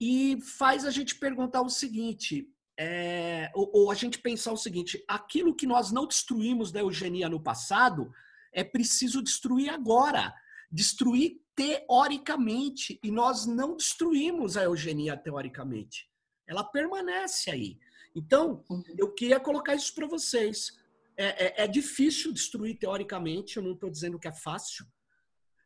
e 0.04 0.40
faz 0.40 0.84
a 0.84 0.90
gente 0.90 1.14
perguntar 1.14 1.62
o 1.62 1.70
seguinte: 1.70 2.52
é, 2.76 3.52
ou, 3.54 3.70
ou, 3.72 3.90
a 3.92 3.94
gente 3.94 4.18
pensar 4.18 4.50
o 4.50 4.56
seguinte: 4.56 5.00
aquilo 5.06 5.54
que 5.54 5.64
nós 5.64 5.92
não 5.92 6.08
destruímos 6.08 6.72
da 6.72 6.80
eugenia 6.80 7.28
no 7.28 7.40
passado, 7.40 8.12
é 8.52 8.64
preciso 8.64 9.22
destruir 9.22 9.70
agora. 9.70 10.34
Destruir 10.72 11.40
teoricamente. 11.54 12.98
E 13.00 13.12
nós 13.12 13.46
não 13.46 13.76
destruímos 13.76 14.56
a 14.56 14.64
eugenia 14.64 15.16
teoricamente. 15.16 16.10
Ela 16.48 16.64
permanece 16.64 17.48
aí. 17.48 17.78
Então, 18.12 18.64
uhum. 18.68 18.82
eu 18.98 19.14
queria 19.14 19.38
colocar 19.38 19.76
isso 19.76 19.94
para 19.94 20.08
vocês. 20.08 20.80
É, 21.16 21.26
é, 21.26 21.64
é, 21.64 21.68
difícil 21.68 22.32
destruir 22.32 22.76
teoricamente, 22.76 23.56
eu 23.56 23.62
não 23.62 23.74
estou 23.74 23.88
dizendo 23.88 24.18
que 24.18 24.26
é 24.26 24.32
fácil. 24.32 24.84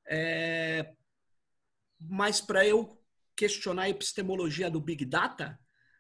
É, 0.06 0.92
mas 1.98 2.40
para 2.40 2.66
eu 2.66 2.95
questionar 3.36 3.82
a 3.82 3.90
epistemologia 3.90 4.70
do 4.70 4.80
Big 4.80 5.04
Data, 5.04 5.58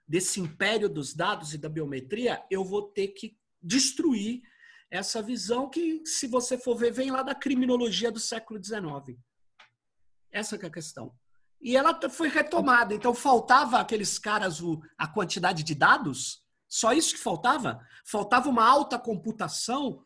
desse 0.08 0.40
império 0.40 0.88
dos 0.88 1.14
dados 1.14 1.52
e 1.52 1.58
da 1.58 1.68
biometria, 1.68 2.42
eu 2.50 2.64
vou 2.64 2.82
ter 2.82 3.08
que 3.08 3.36
destruir 3.62 4.42
essa 4.90 5.20
visão 5.20 5.68
que, 5.68 6.02
se 6.06 6.26
você 6.26 6.56
for 6.56 6.76
ver, 6.76 6.92
vem 6.92 7.10
lá 7.10 7.22
da 7.22 7.34
criminologia 7.34 8.10
do 8.10 8.20
século 8.20 8.62
XIX. 8.62 9.18
Essa 10.30 10.56
é 10.56 10.66
a 10.66 10.70
questão. 10.70 11.12
E 11.60 11.76
ela 11.76 11.98
foi 12.08 12.28
retomada. 12.28 12.94
Então, 12.94 13.14
faltava 13.14 13.80
aqueles 13.80 14.18
caras 14.18 14.60
o, 14.60 14.80
a 14.96 15.08
quantidade 15.08 15.62
de 15.62 15.74
dados? 15.74 16.44
Só 16.68 16.92
isso 16.92 17.14
que 17.14 17.20
faltava? 17.20 17.80
Faltava 18.04 18.48
uma 18.48 18.64
alta 18.64 18.98
computação? 18.98 20.04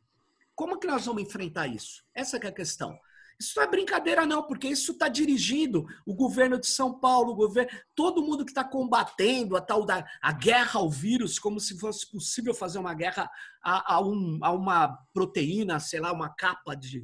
Como 0.55 0.79
que 0.79 0.87
nós 0.87 1.07
vamos 1.07 1.23
enfrentar 1.23 1.67
isso? 1.67 2.03
Essa 2.15 2.39
é 2.39 2.47
a 2.47 2.53
questão. 2.53 2.99
Isso 3.41 3.55
não 3.57 3.63
é 3.63 3.67
brincadeira, 3.67 4.27
não, 4.27 4.43
porque 4.43 4.69
isso 4.69 4.93
está 4.93 5.09
dirigindo 5.09 5.87
o 6.05 6.15
governo 6.15 6.61
de 6.61 6.67
São 6.67 7.01
Paulo, 7.01 7.33
o 7.33 7.35
governo, 7.35 7.71
todo 7.95 8.23
mundo 8.23 8.45
que 8.45 8.51
está 8.51 8.63
combatendo 8.63 9.57
a 9.57 9.63
tal 9.63 9.87
da 9.87 10.07
a 10.21 10.31
guerra 10.31 10.79
ao 10.79 10.91
vírus, 10.91 11.39
como 11.39 11.59
se 11.59 11.79
fosse 11.79 12.11
possível 12.11 12.53
fazer 12.53 12.79
uma 12.79 12.93
guerra 12.93 13.31
a, 13.65 13.95
a, 13.95 14.01
um, 14.03 14.39
a 14.43 14.53
uma 14.53 14.99
proteína, 15.15 15.81
sei 15.81 16.01
lá, 16.01 16.13
uma 16.13 16.29
capa 16.29 16.75
de, 16.75 17.03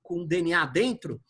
com 0.00 0.24
DNA 0.24 0.64
dentro. 0.66 1.20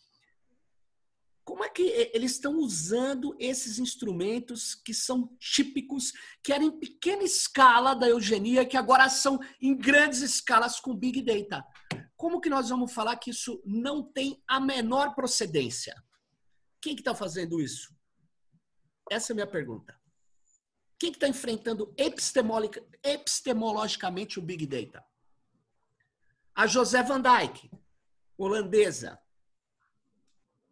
Como 1.43 1.63
é 1.63 1.69
que 1.69 1.81
eles 2.13 2.33
estão 2.33 2.59
usando 2.59 3.35
esses 3.39 3.79
instrumentos 3.79 4.75
que 4.75 4.93
são 4.93 5.35
típicos, 5.39 6.13
que 6.43 6.53
eram 6.53 6.65
em 6.65 6.79
pequena 6.79 7.23
escala 7.23 7.95
da 7.95 8.07
eugenia, 8.07 8.67
que 8.67 8.77
agora 8.77 9.09
são 9.09 9.39
em 9.59 9.75
grandes 9.75 10.21
escalas 10.21 10.79
com 10.79 10.95
Big 10.95 11.23
Data? 11.23 11.65
Como 12.23 12.39
que 12.39 12.49
nós 12.49 12.69
vamos 12.69 12.93
falar 12.93 13.17
que 13.17 13.31
isso 13.31 13.61
não 13.65 14.01
tem 14.01 14.41
a 14.47 14.57
menor 14.57 15.13
procedência? 15.13 15.93
Quem 16.81 16.95
que 16.95 17.01
está 17.01 17.13
fazendo 17.13 17.59
isso? 17.59 17.93
Essa 19.11 19.31
é 19.31 19.33
a 19.33 19.35
minha 19.35 19.45
pergunta. 19.45 19.93
Quem 20.97 21.11
que 21.11 21.17
está 21.17 21.27
enfrentando 21.27 21.93
epistemologicamente 23.03 24.39
o 24.39 24.41
Big 24.41 24.65
Data? 24.65 25.05
A 26.55 26.65
José 26.65 27.03
Van 27.03 27.19
Dyke, 27.19 27.69
holandesa. 28.37 29.19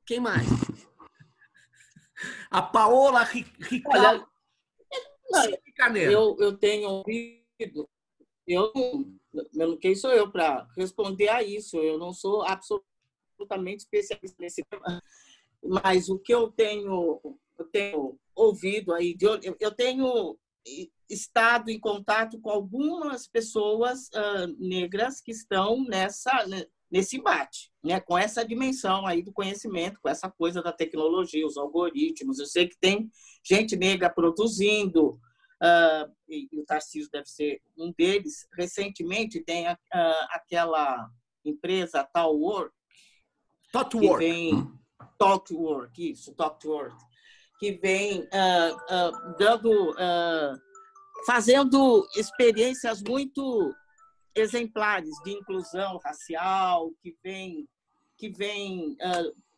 Quem 0.06 0.22
mais? 0.22 0.48
A 2.50 2.62
Paola 2.62 3.24
Ricardo. 3.24 4.26
Eu, 5.98 6.38
eu 6.40 6.58
tenho 6.58 6.88
ouvido, 6.88 7.90
eu 8.48 8.72
quem 9.78 9.96
sou 9.96 10.12
eu 10.12 10.32
para 10.32 10.68
responder 10.78 11.30
a 11.30 11.44
isso? 11.44 11.78
Eu 11.78 11.98
não 11.98 12.14
sou 12.14 12.44
absolutamente 12.44 13.84
especialista 13.84 14.38
nesse 14.40 14.64
tema, 14.64 15.02
mas 15.64 16.10
o 16.10 16.20
que 16.20 16.34
eu 16.34 16.52
tenho, 16.52 17.20
eu 17.58 17.66
tenho 17.66 18.20
ouvido 18.36 18.94
aí, 18.94 19.16
eu 19.60 19.72
tenho 19.72 20.38
estado 21.10 21.70
em 21.70 21.80
contato 21.80 22.40
com 22.40 22.50
algumas 22.50 23.28
pessoas 23.28 24.08
uh, 24.10 24.48
negras 24.60 25.20
que 25.20 25.32
estão 25.32 25.84
nessa 25.84 26.46
né, 26.48 26.66
nesse 26.92 27.18
embate, 27.18 27.72
né, 27.82 28.02
com 28.02 28.18
essa 28.18 28.46
dimensão 28.46 29.08
aí 29.08 29.24
do 29.24 29.32
conhecimento, 29.32 30.00
com 30.02 30.10
essa 30.10 30.30
coisa 30.30 30.62
da 30.62 30.74
tecnologia, 30.74 31.48
os 31.48 31.56
algoritmos. 31.56 32.38
Eu 32.38 32.46
sei 32.46 32.68
que 32.68 32.78
tem 32.78 33.10
gente 33.44 33.78
negra 33.78 34.10
produzindo, 34.10 35.18
uh, 35.62 36.12
e, 36.28 36.50
e, 36.52 36.60
o 36.60 36.66
Tarcísio 36.66 37.10
deve 37.12 37.28
ser 37.28 37.62
um 37.78 37.94
deles, 37.98 38.48
recentemente 38.58 39.44
tem 39.44 39.68
uh, 39.68 39.78
aquela 40.32 41.10
empresa 41.46 42.04
Talwork, 42.04 42.74
que 43.90 44.18
vem 44.18 44.72
Talkwork, 45.18 46.12
isso, 46.12 46.34
Talkwork, 46.34 46.96
que 47.60 47.74
vem 47.74 48.22
uh, 48.22 49.38
dando, 49.38 49.96
fazendo 51.26 52.06
experiências 52.16 53.02
muito 53.02 53.74
exemplares 54.36 55.12
de 55.24 55.32
inclusão 55.32 56.00
racial, 56.04 56.92
que 57.02 57.16
vem 57.24 57.68
que 58.18 58.30
vem 58.30 58.96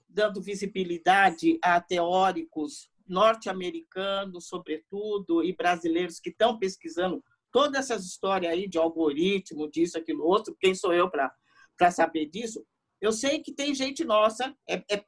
dando 0.07 0.41
visibilidade 0.41 1.59
a 1.61 1.81
teóricos 1.81 2.89
norte-americanos, 3.07 4.47
sobretudo, 4.47 5.43
e 5.43 5.55
brasileiros 5.55 6.19
que 6.19 6.29
estão 6.29 6.57
pesquisando 6.57 7.23
todas 7.51 7.79
essas 7.85 8.05
histórias 8.05 8.51
aí 8.51 8.67
de 8.67 8.77
algoritmo, 8.77 9.69
disso, 9.69 9.97
aquilo, 9.97 10.25
outro. 10.25 10.55
Quem 10.59 10.73
sou 10.73 10.93
eu 10.93 11.09
para 11.09 11.91
saber 11.91 12.25
disso? 12.25 12.65
Eu 12.99 13.11
sei 13.11 13.39
que 13.39 13.53
tem 13.53 13.75
gente 13.75 14.03
nossa, 14.03 14.55
é, 14.67 14.83
é, 14.89 15.05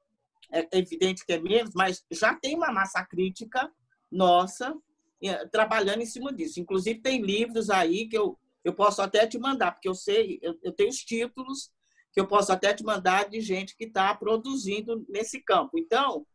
é, 0.52 0.78
evidente 0.78 1.26
que 1.26 1.34
é 1.34 1.40
menos, 1.40 1.72
mas 1.74 2.06
já 2.12 2.36
tem 2.36 2.56
uma 2.56 2.72
massa 2.72 3.04
crítica 3.04 3.72
nossa 4.12 4.76
é, 5.24 5.46
trabalhando 5.48 6.02
em 6.02 6.06
cima 6.06 6.32
disso. 6.32 6.60
Inclusive, 6.60 7.02
tem 7.02 7.22
livros 7.22 7.70
aí 7.70 8.08
que 8.08 8.18
eu, 8.18 8.38
eu 8.64 8.74
posso 8.74 9.02
até 9.02 9.26
te 9.26 9.40
mandar, 9.40 9.72
porque 9.72 9.88
eu 9.90 9.96
sei, 9.96 10.40
eu, 10.42 10.58
eu 10.62 10.72
tenho 10.72 10.90
os 10.90 10.98
títulos 10.98 11.72
que 12.14 12.20
eu 12.22 12.28
posso 12.28 12.52
até 12.52 12.74
te 12.74 12.84
mandar 12.84 13.28
de 13.30 13.42
gente 13.42 13.76
que 13.76 13.86
está 13.86 14.14
produzindo 14.16 15.06
nesse 15.10 15.42
campo. 15.42 15.78
Então, 15.78 16.26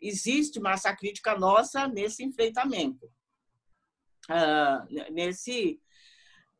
existe 0.00 0.58
massa 0.58 0.94
crítica 0.94 1.36
nossa 1.38 1.86
nesse 1.86 2.24
enfrentamento. 2.24 3.06
Uh, 4.28 5.12
nesse 5.12 5.80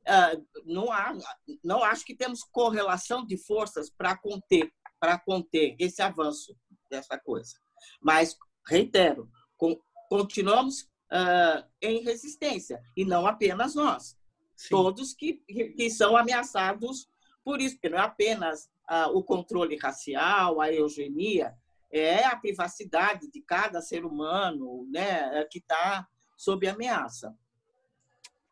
uh, 0.09 0.47
não 0.65 0.91
há, 0.91 1.17
não 1.63 1.85
acho 1.85 2.05
que 2.05 2.17
temos 2.17 2.43
correlação 2.43 3.25
de 3.25 3.37
forças 3.37 3.91
para 3.91 4.17
conter 4.17 4.73
para 4.99 5.19
conter 5.19 5.77
esse 5.79 6.03
avanço 6.03 6.55
dessa 6.91 7.19
coisa. 7.19 7.55
Mas 8.03 8.37
reitero, 8.67 9.31
com, 9.57 9.81
continuamos 10.11 10.83
uh, 10.83 11.67
em 11.81 12.03
resistência 12.03 12.83
e 12.95 13.03
não 13.03 13.27
apenas 13.27 13.75
nós, 13.75 14.15
Sim. 14.55 14.69
todos 14.69 15.15
que, 15.15 15.43
que 15.75 15.89
são 15.89 16.19
ameaçados 16.19 17.09
por 17.43 17.63
isso, 17.63 17.77
porque 17.77 17.89
não 17.89 17.99
é 17.99 18.03
apenas 18.03 18.69
o 19.15 19.23
controle 19.23 19.77
racial, 19.77 20.61
a 20.61 20.73
eugenia, 20.73 21.55
é 21.91 22.25
a 22.25 22.37
privacidade 22.37 23.31
de 23.31 23.41
cada 23.43 23.81
ser 23.81 24.05
humano 24.05 24.87
né, 24.91 25.45
que 25.51 25.59
está 25.59 26.07
sob 26.37 26.67
ameaça. 26.67 27.37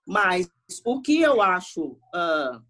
Mas 0.07 0.51
o 0.84 1.01
que 1.01 1.20
eu 1.20 1.41
acho, 1.41 1.93
uh, 2.14 2.62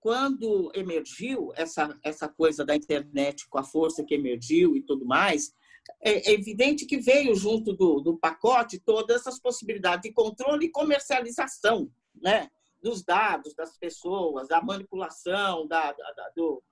quando 0.00 0.70
emergiu 0.74 1.52
essa, 1.56 1.98
essa 2.02 2.28
coisa 2.28 2.64
da 2.64 2.76
internet 2.76 3.48
com 3.48 3.58
a 3.58 3.64
força 3.64 4.04
que 4.04 4.14
emergiu 4.14 4.76
e 4.76 4.82
tudo 4.82 5.04
mais, 5.04 5.54
é 6.02 6.32
evidente 6.32 6.86
que 6.86 6.98
veio 6.98 7.34
junto 7.34 7.72
do, 7.72 8.00
do 8.00 8.16
pacote 8.16 8.78
todas 8.78 9.16
essas 9.16 9.40
possibilidades 9.40 10.02
de 10.02 10.12
controle 10.12 10.66
e 10.66 10.70
comercialização 10.70 11.90
né, 12.14 12.50
dos 12.82 13.02
dados 13.02 13.54
das 13.54 13.76
pessoas, 13.76 14.48
da 14.48 14.62
manipulação, 14.62 15.66
da, 15.66 15.92
da 15.92 16.32
do, 16.36 16.62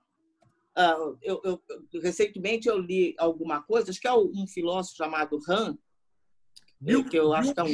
Uh, 0.77 1.17
eu, 1.23 1.41
eu, 1.43 1.61
recentemente 2.03 2.67
eu 2.67 2.77
li 2.77 3.15
alguma 3.17 3.63
coisa, 3.63 3.89
acho 3.89 3.99
que 3.99 4.07
é 4.07 4.13
um 4.13 4.45
filósofo 4.45 4.97
chamado 4.97 5.39
Han, 5.49 5.75
Bill, 6.79 7.03
que 7.03 7.17
eu 7.17 7.33
acho 7.33 7.51
que 7.51 7.59
é 7.59 7.63
um, 7.63 7.73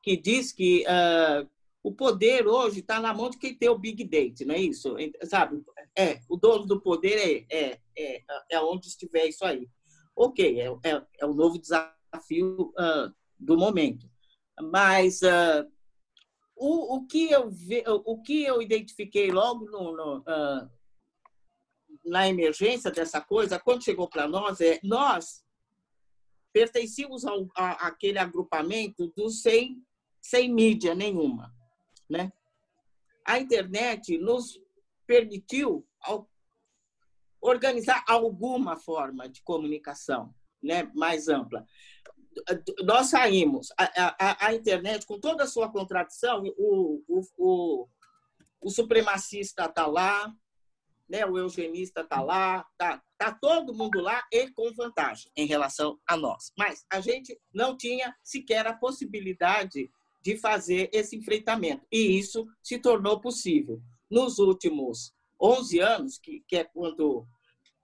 que 0.00 0.16
diz 0.16 0.52
que 0.52 0.84
uh, 0.84 1.48
o 1.82 1.92
poder 1.92 2.46
hoje 2.46 2.78
está 2.78 3.00
na 3.00 3.12
mão 3.12 3.30
de 3.30 3.38
quem 3.38 3.52
tem 3.52 3.68
o 3.68 3.78
big 3.78 4.04
data, 4.04 4.44
não 4.44 4.54
é 4.54 4.60
isso? 4.60 4.94
Sabe? 5.24 5.60
É, 5.96 6.20
o 6.28 6.36
dono 6.36 6.66
do 6.66 6.80
poder 6.80 7.18
é, 7.18 7.46
é, 7.50 7.80
é, 7.98 8.24
é 8.50 8.60
onde 8.60 8.86
estiver 8.86 9.26
isso 9.26 9.44
aí. 9.44 9.68
Ok, 10.14 10.60
é, 10.60 10.66
é, 10.66 11.02
é 11.18 11.26
o 11.26 11.34
novo 11.34 11.58
desafio 11.58 12.72
uh, 12.78 13.12
do 13.38 13.56
momento. 13.56 14.08
Mas 14.62 15.20
o, 16.54 16.96
o, 16.96 17.06
que 17.06 17.30
eu 17.30 17.50
ve, 17.50 17.82
o 17.86 18.20
que 18.20 18.44
eu 18.44 18.60
identifiquei 18.60 19.30
logo 19.30 19.64
no, 19.64 19.96
no 19.96 20.24
na 22.04 22.28
emergência 22.28 22.90
dessa 22.90 23.20
coisa, 23.20 23.58
quando 23.58 23.84
chegou 23.84 24.08
para 24.08 24.26
nós, 24.26 24.60
é 24.60 24.80
nós 24.82 25.44
pertencíamos 26.52 27.24
ao, 27.24 27.48
a, 27.56 27.88
àquele 27.88 28.18
agrupamento 28.18 29.08
dos 29.16 29.42
sem, 29.42 29.82
sem 30.20 30.52
mídia 30.52 30.94
nenhuma. 30.94 31.54
Né? 32.08 32.32
A 33.24 33.38
internet 33.38 34.18
nos 34.18 34.60
permitiu 35.06 35.86
organizar 37.40 38.04
alguma 38.06 38.76
forma 38.76 39.28
de 39.28 39.42
comunicação 39.42 40.34
né, 40.62 40.90
mais 40.94 41.28
ampla. 41.28 41.66
Nós 42.84 43.08
saímos, 43.08 43.72
a, 43.76 43.84
a, 44.18 44.46
a 44.46 44.54
internet, 44.54 45.04
com 45.06 45.18
toda 45.18 45.44
a 45.44 45.48
sua 45.48 45.70
contradição, 45.70 46.44
o, 46.56 47.02
o, 47.08 47.22
o, 47.36 47.88
o 48.60 48.70
supremacista 48.70 49.64
está 49.64 49.86
lá, 49.86 50.32
né? 51.10 51.26
o 51.26 51.36
eugenista 51.36 52.02
está 52.02 52.22
lá, 52.22 52.64
está 52.72 53.02
tá 53.18 53.32
todo 53.32 53.74
mundo 53.74 54.00
lá 54.00 54.24
e 54.32 54.48
com 54.52 54.72
vantagem 54.72 55.30
em 55.36 55.44
relação 55.44 55.98
a 56.06 56.16
nós. 56.16 56.52
Mas 56.56 56.86
a 56.88 57.00
gente 57.00 57.36
não 57.52 57.76
tinha 57.76 58.14
sequer 58.22 58.66
a 58.66 58.72
possibilidade 58.72 59.90
de 60.22 60.36
fazer 60.36 60.88
esse 60.92 61.16
enfrentamento. 61.16 61.84
E 61.90 62.18
isso 62.18 62.46
se 62.62 62.78
tornou 62.78 63.20
possível. 63.20 63.82
Nos 64.08 64.38
últimos 64.38 65.12
11 65.40 65.80
anos, 65.80 66.18
que, 66.18 66.44
que 66.46 66.56
é 66.56 66.64
quando, 66.64 67.26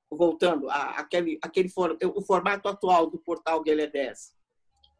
voltando, 0.08 0.70
a, 0.70 0.90
aquele, 1.00 1.38
aquele 1.42 1.68
for, 1.68 1.98
o 2.14 2.22
formato 2.22 2.68
atual 2.68 3.10
do 3.10 3.18
portal 3.18 3.62
Guelé 3.62 3.88
10 3.88 4.36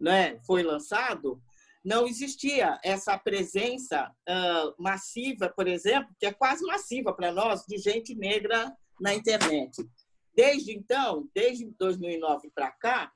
né, 0.00 0.40
foi 0.44 0.62
lançado, 0.62 1.40
não 1.86 2.04
existia 2.04 2.80
essa 2.82 3.16
presença 3.16 4.10
uh, 4.28 4.82
massiva, 4.82 5.48
por 5.48 5.68
exemplo, 5.68 6.12
que 6.18 6.26
é 6.26 6.32
quase 6.32 6.66
massiva 6.66 7.12
para 7.12 7.30
nós, 7.30 7.64
de 7.64 7.78
gente 7.78 8.12
negra 8.12 8.76
na 9.00 9.14
internet. 9.14 9.88
Desde 10.34 10.72
então, 10.72 11.30
desde 11.32 11.64
2009 11.78 12.50
para 12.52 12.72
cá, 12.72 13.12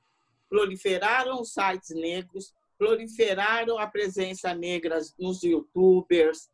proliferaram 0.49 1.41
os 1.41 1.51
sites 1.51 1.89
negros, 1.89 2.53
proliferaram 2.77 3.77
a 3.77 3.87
presença 3.87 4.55
negra 4.55 5.01
nos 5.19 5.43
youtubers, 5.43 6.49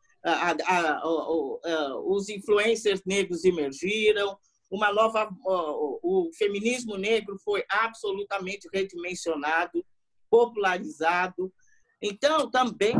os 2.03 2.29
influencers 2.29 3.03
negros 3.05 3.45
emergiram, 3.45 4.35
uma 4.71 4.91
nova, 4.91 5.29
o 5.45 6.31
feminismo 6.35 6.97
negro 6.97 7.37
foi 7.37 7.63
absolutamente 7.69 8.67
redimensionado, 8.73 9.85
popularizado, 10.31 11.53
então, 12.01 12.49
também 12.49 12.93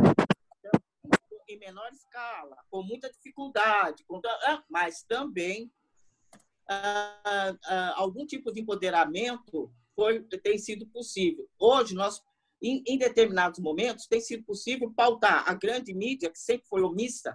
em 1.48 1.58
menor 1.58 1.90
escala, 1.92 2.56
com 2.70 2.82
muita 2.82 3.10
dificuldade, 3.10 4.04
ah, 4.44 4.62
mas 4.68 5.02
também 5.02 5.72
ah, 6.68 7.56
ah, 7.64 7.94
algum 7.96 8.26
tipo 8.26 8.52
de 8.52 8.60
empoderamento 8.60 9.72
foi, 9.94 10.22
tem 10.42 10.58
sido 10.58 10.86
possível. 10.86 11.48
Hoje, 11.58 11.94
nós, 11.94 12.22
em, 12.62 12.82
em, 12.86 12.98
determinados 12.98 13.58
momentos, 13.58 14.06
tem 14.06 14.20
sido 14.20 14.44
possível 14.44 14.92
pautar 14.94 15.48
a 15.48 15.54
grande 15.54 15.94
mídia, 15.94 16.30
que 16.30 16.38
sempre 16.38 16.68
foi 16.68 16.82
omissa, 16.82 17.34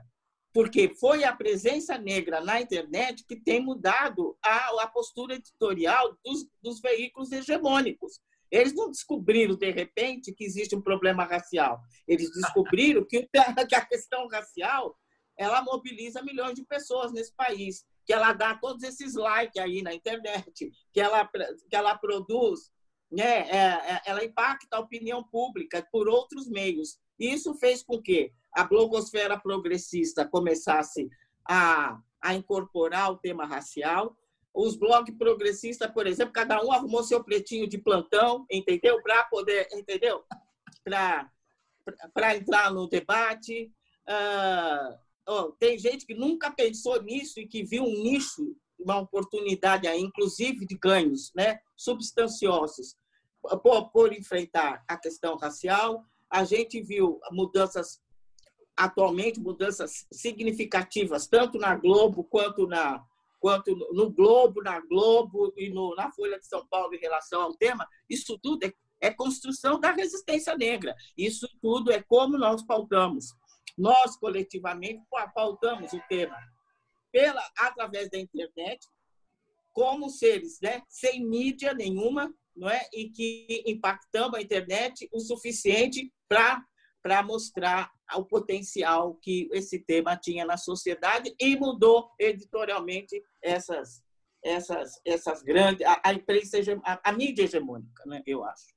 porque 0.53 0.93
foi 0.95 1.23
a 1.23 1.35
presença 1.35 1.97
negra 1.97 2.39
na 2.39 2.61
internet 2.61 3.25
que 3.25 3.35
tem 3.35 3.59
mudado 3.59 4.37
a, 4.45 4.83
a 4.83 4.87
postura 4.87 5.33
editorial 5.33 6.15
dos, 6.23 6.47
dos 6.61 6.79
veículos 6.79 7.31
hegemônicos. 7.31 8.21
Eles 8.53 8.75
não 8.75 8.91
descobriram, 8.91 9.55
de 9.55 9.71
repente, 9.71 10.31
que 10.31 10.43
existe 10.43 10.75
um 10.75 10.81
problema 10.81 11.23
racial. 11.23 11.81
Eles 12.07 12.29
descobriram 12.31 13.03
que 13.09 13.27
a 13.75 13.85
questão 13.85 14.27
racial 14.27 14.95
ela 15.35 15.63
mobiliza 15.63 16.21
milhões 16.21 16.53
de 16.53 16.63
pessoas 16.63 17.11
nesse 17.11 17.33
país, 17.33 17.83
que 18.05 18.13
ela 18.13 18.31
dá 18.31 18.55
todos 18.55 18.83
esses 18.83 19.15
likes 19.15 19.59
aí 19.59 19.81
na 19.81 19.91
internet, 19.91 20.71
que 20.91 21.01
ela, 21.01 21.27
que 21.27 21.75
ela 21.75 21.97
produz, 21.97 22.71
né, 23.11 23.49
é, 23.49 23.93
é, 23.95 24.01
ela 24.05 24.23
impacta 24.23 24.77
a 24.77 24.81
opinião 24.81 25.23
pública 25.23 25.83
por 25.91 26.07
outros 26.07 26.47
meios. 26.47 26.99
Isso 27.17 27.55
fez 27.55 27.81
com 27.81 27.99
que 27.99 28.31
a 28.53 28.63
blogosfera 28.63 29.39
progressista 29.39 30.27
começasse 30.27 31.09
a, 31.49 31.99
a 32.21 32.35
incorporar 32.35 33.11
o 33.11 33.17
tema 33.17 33.47
racial, 33.47 34.15
os 34.53 34.75
blogs 34.75 35.15
progressistas, 35.17 35.91
por 35.91 36.05
exemplo, 36.05 36.31
cada 36.31 36.63
um 36.63 36.71
arrumou 36.71 37.03
seu 37.03 37.23
pretinho 37.23 37.67
de 37.67 37.77
plantão, 37.77 38.45
entendeu? 38.51 39.01
Para 39.01 39.23
poder, 39.23 39.67
entendeu? 39.73 40.23
Para 40.83 42.35
entrar 42.35 42.71
no 42.71 42.87
debate. 42.87 43.71
Oh, 45.27 45.51
tem 45.53 45.77
gente 45.79 46.05
que 46.05 46.13
nunca 46.13 46.51
pensou 46.51 47.01
nisso 47.01 47.39
e 47.39 47.47
que 47.47 47.63
viu 47.63 47.83
um 47.83 48.03
nicho, 48.03 48.55
uma 48.77 48.99
oportunidade 48.99 49.87
aí, 49.87 50.01
inclusive 50.01 50.65
de 50.65 50.77
ganhos 50.77 51.31
né? 51.33 51.59
substanciosos 51.75 52.95
por, 53.63 53.89
por 53.91 54.13
enfrentar 54.13 54.83
a 54.87 54.97
questão 54.97 55.35
racial. 55.37 56.05
A 56.29 56.43
gente 56.43 56.81
viu 56.81 57.19
mudanças 57.31 58.01
atualmente 58.75 59.39
mudanças 59.39 60.07
significativas 60.11 61.27
tanto 61.27 61.59
na 61.59 61.75
Globo 61.75 62.23
quanto 62.23 62.65
na 62.65 63.05
quanto 63.43 63.75
no 63.91 64.09
Globo, 64.09 64.63
na 64.63 64.79
Globo 64.79 65.53
e 65.57 65.69
no, 65.69 65.93
na 65.95 66.09
Folha 66.13 66.39
de 66.39 66.47
São 66.47 66.65
Paulo 66.65 66.95
em 66.95 66.97
relação 66.97 67.41
ao 67.41 67.53
tema, 67.53 67.85
isso 68.09 68.39
tudo 68.41 68.65
é, 68.65 68.73
é 69.01 69.11
construção 69.11 69.77
da 69.81 69.91
resistência 69.91 70.55
negra. 70.55 70.95
Isso 71.17 71.45
tudo 71.61 71.91
é 71.91 72.01
como 72.01 72.37
nós 72.37 72.65
pautamos. 72.65 73.35
Nós, 73.77 74.15
coletivamente, 74.15 75.03
pautamos 75.35 75.91
o 75.91 75.99
tema 76.07 76.37
pela, 77.11 77.45
através 77.57 78.09
da 78.09 78.17
internet, 78.17 78.87
como 79.73 80.09
seres 80.09 80.61
né, 80.61 80.81
sem 80.87 81.25
mídia 81.25 81.73
nenhuma, 81.73 82.33
não 82.55 82.69
é? 82.69 82.87
e 82.93 83.09
que 83.09 83.61
impactamos 83.67 84.39
a 84.39 84.41
internet 84.41 85.09
o 85.11 85.19
suficiente 85.19 86.09
para 86.29 86.63
mostrar 87.23 87.91
o 88.15 88.23
potencial 88.23 89.15
que 89.15 89.49
esse 89.51 89.79
tema 89.79 90.15
tinha 90.15 90.45
na 90.45 90.57
sociedade 90.57 91.33
e 91.39 91.57
mudou 91.57 92.11
editorialmente 92.19 93.21
essas 93.41 94.01
essas 94.43 94.99
essas 95.05 95.41
grandes 95.41 95.85
a, 95.85 96.01
a 96.03 96.13
imprensa 96.13 96.57
a, 96.83 97.09
a, 97.09 97.11
mídia 97.13 97.43
hegemônica, 97.43 98.03
né? 98.05 98.21
Eu 98.25 98.43
acho. 98.43 98.73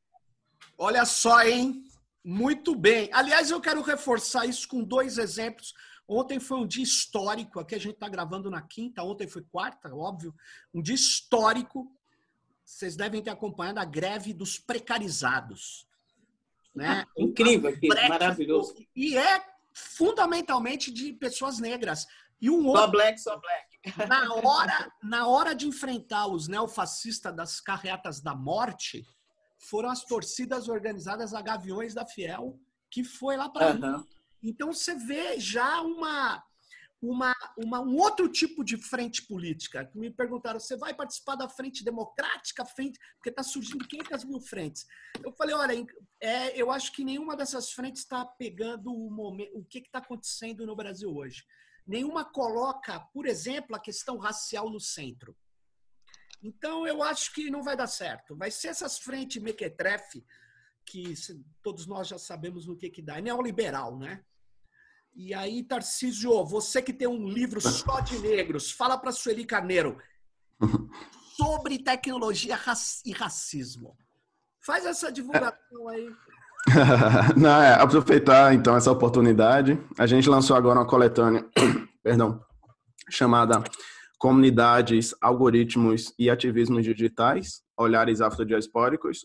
Olha 0.79 1.05
só, 1.05 1.43
hein? 1.43 1.83
Muito 2.25 2.75
bem. 2.75 3.09
Aliás, 3.13 3.51
eu 3.51 3.61
quero 3.61 3.83
reforçar 3.83 4.47
isso 4.47 4.67
com 4.69 4.83
dois 4.83 5.19
exemplos. 5.19 5.73
Ontem 6.09 6.39
foi 6.39 6.59
um 6.59 6.67
dia 6.67 6.85
histórico. 6.85 7.59
Aqui 7.59 7.75
a 7.75 7.81
gente 7.81 7.95
está 7.95 8.09
gravando 8.09 8.51
na 8.51 8.63
quinta. 8.63 9.03
Ontem 9.03 9.27
foi 9.27 9.43
quarta, 9.43 9.93
óbvio. 9.95 10.35
Um 10.73 10.81
dia 10.81 10.95
histórico. 10.95 11.91
vocês 12.65 12.97
devem 12.97 13.23
ter 13.23 13.31
acompanhado 13.31 13.81
a 13.81 13.85
greve 13.85 14.33
dos 14.33 14.59
precarizados. 14.59 15.87
Né? 16.77 17.05
Incrível, 17.17 17.75
maravilhoso. 18.09 18.75
E 18.95 19.17
é 19.17 19.43
fundamentalmente 19.73 20.93
de 20.93 21.13
pessoas 21.15 21.59
negras. 21.59 22.07
E 22.41 22.51
um 22.51 22.67
outro, 22.67 22.83
só 22.83 22.87
black, 22.89 23.21
só 23.21 23.41
black. 23.41 24.09
Na 24.09 24.35
hora, 24.35 24.93
na 25.03 25.27
hora 25.27 25.55
de 25.55 25.67
enfrentar 25.67 26.27
os 26.27 26.49
neofascistas 26.49 27.35
das 27.35 27.61
carreatas 27.61 28.21
da 28.21 28.35
morte, 28.35 29.07
foram 29.59 29.89
as 29.89 30.05
torcidas 30.05 30.69
organizadas 30.69 31.33
a 31.33 31.41
Gaviões 31.41 31.95
da 31.95 32.05
Fiel, 32.05 32.59
que 32.91 33.03
foi 33.03 33.37
lá 33.37 33.49
para 33.49 33.75
uhum. 33.75 34.05
Então 34.43 34.73
você 34.73 34.95
vê 34.95 35.41
já 35.41 35.81
uma, 35.81 36.43
uma, 37.11 37.35
uma, 37.57 37.81
um 37.81 37.97
outro 37.97 38.29
tipo 38.29 38.65
de 38.65 38.77
frente 38.77 39.27
política. 39.27 39.91
Me 39.95 40.11
perguntaram, 40.11 40.59
você 40.59 40.77
vai 40.77 40.95
participar 40.95 41.37
da 41.37 41.49
frente 41.49 41.85
democrática, 41.85 42.65
frente, 42.65 42.99
porque 43.17 43.31
está 43.31 43.43
surgindo 43.43 43.87
500 43.87 44.25
mil 44.25 44.41
frentes. 44.41 44.87
Eu 45.23 45.33
falei, 45.33 45.55
olha, 45.55 45.87
é, 46.21 46.61
eu 46.61 46.71
acho 46.71 46.93
que 46.93 47.05
nenhuma 47.05 47.37
dessas 47.37 47.73
frentes 47.73 48.03
está 48.03 48.25
pegando 48.25 48.93
o, 48.93 49.11
momento, 49.11 49.57
o 49.57 49.65
que 49.65 49.79
está 49.79 49.99
acontecendo 49.99 50.67
no 50.67 50.77
Brasil 50.77 51.15
hoje. 51.15 51.45
Nenhuma 51.87 52.25
coloca, 52.25 53.01
por 53.13 53.27
exemplo, 53.27 53.77
a 53.77 53.81
questão 53.81 54.19
racial 54.19 54.69
no 54.69 54.81
centro. 54.81 55.37
Então, 56.43 56.87
eu 56.87 57.03
acho 57.03 57.33
que 57.33 57.51
não 57.51 57.63
vai 57.63 57.77
dar 57.77 57.87
certo. 57.87 58.37
Vai 58.37 58.51
ser 58.51 58.69
essas 58.69 58.99
frentes 58.99 59.41
mequetrefe, 59.41 60.25
que 60.85 61.15
todos 61.63 61.87
nós 61.87 62.09
já 62.09 62.19
sabemos 62.19 62.67
no 62.67 62.77
que, 62.77 62.91
que 62.91 63.03
dá. 63.03 63.19
É 63.19 63.21
neoliberal, 63.21 63.99
né? 63.99 64.25
E 65.17 65.33
aí, 65.33 65.63
Tarcísio, 65.63 66.45
você 66.45 66.83
que 66.83 66.93
tem 66.93 67.09
um 67.09 67.27
livro 67.27 67.59
só 67.59 68.01
de 68.01 68.19
negros, 68.19 68.71
fala 68.71 68.99
para 68.99 69.11
Sueli 69.11 69.47
Carneiro 69.47 69.97
sobre 71.35 71.79
tecnologia 71.79 72.59
e 73.03 73.13
racismo. 73.13 73.97
Faz 74.61 74.85
essa 74.85 75.11
divulgação 75.11 75.89
aí. 75.89 76.11
Não, 77.35 77.63
é, 77.63 77.81
aproveitar 77.81 78.53
então 78.53 78.77
essa 78.77 78.93
oportunidade. 78.93 79.79
A 79.99 80.07
gente 80.07 80.29
lançou 80.29 80.55
agora 80.55 80.81
uma 80.81 80.87
coletânea, 80.87 81.47
perdão, 82.05 82.39
chamada 83.09 83.65
Comunidades, 84.19 85.15
Algoritmos 85.23 86.13
e 86.19 86.29
Ativismos 86.29 86.85
Digitais, 86.85 87.63
Olhares 87.79 88.21
Afrodiaspóricos, 88.21 89.25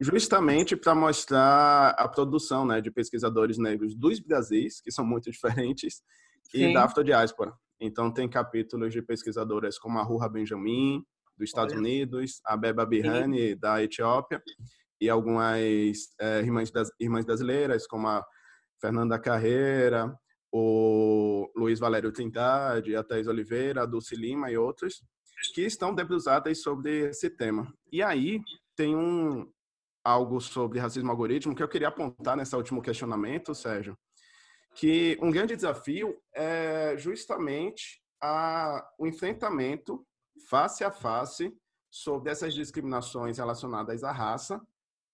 justamente 0.00 0.76
para 0.76 0.94
mostrar 0.94 1.90
a 1.90 2.08
produção 2.08 2.64
né, 2.66 2.80
de 2.80 2.90
pesquisadores 2.90 3.58
negros 3.58 3.94
dos 3.94 4.20
Brasis, 4.20 4.80
que 4.80 4.90
são 4.90 5.04
muito 5.04 5.30
diferentes, 5.30 6.02
Sim. 6.50 6.70
e 6.70 6.74
da 6.74 6.84
afrodiáspora. 6.84 7.52
Então, 7.80 8.12
tem 8.12 8.28
capítulos 8.28 8.92
de 8.92 9.02
pesquisadoras 9.02 9.78
como 9.78 9.98
a 9.98 10.02
Ruha 10.02 10.28
Benjamin, 10.28 11.04
dos 11.36 11.50
Estados 11.50 11.72
Olha. 11.72 11.80
Unidos, 11.80 12.40
a 12.44 12.56
Beba 12.56 12.84
Birhani, 12.84 13.54
da 13.54 13.82
Etiópia, 13.82 14.42
e 15.00 15.08
algumas 15.08 16.08
é, 16.20 16.40
irmãs, 16.40 16.70
das, 16.70 16.90
irmãs 16.98 17.24
brasileiras, 17.24 17.86
como 17.86 18.08
a 18.08 18.24
Fernanda 18.80 19.18
Carreira, 19.18 20.12
o 20.52 21.50
Luiz 21.54 21.78
Valério 21.78 22.10
Trindade, 22.10 22.96
a 22.96 23.04
Thais 23.04 23.28
Oliveira, 23.28 23.82
a 23.82 23.86
Dulce 23.86 24.16
Lima 24.16 24.50
e 24.50 24.56
outros, 24.56 25.02
que 25.54 25.62
estão 25.62 25.94
debruçadas 25.94 26.60
sobre 26.60 27.10
esse 27.10 27.30
tema. 27.30 27.72
E 27.92 28.02
aí 28.02 28.40
tem 28.74 28.96
um, 28.96 29.48
algo 30.04 30.40
sobre 30.40 30.78
racismo 30.78 31.10
algoritmo 31.10 31.54
que 31.54 31.62
eu 31.62 31.68
queria 31.68 31.88
apontar 31.88 32.36
nesse 32.36 32.54
último 32.54 32.80
questionamento, 32.82 33.54
Sérgio, 33.54 33.96
que 34.74 35.18
um 35.20 35.30
grande 35.30 35.56
desafio 35.56 36.16
é 36.34 36.96
justamente 36.96 38.02
a, 38.20 38.88
o 38.98 39.06
enfrentamento 39.06 40.04
face 40.48 40.84
a 40.84 40.90
face 40.90 41.52
sobre 41.90 42.30
essas 42.30 42.54
discriminações 42.54 43.38
relacionadas 43.38 44.04
à 44.04 44.12
raça, 44.12 44.60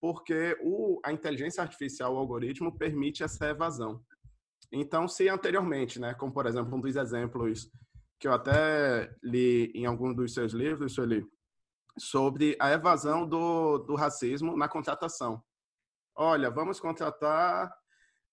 porque 0.00 0.56
o, 0.62 1.00
a 1.04 1.12
inteligência 1.12 1.62
artificial, 1.62 2.14
o 2.14 2.18
algoritmo, 2.18 2.76
permite 2.76 3.22
essa 3.22 3.48
evasão. 3.48 4.02
Então, 4.70 5.06
se 5.08 5.28
anteriormente, 5.28 6.00
né, 6.00 6.14
como 6.14 6.32
por 6.32 6.46
exemplo 6.46 6.76
um 6.76 6.80
dos 6.80 6.96
exemplos 6.96 7.70
que 8.18 8.28
eu 8.28 8.32
até 8.32 9.10
li 9.22 9.70
em 9.74 9.86
algum 9.86 10.12
dos 10.12 10.34
seus 10.34 10.52
livros, 10.52 10.94
Sueli, 10.94 11.26
sobre 11.98 12.56
a 12.60 12.70
evasão 12.72 13.26
do, 13.26 13.78
do 13.78 13.94
racismo 13.94 14.56
na 14.56 14.68
contratação. 14.68 15.42
Olha, 16.16 16.50
vamos 16.50 16.80
contratar 16.80 17.72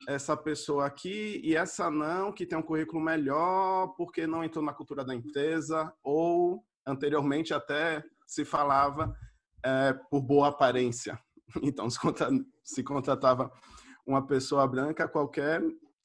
essa 0.08 0.36
pessoa 0.36 0.86
aqui 0.86 1.40
e 1.44 1.56
essa 1.56 1.90
não, 1.90 2.32
que 2.32 2.46
tem 2.46 2.58
um 2.58 2.64
currículo 2.64 3.02
melhor 3.02 3.94
porque 3.96 4.26
não 4.26 4.44
entrou 4.44 4.64
na 4.64 4.74
cultura 4.74 5.06
da 5.06 5.14
empresa, 5.14 5.94
ou 6.04 6.64
anteriormente 6.86 7.54
até 7.54 8.04
se 8.26 8.44
falava 8.44 9.16
é, 9.64 9.94
por 10.10 10.22
boa 10.22 10.50
aparência. 10.50 11.20
Então, 11.62 11.90
se, 11.90 12.00
contra, 12.00 12.30
se 12.64 12.82
contratava 12.82 13.52
uma 14.06 14.26
pessoa 14.26 14.66
branca 14.66 15.06
qualquer, 15.06 15.62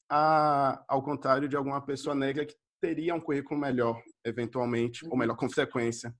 a, 0.09 0.83
ao 0.89 1.01
contrário 1.01 1.47
de 1.47 1.55
alguma 1.55 1.79
pessoa 1.79 2.13
negra 2.13 2.45
que 2.45 2.53
teria 2.81 3.15
um 3.15 3.21
currículo 3.21 3.57
melhor, 3.57 3.97
eventualmente, 4.25 5.07
ou 5.09 5.17
melhor, 5.17 5.37
com 5.37 5.49
frequência. 5.49 6.13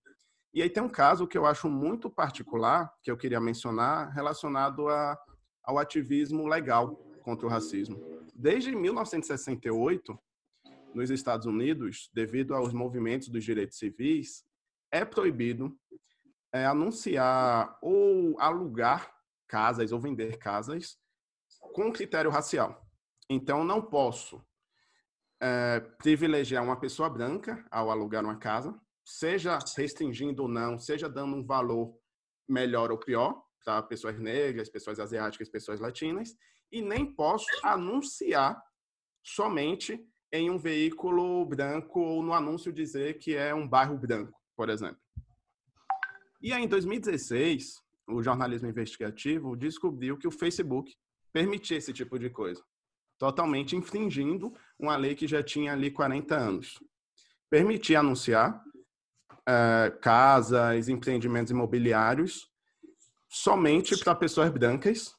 E 0.57 0.61
aí 0.63 0.71
tem 0.71 0.81
um 0.81 0.89
caso 0.89 1.27
que 1.27 1.37
eu 1.37 1.45
acho 1.45 1.69
muito 1.69 2.09
particular, 2.09 2.91
que 3.03 3.11
eu 3.11 3.15
queria 3.15 3.39
mencionar, 3.39 4.09
relacionado 4.09 4.89
a, 4.89 5.15
ao 5.63 5.77
ativismo 5.77 6.47
legal 6.47 6.95
contra 7.21 7.45
o 7.45 7.49
racismo. 7.49 8.03
Desde 8.33 8.75
1968, 8.75 10.17
nos 10.95 11.11
Estados 11.11 11.45
Unidos, 11.45 12.09
devido 12.11 12.55
aos 12.55 12.73
movimentos 12.73 13.27
dos 13.27 13.43
direitos 13.43 13.77
civis, 13.77 14.43
é 14.91 15.05
proibido 15.05 15.77
é, 16.51 16.65
anunciar 16.65 17.77
ou 17.79 18.35
alugar 18.39 19.13
casas 19.47 19.91
ou 19.91 19.99
vender 19.99 20.39
casas 20.39 20.97
com 21.71 21.93
critério 21.93 22.31
racial. 22.31 22.83
Então, 23.29 23.63
não 23.63 23.79
posso 23.79 24.43
é, 25.39 25.81
privilegiar 25.99 26.63
uma 26.63 26.79
pessoa 26.79 27.11
branca 27.11 27.63
ao 27.69 27.91
alugar 27.91 28.25
uma 28.25 28.37
casa, 28.37 28.75
seja 29.07 29.57
restringindo 29.77 30.43
ou 30.43 30.49
não, 30.49 30.77
seja 30.77 31.07
dando 31.07 31.37
um 31.37 31.45
valor 31.45 31.97
melhor 32.45 32.91
ou 32.91 32.97
pior 32.97 33.41
para 33.63 33.81
pessoas 33.81 34.19
negras, 34.19 34.69
pessoas 34.69 34.99
asiáticas, 34.99 35.47
pessoas 35.47 35.79
latinas, 35.79 36.35
e 36.69 36.81
nem 36.81 37.05
posso 37.05 37.47
anunciar 37.63 38.61
somente 39.23 40.05
em 40.29 40.49
um 40.49 40.57
veículo 40.57 41.45
branco 41.45 42.01
ou 42.01 42.21
no 42.21 42.33
anúncio 42.33 42.73
dizer 42.73 43.17
que 43.17 43.33
é 43.33 43.55
um 43.55 43.65
bairro 43.65 43.97
branco, 43.97 44.37
por 44.57 44.69
exemplo. 44.69 44.99
E 46.41 46.51
aí, 46.51 46.65
em 46.65 46.67
2016, 46.67 47.81
o 48.09 48.21
jornalismo 48.21 48.67
investigativo 48.67 49.55
descobriu 49.55 50.17
que 50.17 50.27
o 50.27 50.31
Facebook 50.31 50.93
permitia 51.31 51.77
esse 51.77 51.93
tipo 51.93 52.19
de 52.19 52.29
coisa, 52.29 52.61
totalmente 53.17 53.73
infringindo 53.73 54.53
uma 54.77 54.97
lei 54.97 55.15
que 55.15 55.27
já 55.27 55.41
tinha 55.41 55.71
ali 55.71 55.91
40 55.91 56.35
anos. 56.35 56.77
Permitia 57.49 57.99
anunciar 57.99 58.61
uh, 59.47 59.97
casas, 59.99 60.89
empreendimentos 60.89 61.51
imobiliários 61.51 62.49
somente 63.29 63.97
para 63.97 64.15
pessoas 64.15 64.49
brancas 64.49 65.15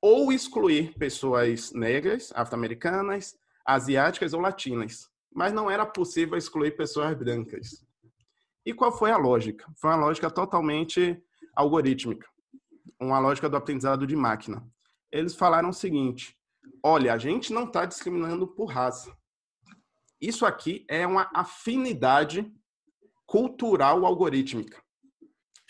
ou 0.00 0.32
excluir 0.32 0.94
pessoas 0.98 1.72
negras, 1.72 2.32
afro-americanas, 2.34 3.36
asiáticas 3.64 4.34
ou 4.34 4.40
latinas. 4.40 5.08
Mas 5.32 5.52
não 5.52 5.70
era 5.70 5.86
possível 5.86 6.36
excluir 6.36 6.76
pessoas 6.76 7.16
brancas. 7.16 7.84
E 8.66 8.72
qual 8.72 8.92
foi 8.92 9.10
a 9.10 9.16
lógica? 9.16 9.66
Foi 9.76 9.90
uma 9.90 10.06
lógica 10.06 10.30
totalmente 10.30 11.22
algorítmica, 11.54 12.26
uma 13.00 13.18
lógica 13.18 13.48
do 13.48 13.56
aprendizado 13.56 14.06
de 14.06 14.14
máquina. 14.14 14.66
Eles 15.10 15.34
falaram 15.34 15.70
o 15.70 15.74
seguinte: 15.74 16.36
olha, 16.82 17.12
a 17.12 17.18
gente 17.18 17.52
não 17.52 17.64
está 17.64 17.84
discriminando 17.84 18.46
por 18.46 18.66
raça. 18.66 19.14
Isso 20.20 20.46
aqui 20.46 20.84
é 20.88 21.06
uma 21.06 21.30
afinidade 21.34 22.50
cultural 23.34 24.06
algorítmica. 24.06 24.80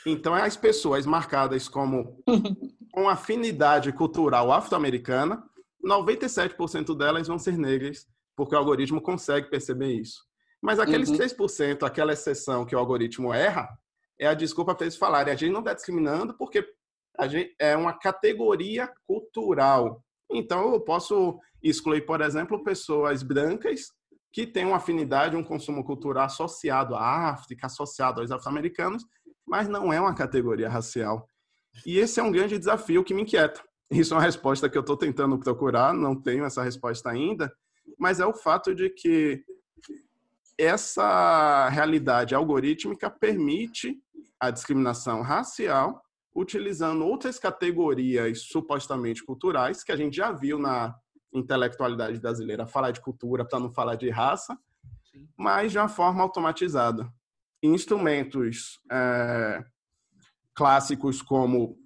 Então, 0.07 0.35
as 0.35 0.55
pessoas 0.55 1.07
marcadas 1.07 1.67
como 1.67 2.23
com 2.93 3.09
afinidade 3.09 3.91
cultural 3.91 4.53
afro-americana, 4.53 5.43
97% 5.83 6.95
delas 6.95 7.27
vão 7.27 7.39
ser 7.39 7.57
negras, 7.57 8.07
porque 8.37 8.55
o 8.55 8.59
algoritmo 8.59 9.01
consegue 9.01 9.49
perceber 9.49 9.95
isso. 9.95 10.27
Mas 10.61 10.79
aqueles 10.79 11.09
uhum. 11.09 11.17
3%, 11.17 11.85
aquela 11.85 12.13
exceção 12.13 12.67
que 12.67 12.77
o 12.77 12.79
algoritmo 12.79 13.33
erra, 13.33 13.67
é 14.21 14.27
a 14.27 14.35
desculpa 14.35 14.75
para 14.75 14.85
eles 14.85 14.99
falarem. 14.99 15.33
A 15.33 15.37
gente 15.37 15.51
não 15.51 15.61
está 15.61 15.73
discriminando 15.73 16.37
porque 16.37 16.63
a 17.19 17.27
gente 17.27 17.57
é 17.59 17.75
uma 17.75 17.99
categoria 17.99 18.93
cultural. 19.07 20.05
Então, 20.31 20.75
eu 20.75 20.81
posso 20.83 21.41
excluir, 21.63 22.03
por 22.03 22.21
exemplo, 22.21 22.63
pessoas 22.63 23.23
brancas 23.23 23.87
que 24.35 24.45
têm 24.45 24.67
uma 24.67 24.79
afinidade, 24.79 25.37
um 25.37 25.45
consumo 25.45 25.85
cultural 25.85 26.25
associado 26.25 26.97
à 26.97 27.31
África, 27.31 27.67
associado 27.67 28.21
aos 28.21 28.33
afro-americanos, 28.33 29.07
mas 29.47 29.69
não 29.69 29.93
é 29.93 30.01
uma 30.01 30.13
categoria 30.13 30.69
racial. 30.69 31.29
E 31.87 31.99
esse 31.99 32.19
é 32.19 32.23
um 32.23 32.33
grande 32.33 32.59
desafio 32.59 33.05
que 33.05 33.15
me 33.15 33.23
inquieta. 33.23 33.63
Isso 33.89 34.13
é 34.13 34.17
uma 34.17 34.23
resposta 34.25 34.69
que 34.69 34.77
eu 34.77 34.81
estou 34.81 34.97
tentando 34.97 35.39
procurar, 35.39 35.95
não 35.95 36.21
tenho 36.21 36.45
essa 36.45 36.65
resposta 36.65 37.11
ainda, 37.11 37.53
mas 37.97 38.19
é 38.19 38.27
o 38.27 38.35
fato 38.35 38.75
de 38.75 38.91
que 38.91 39.45
essa 40.59 41.69
realidade 41.69 42.35
algorítmica 42.35 43.09
permite 43.09 43.97
a 44.41 44.51
discriminação 44.51 45.23
racial 45.23 46.03
utilizando 46.35 47.07
outras 47.07 47.39
categorias 47.39 48.43
supostamente 48.43 49.25
culturais 49.25 49.85
que 49.85 49.93
a 49.93 49.97
gente 49.97 50.17
já 50.17 50.33
viu 50.33 50.59
na 50.59 50.93
intelectualidade 51.35 52.21
brasileira 52.21 52.67
falar 52.67 52.93
de 52.93 53.01
cultura 53.01 53.45
para 53.45 53.59
não 53.59 53.71
falar 53.71 53.97
de 53.97 54.09
raça, 54.09 54.57
Sim. 55.11 55.29
mas 55.37 55.73
de 55.73 55.79
uma 55.79 55.89
forma 55.89 56.23
automatizada. 56.23 57.13
Instrumentos 57.63 58.81
é, 58.91 59.65
clássicos 60.55 61.21
como 61.21 61.77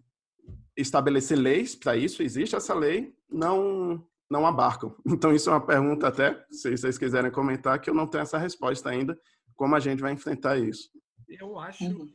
estabelecer 0.77 1.39
leis 1.39 1.75
para 1.75 1.97
isso, 1.97 2.23
existe 2.23 2.55
essa 2.55 2.75
lei, 2.75 3.13
não 3.31 4.07
não 4.31 4.47
abarcam. 4.47 4.95
Então 5.07 5.33
isso 5.33 5.49
é 5.49 5.53
uma 5.55 5.67
pergunta 5.67 6.07
até, 6.07 6.45
se 6.51 6.71
vocês 6.71 6.99
quiserem 6.99 7.31
comentar, 7.31 7.81
que 7.81 7.89
eu 7.89 7.95
não 7.95 8.07
tenho 8.07 8.23
essa 8.23 8.37
resposta 8.37 8.91
ainda, 8.91 9.19
como 9.57 9.75
a 9.75 9.81
gente 9.81 10.01
vai 10.01 10.13
enfrentar 10.13 10.59
isso. 10.59 10.91
Eu 11.27 11.59
acho 11.59 11.85
uhum. 11.85 12.07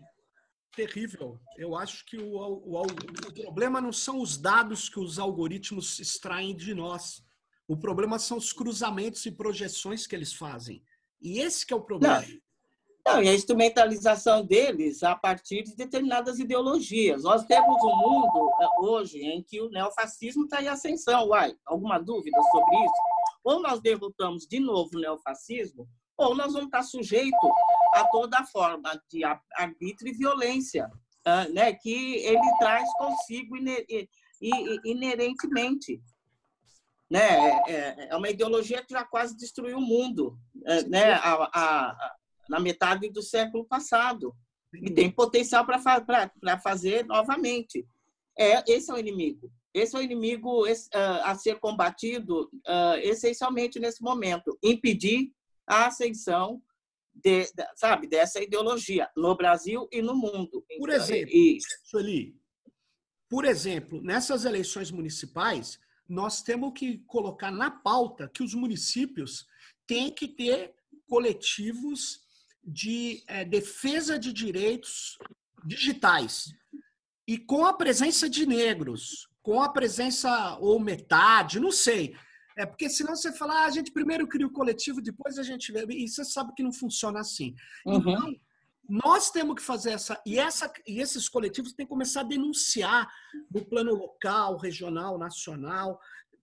Terrível. 0.76 1.40
Eu 1.58 1.76
acho 1.76 2.06
que 2.06 2.18
o, 2.18 2.36
o, 2.36 2.82
o, 2.82 3.44
problema 3.44 3.80
não 3.80 3.92
são 3.92 4.20
os 4.20 4.38
dados 4.38 4.90
que 4.90 5.00
os 5.00 5.20
algoritmos 5.20 6.00
extraem 6.00 6.56
de 6.56 6.74
nós. 6.74 7.24
O 7.68 7.78
problema 7.78 8.20
são 8.20 8.38
os 8.38 8.52
cruzamentos 8.52 9.26
e 9.26 9.32
projeções 9.32 10.06
que 10.06 10.16
eles 10.16 10.34
fazem. 10.34 10.84
E 11.22 11.40
esse 11.40 11.66
que 11.66 11.74
é 11.74 11.78
o 11.78 11.82
problema. 11.82 12.22
Não. 12.22 12.44
Não, 13.06 13.22
e 13.22 13.28
a 13.28 13.34
instrumentalização 13.34 14.46
deles 14.46 15.04
a 15.04 15.14
partir 15.14 15.64
de 15.64 15.76
determinadas 15.76 16.40
ideologias. 16.40 17.24
Nós 17.24 17.46
temos 17.46 17.84
um 17.84 17.96
mundo 17.98 18.50
eh, 18.62 18.80
hoje 18.80 19.20
em 19.20 19.44
que 19.44 19.60
o 19.60 19.70
neofascismo 19.70 20.46
está 20.46 20.62
em 20.62 20.70
ascensão. 20.70 21.28
Uai, 21.28 21.54
alguma 21.66 22.00
dúvida 22.00 22.42
sobre 22.42 22.78
isso? 22.78 22.94
Ou 23.44 23.62
nós 23.62 23.82
derrotamos 23.82 24.48
de 24.48 24.58
novo 24.58 24.92
o 24.96 25.00
neofascismo, 25.00 25.86
ou 26.18 26.34
nós 26.34 26.54
vamos 26.54 26.68
estar 26.68 26.84
sujeitos 26.84 27.52
a 27.94 28.08
toda 28.08 28.46
forma 28.46 29.02
de 29.10 29.24
arbítrio 29.56 30.12
e 30.12 30.18
violência 30.18 30.90
né, 31.54 31.74
que 31.74 32.16
ele 32.18 32.58
traz 32.60 32.88
consigo 32.94 33.56
inerentemente. 34.84 36.02
Né? 37.10 37.20
É, 37.20 37.72
é, 37.72 38.08
é 38.10 38.16
uma 38.16 38.30
ideologia 38.30 38.84
que 38.84 38.94
já 38.94 39.04
quase 39.04 39.38
destruiu 39.38 39.78
o 39.78 39.82
mundo. 39.82 40.38
Eh, 40.66 40.84
né? 40.84 41.14
A, 41.14 41.50
a, 41.54 42.16
na 42.50 42.60
metade 42.60 43.10
do 43.10 43.22
século 43.22 43.66
passado. 43.66 44.36
E 44.74 44.90
tem 44.90 45.10
potencial 45.10 45.66
para 45.66 46.60
fazer 46.60 47.06
novamente. 47.06 47.86
É, 48.38 48.64
esse 48.72 48.90
é 48.90 48.94
o 48.94 48.98
inimigo. 48.98 49.52
Esse 49.74 49.96
é 49.96 50.00
o 50.00 50.02
inimigo 50.02 50.66
a 51.24 51.36
ser 51.36 51.60
combatido 51.60 52.50
essencialmente 53.02 53.80
nesse 53.80 54.02
momento. 54.02 54.58
Impedir 54.64 55.32
a 55.68 55.88
ascensão 55.88 56.62
de, 57.14 57.44
de, 57.44 57.66
sabe, 57.76 58.08
dessa 58.08 58.42
ideologia 58.42 59.10
no 59.16 59.36
Brasil 59.36 59.88
e 59.92 60.02
no 60.02 60.16
mundo. 60.16 60.66
Por 60.78 60.90
exemplo, 60.90 61.34
e... 61.34 61.58
Sueli, 61.84 62.36
por 63.34 63.46
exemplo, 63.46 64.00
nessas 64.00 64.46
eleições 64.46 64.92
municipais, 64.92 65.80
nós 66.08 66.44
temos 66.44 66.72
que 66.76 67.00
colocar 67.08 67.50
na 67.50 67.72
pauta 67.72 68.30
que 68.32 68.44
os 68.44 68.54
municípios 68.54 69.48
têm 69.88 70.12
que 70.12 70.28
ter 70.28 70.74
coletivos 71.08 72.22
de 72.64 73.24
é, 73.28 73.44
defesa 73.44 74.20
de 74.20 74.32
direitos 74.32 75.18
digitais. 75.66 76.54
E 77.28 77.40
com 77.40 77.66
a 77.66 77.74
presença 77.74 78.30
de 78.30 78.46
negros, 78.46 79.28
com 79.42 79.62
a 79.62 79.70
presença, 79.70 80.58
ou 80.60 80.80
metade, 80.80 81.60
não 81.60 81.72
sei. 81.72 82.16
É 82.58 82.66
porque 82.66 82.90
senão 82.90 83.16
você 83.16 83.32
fala, 83.32 83.64
ah, 83.64 83.66
a 83.66 83.72
gente 83.72 83.92
primeiro 83.92 84.28
cria 84.28 84.48
o 84.48 84.52
coletivo, 84.52 85.02
depois 85.02 85.38
a 85.38 85.44
gente 85.44 85.72
vê. 85.72 85.86
E 85.90 86.08
você 86.08 86.24
sabe 86.24 86.54
que 86.56 86.64
não 86.64 86.72
funciona 86.72 87.20
assim. 87.20 87.56
Uhum. 87.86 87.98
Então, 87.98 88.36
nós 88.88 89.32
temos 89.32 89.56
que 89.56 89.62
fazer 89.62 89.92
essa 89.92 90.22
e, 90.26 90.38
essa. 90.38 90.72
e 90.86 91.00
esses 91.00 91.30
coletivos 91.30 91.74
têm 91.74 91.86
que 91.86 91.90
começar 91.90 92.22
a 92.22 92.26
denunciar 92.26 93.10
no 93.50 93.64
plano 93.66 93.94
local, 93.94 94.58
regional, 94.58 95.18
nacional, 95.18 96.00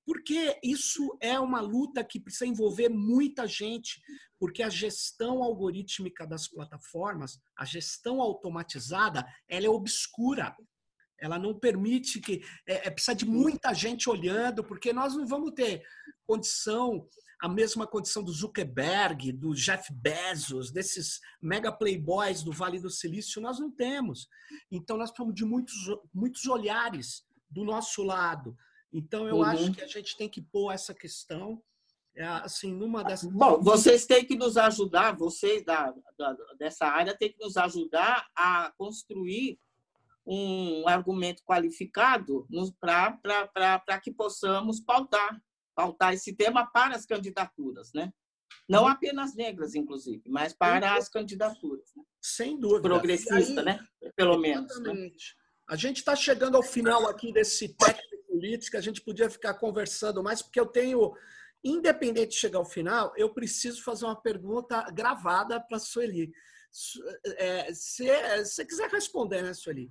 porque 0.06 0.58
isso 0.62 1.16
é 1.20 1.38
uma 1.38 1.60
luta 1.60 2.02
que 2.02 2.18
precisa 2.18 2.46
envolver 2.46 2.88
muita 2.88 3.46
gente, 3.46 4.02
porque 4.38 4.62
a 4.62 4.68
gestão 4.68 5.42
algorítmica 5.42 6.26
das 6.26 6.48
plataformas, 6.48 7.38
a 7.56 7.64
gestão 7.64 8.20
automatizada, 8.20 9.24
ela 9.48 9.66
é 9.66 9.68
obscura. 9.68 10.56
Ela 11.20 11.38
não 11.38 11.58
permite 11.58 12.20
que. 12.20 12.42
É, 12.66 12.88
é, 12.88 12.90
precisa 12.90 13.14
de 13.14 13.26
muita 13.26 13.72
gente 13.74 14.08
olhando, 14.08 14.64
porque 14.64 14.92
nós 14.92 15.14
não 15.14 15.26
vamos 15.26 15.52
ter 15.52 15.82
condição, 16.26 17.06
a 17.40 17.48
mesma 17.48 17.86
condição 17.86 18.22
do 18.22 18.32
Zuckerberg, 18.32 19.32
do 19.32 19.54
Jeff 19.54 19.92
Bezos, 19.92 20.70
desses 20.70 21.20
mega 21.42 21.72
playboys 21.72 22.42
do 22.42 22.52
Vale 22.52 22.78
do 22.78 22.90
Silício, 22.90 23.40
nós 23.40 23.58
não 23.58 23.70
temos. 23.70 24.28
Então, 24.70 24.96
nós 24.96 25.10
precisamos 25.10 25.34
de 25.34 25.44
muitos, 25.44 25.74
muitos 26.12 26.46
olhares 26.46 27.24
do 27.50 27.64
nosso 27.64 28.02
lado 28.02 28.56
então, 28.92 29.28
eu 29.28 29.36
uhum. 29.36 29.44
acho 29.44 29.72
que 29.72 29.82
a 29.82 29.86
gente 29.86 30.16
tem 30.16 30.28
que 30.28 30.42
pôr 30.42 30.72
essa 30.72 30.92
questão 30.92 31.62
é, 32.16 32.24
assim, 32.24 32.74
numa 32.74 33.04
dessas. 33.04 33.30
Bom, 33.30 33.62
vocês 33.62 34.04
têm 34.04 34.24
que 34.24 34.36
nos 34.36 34.56
ajudar, 34.56 35.16
vocês 35.16 35.64
da, 35.64 35.94
da, 36.18 36.36
dessa 36.58 36.86
área 36.86 37.16
têm 37.16 37.32
que 37.32 37.38
nos 37.38 37.56
ajudar 37.56 38.28
a 38.34 38.72
construir 38.76 39.58
um 40.26 40.86
argumento 40.86 41.42
qualificado 41.44 42.46
para 42.80 44.00
que 44.02 44.12
possamos 44.12 44.80
pautar, 44.80 45.40
pautar 45.74 46.12
esse 46.12 46.34
tema 46.34 46.66
para 46.70 46.94
as 46.94 47.06
candidaturas, 47.06 47.90
né? 47.94 48.12
Não 48.68 48.86
apenas 48.86 49.34
negras, 49.34 49.74
inclusive, 49.74 50.22
mas 50.28 50.52
para 50.52 50.94
as 50.94 51.08
candidaturas. 51.08 51.90
Né? 51.96 52.02
Sem 52.20 52.58
dúvida. 52.58 52.88
Progressista, 52.88 53.60
aí, 53.60 53.64
né? 53.64 53.84
Pelo 54.14 54.38
menos. 54.38 54.78
Né? 54.80 55.10
A 55.68 55.76
gente 55.76 55.98
está 55.98 56.14
chegando 56.14 56.56
ao 56.56 56.62
final 56.62 57.08
aqui 57.08 57.32
desse 57.32 57.74
técnico 57.74 58.26
política, 58.28 58.78
a 58.78 58.80
gente 58.80 59.00
podia 59.00 59.28
ficar 59.28 59.54
conversando 59.54 60.22
mais, 60.22 60.42
porque 60.42 60.60
eu 60.60 60.66
tenho, 60.66 61.12
independente 61.64 62.30
de 62.30 62.36
chegar 62.36 62.58
ao 62.58 62.64
final, 62.64 63.12
eu 63.16 63.32
preciso 63.32 63.82
fazer 63.82 64.04
uma 64.04 64.20
pergunta 64.20 64.82
gravada 64.92 65.60
para 65.60 65.76
a 65.76 65.80
Sueli. 65.80 66.32
É, 67.36 67.74
se 67.74 68.06
você 68.44 68.64
quiser 68.64 68.88
responder, 68.88 69.42
né, 69.42 69.52
Sueli? 69.52 69.90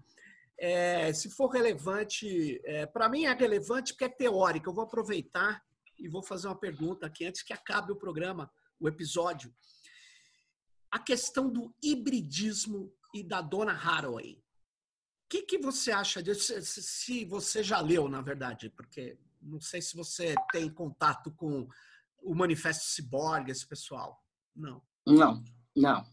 É, 0.59 1.13
se 1.13 1.29
for 1.29 1.47
relevante, 1.47 2.59
é, 2.65 2.85
para 2.85 3.07
mim 3.07 3.25
é 3.25 3.33
relevante 3.33 3.93
porque 3.93 4.05
é 4.05 4.09
teórico. 4.09 4.69
Eu 4.69 4.73
vou 4.73 4.83
aproveitar 4.83 5.63
e 5.97 6.07
vou 6.07 6.21
fazer 6.21 6.47
uma 6.47 6.59
pergunta 6.59 7.05
aqui 7.05 7.25
antes 7.25 7.41
que 7.41 7.53
acabe 7.53 7.91
o 7.91 7.95
programa, 7.95 8.51
o 8.79 8.87
episódio. 8.87 9.53
A 10.91 10.99
questão 10.99 11.49
do 11.49 11.73
hibridismo 11.81 12.91
e 13.13 13.23
da 13.23 13.41
dona 13.41 13.73
Haraway 13.73 14.41
que, 15.29 15.43
que 15.43 15.59
você 15.59 15.91
acha 15.91 16.23
disso? 16.23 16.53
Se 16.63 17.23
você 17.23 17.63
já 17.63 17.79
leu, 17.79 18.09
na 18.09 18.19
verdade, 18.19 18.69
porque 18.71 19.17
não 19.39 19.61
sei 19.61 19.81
se 19.81 19.95
você 19.95 20.33
tem 20.51 20.67
contato 20.69 21.31
com 21.31 21.69
o 22.21 22.35
Manifesto 22.35 22.85
Ciborgue, 22.85 23.51
esse 23.51 23.65
pessoal. 23.65 24.21
Não. 24.55 24.81
Não, 25.05 25.43
não. 25.75 26.03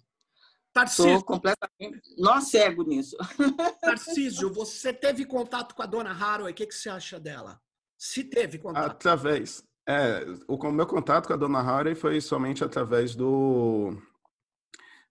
Tarcísio. 0.77 1.07
Estou 1.07 1.25
completamente 1.25 2.03
nó 2.19 2.39
cego 2.43 2.83
nisso. 2.83 3.17
Tarcísio, 3.81 4.53
você 4.53 4.93
teve 4.93 5.25
contato 5.25 5.75
com 5.75 5.83
a 5.83 5.87
dona 5.87 6.11
Haraway, 6.11 6.53
o 6.53 6.55
que, 6.55 6.67
que 6.67 6.75
você 6.75 6.91
acha 6.91 7.19
dela? 7.19 7.59
Se 7.97 8.23
teve 8.23 8.59
contato. 8.59 8.91
Através. 8.91 9.65
É, 9.89 10.27
o 10.47 10.71
meu 10.71 10.87
contato 10.87 11.29
com 11.29 11.33
a 11.33 11.37
dona 11.37 11.61
Haraway 11.61 11.95
foi 11.95 12.21
somente 12.21 12.63
através 12.63 13.15
do 13.15 13.97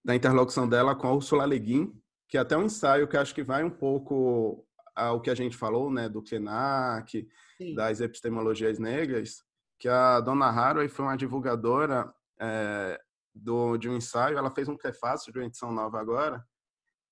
da 0.04 0.14
interlocução 0.14 0.70
dela 0.70 0.94
com 0.94 1.08
a 1.08 1.14
Ursula 1.14 1.46
Leguin, 1.46 1.92
que 2.28 2.38
é 2.38 2.42
até 2.42 2.56
um 2.56 2.66
ensaio 2.66 3.08
que 3.08 3.18
acho 3.18 3.34
que 3.34 3.42
vai 3.42 3.64
um 3.64 3.72
pouco 3.72 4.64
ao 4.96 5.20
que 5.20 5.32
a 5.32 5.36
gente 5.36 5.58
falou, 5.58 5.90
né, 5.90 6.08
do 6.08 6.22
KENAC, 6.22 7.28
das 7.76 8.02
epistemologias 8.02 8.78
negras, 8.78 9.44
que 9.80 9.90
a 9.90 10.20
dona 10.20 10.46
Haraway 10.46 10.88
foi 10.88 11.06
uma 11.06 11.18
divulgadora 11.18 12.14
é, 12.40 13.02
do, 13.36 13.78
de 13.78 13.90
um 13.90 13.98
ensaio, 13.98 14.38
ela 14.38 14.50
fez 14.50 14.70
um 14.70 14.78
prefácio 14.78 15.32
de 15.32 15.38
uma 15.38 15.46
edição 15.46 15.72
nova 15.72 16.00
agora, 16.00 16.44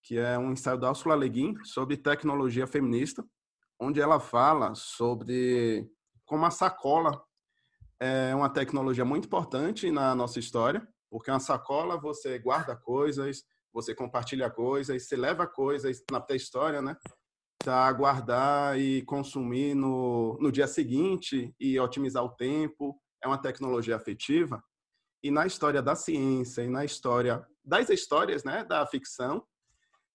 que 0.01 0.17
é 0.17 0.37
um 0.37 0.51
ensaio 0.51 0.79
da 0.79 0.89
Ursula 0.89 1.15
Le 1.15 1.29
Guin 1.29 1.55
sobre 1.65 1.97
tecnologia 1.97 2.65
feminista, 2.65 3.23
onde 3.79 3.99
ela 3.99 4.19
fala 4.19 4.73
sobre 4.75 5.89
como 6.25 6.45
a 6.45 6.51
sacola 6.51 7.21
é 7.99 8.33
uma 8.35 8.49
tecnologia 8.49 9.05
muito 9.05 9.25
importante 9.25 9.89
na 9.91 10.15
nossa 10.15 10.39
história, 10.39 10.85
porque 11.09 11.31
uma 11.31 11.39
sacola 11.39 11.99
você 11.99 12.39
guarda 12.39 12.75
coisas, 12.75 13.43
você 13.73 13.95
compartilha 13.95 14.49
coisas, 14.49 15.07
você 15.07 15.15
leva 15.15 15.47
coisas 15.47 16.03
na 16.11 16.19
pré-história, 16.19 16.81
né? 16.81 16.97
Para 17.63 17.91
guardar 17.93 18.79
e 18.79 19.03
consumir 19.03 19.73
no, 19.73 20.37
no 20.41 20.51
dia 20.51 20.67
seguinte 20.67 21.55
e 21.59 21.79
otimizar 21.79 22.23
o 22.23 22.35
tempo. 22.35 22.99
É 23.23 23.27
uma 23.27 23.37
tecnologia 23.37 23.95
afetiva. 23.95 24.61
E 25.23 25.31
na 25.31 25.45
história 25.45 25.81
da 25.81 25.95
ciência 25.95 26.61
e 26.61 26.69
na 26.69 26.83
história 26.83 27.45
das 27.63 27.89
histórias, 27.89 28.43
né, 28.43 28.63
da 28.65 28.85
ficção, 28.85 29.43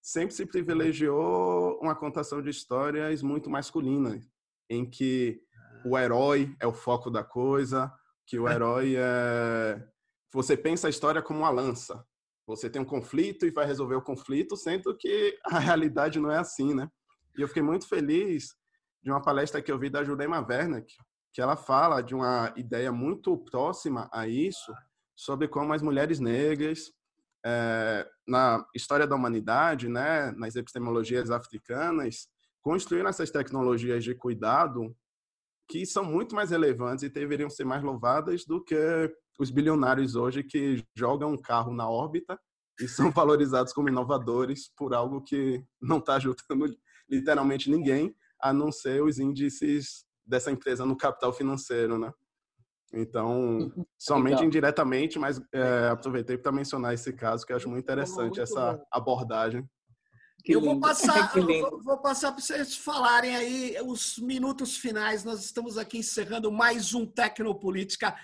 sempre 0.03 0.35
se 0.35 0.45
privilegiou 0.45 1.79
uma 1.81 1.95
contação 1.95 2.43
de 2.43 2.51
histórias 2.51 3.23
muito 3.23 3.49
masculinas, 3.49 4.29
em 4.69 4.89
que 4.89 5.41
o 5.85 5.97
herói 5.97 6.55
é 6.61 6.67
o 6.67 6.75
foco 6.75 7.11
da 7.11 7.25
coisa, 7.25 7.93
que 8.27 8.39
o 8.39 8.49
herói 8.49 8.95
é 8.97 9.83
você 10.33 10.57
pensa 10.57 10.87
a 10.87 10.91
história 10.91 11.23
como 11.23 11.41
uma 11.41 11.51
lança, 11.51 12.05
você 12.47 12.69
tem 12.69 12.81
um 12.81 12.85
conflito 12.85 13.47
e 13.47 13.51
vai 13.51 13.67
resolver 13.67 13.95
o 13.95 14.03
conflito, 14.03 14.57
sendo 14.57 14.97
que 14.97 15.39
a 15.45 15.59
realidade 15.59 16.21
não 16.21 16.31
é 16.31 16.39
assim, 16.39 16.75
né? 16.75 16.89
E 17.37 17.43
eu 17.43 17.49
fiquei 17.49 17.63
muito 17.63 17.89
feliz 17.89 18.55
de 19.03 19.11
uma 19.11 19.23
palestra 19.23 19.63
que 19.63 19.71
eu 19.71 19.79
vi 19.79 19.89
da 19.89 20.05
Jurema 20.05 20.45
Werneck, 20.47 20.95
que 21.33 21.41
ela 21.41 21.57
fala 21.57 22.03
de 22.03 22.15
uma 22.15 22.53
ideia 22.57 22.91
muito 22.91 23.37
próxima 23.39 24.09
a 24.13 24.27
isso, 24.27 24.73
sobre 25.19 25.49
como 25.49 25.73
as 25.73 25.83
mulheres 25.83 26.21
negras, 26.21 26.93
é, 27.45 28.09
na 28.27 28.65
história 28.73 29.05
da 29.05 29.17
humanidade, 29.17 29.89
né, 29.89 30.31
nas 30.33 30.55
epistemologias 30.55 31.29
africanas, 31.29 32.29
construíram 32.63 33.09
essas 33.09 33.29
tecnologias 33.29 34.05
de 34.05 34.15
cuidado 34.15 34.95
que 35.69 35.85
são 35.85 36.05
muito 36.05 36.37
mais 36.37 36.51
relevantes 36.51 37.03
e 37.03 37.09
deveriam 37.09 37.51
ser 37.51 37.65
mais 37.65 37.83
louvadas 37.83 38.45
do 38.45 38.63
que 38.63 38.77
os 39.41 39.51
bilionários 39.51 40.15
hoje 40.15 40.45
que 40.45 40.85
jogam 40.97 41.33
um 41.33 41.41
carro 41.41 41.75
na 41.75 41.91
órbita 41.91 42.39
e 42.81 42.87
são 42.87 43.11
valorizados 43.11 43.73
como 43.73 43.89
inovadores 43.89 44.71
por 44.77 44.95
algo 44.95 45.21
que 45.21 45.65
não 45.83 45.99
está 45.99 46.15
ajudando 46.15 46.77
literalmente 47.11 47.69
ninguém, 47.69 48.15
a 48.41 48.53
não 48.53 48.71
ser 48.71 49.03
os 49.03 49.19
índices 49.19 50.05
dessa 50.25 50.53
empresa 50.53 50.87
no 50.87 50.97
capital 50.97 51.33
financeiro, 51.33 51.99
né? 51.99 52.13
Então, 52.93 53.59
uhum. 53.59 53.87
somente 53.99 54.33
Legal. 54.33 54.45
indiretamente, 54.47 55.19
mas 55.19 55.41
é, 55.53 55.89
aproveitei 55.89 56.39
para 56.39 56.53
mencionar 56.53 56.95
esse 56.95 57.13
caso 57.13 57.45
que 57.45 57.53
eu 57.53 57.57
acho 57.57 57.69
muito 57.69 57.85
interessante 57.85 58.37
muito 58.37 58.41
essa 58.41 58.75
bom. 58.75 58.85
abordagem. 58.91 59.69
Que 60.45 60.55
eu 60.55 60.61
vou 60.61 60.79
passar, 60.81 61.37
eu 61.37 61.83
vou 61.83 61.99
passar 61.99 62.33
para 62.33 62.41
vocês 62.41 62.77
falarem 62.77 63.37
aí 63.37 63.77
os 63.85 64.19
minutos 64.19 64.77
finais. 64.77 65.25
Nós 65.25 65.45
estamos 65.45 65.77
aqui 65.77 65.99
encerrando 65.99 66.51
mais 66.51 66.95
um 66.95 67.05
Tecnopolítica, 67.05 68.17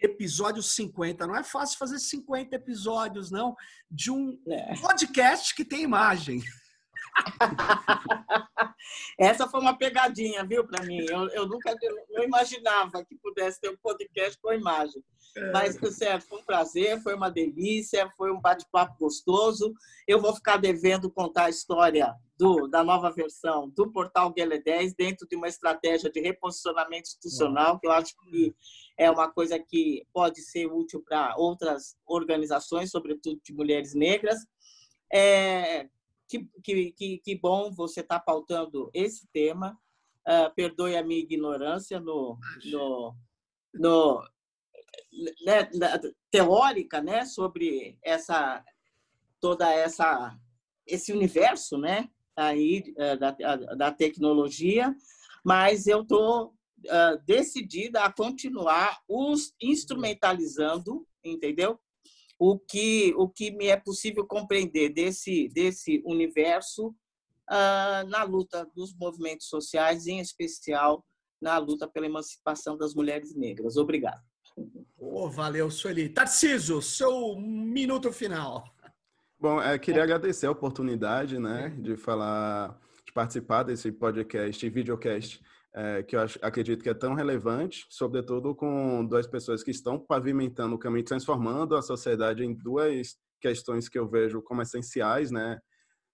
episódio 0.00 0.62
50. 0.62 1.26
Não 1.26 1.36
é 1.36 1.44
fácil 1.44 1.78
fazer 1.78 1.98
50 1.98 2.56
episódios, 2.56 3.30
não, 3.30 3.54
de 3.90 4.10
um 4.10 4.38
é. 4.48 4.76
podcast 4.80 5.54
que 5.54 5.64
tem 5.64 5.82
imagem. 5.82 6.42
Essa 9.18 9.48
foi 9.48 9.60
uma 9.60 9.76
pegadinha, 9.76 10.44
viu, 10.44 10.66
para 10.66 10.84
mim. 10.84 11.04
Eu, 11.08 11.28
eu 11.30 11.46
nunca 11.46 11.74
eu 12.10 12.22
imaginava 12.22 13.04
que 13.04 13.16
pudesse 13.16 13.60
ter 13.60 13.70
um 13.70 13.76
podcast 13.76 14.38
com 14.40 14.52
imagem. 14.52 15.02
É. 15.36 15.50
Mas, 15.52 15.76
certo, 15.96 16.26
foi 16.26 16.40
um 16.40 16.44
prazer, 16.44 17.00
foi 17.02 17.14
uma 17.14 17.30
delícia, 17.30 18.10
foi 18.16 18.30
um 18.32 18.40
bate-papo 18.40 18.96
gostoso. 18.98 19.74
Eu 20.06 20.20
vou 20.20 20.34
ficar 20.34 20.56
devendo 20.56 21.10
contar 21.10 21.44
a 21.44 21.50
história 21.50 22.14
do, 22.38 22.68
da 22.68 22.84
nova 22.84 23.10
versão 23.10 23.68
do 23.70 23.90
portal 23.90 24.32
Guele 24.32 24.62
10 24.62 24.94
dentro 24.94 25.26
de 25.26 25.36
uma 25.36 25.48
estratégia 25.48 26.10
de 26.10 26.20
reposicionamento 26.20 27.08
institucional, 27.08 27.78
que 27.78 27.86
eu 27.86 27.92
acho 27.92 28.14
que 28.18 28.54
é 28.98 29.10
uma 29.10 29.30
coisa 29.30 29.58
que 29.58 30.06
pode 30.12 30.42
ser 30.42 30.66
útil 30.66 31.02
para 31.06 31.34
outras 31.36 31.96
organizações, 32.06 32.90
sobretudo 32.90 33.40
de 33.42 33.52
mulheres 33.52 33.94
negras. 33.94 34.38
É, 35.12 35.88
que, 36.28 36.92
que, 36.92 37.18
que 37.18 37.38
bom 37.38 37.70
você 37.70 38.00
estar 38.00 38.18
tá 38.18 38.24
pautando 38.24 38.90
esse 38.92 39.26
tema. 39.32 39.78
Uh, 40.26 40.52
perdoe 40.56 40.96
a 40.96 41.04
minha 41.04 41.20
ignorância 41.20 42.00
no, 42.00 42.36
no, 42.64 43.14
no 43.72 44.28
né, 45.44 45.70
teórica, 46.30 47.00
né, 47.00 47.24
sobre 47.24 47.96
essa 48.02 48.64
toda 49.40 49.72
essa 49.72 50.36
esse 50.84 51.12
universo, 51.12 51.78
né, 51.78 52.08
aí 52.34 52.82
uh, 52.96 53.16
da, 53.18 53.56
da 53.76 53.92
tecnologia, 53.92 54.94
mas 55.44 55.86
eu 55.86 56.02
estou 56.02 56.54
uh, 56.86 57.22
decidida 57.24 58.02
a 58.02 58.12
continuar 58.12 59.00
os 59.08 59.54
instrumentalizando, 59.60 61.06
entendeu? 61.24 61.80
O 62.38 62.58
que, 62.58 63.14
o 63.16 63.28
que 63.28 63.50
me 63.50 63.66
é 63.66 63.76
possível 63.76 64.26
compreender 64.26 64.90
desse, 64.90 65.48
desse 65.48 66.02
universo 66.04 66.88
uh, 67.50 68.08
na 68.08 68.22
luta 68.24 68.68
dos 68.74 68.94
movimentos 68.94 69.48
sociais, 69.48 70.06
em 70.06 70.20
especial 70.20 71.04
na 71.40 71.58
luta 71.58 71.88
pela 71.88 72.06
emancipação 72.06 72.76
das 72.76 72.94
mulheres 72.94 73.34
negras. 73.34 73.76
Obrigado. 73.76 74.20
Oh, 74.98 75.28
valeu, 75.28 75.70
Sueli. 75.70 76.08
Tarciso, 76.08 76.80
seu 76.80 77.36
minuto 77.36 78.12
final. 78.12 78.64
Bom, 79.38 79.62
eu 79.62 79.78
queria 79.78 80.02
agradecer 80.02 80.46
a 80.46 80.50
oportunidade 80.50 81.38
né, 81.38 81.68
de 81.78 81.96
falar, 81.96 82.80
de 83.04 83.12
participar 83.12 83.64
desse 83.64 83.92
podcast 83.92 84.64
e 84.64 84.70
videocast 84.70 85.42
é, 85.76 86.02
que 86.02 86.16
eu 86.16 86.20
acho, 86.20 86.38
acredito 86.40 86.82
que 86.82 86.88
é 86.88 86.94
tão 86.94 87.12
relevante, 87.12 87.84
sobretudo 87.90 88.54
com 88.54 89.04
duas 89.04 89.26
pessoas 89.26 89.62
que 89.62 89.70
estão 89.70 89.98
pavimentando 89.98 90.74
o 90.74 90.78
caminho, 90.78 91.04
transformando 91.04 91.76
a 91.76 91.82
sociedade 91.82 92.42
em 92.42 92.54
duas 92.54 93.18
questões 93.38 93.86
que 93.86 93.98
eu 93.98 94.08
vejo 94.08 94.40
como 94.40 94.62
essenciais, 94.62 95.30
né, 95.30 95.60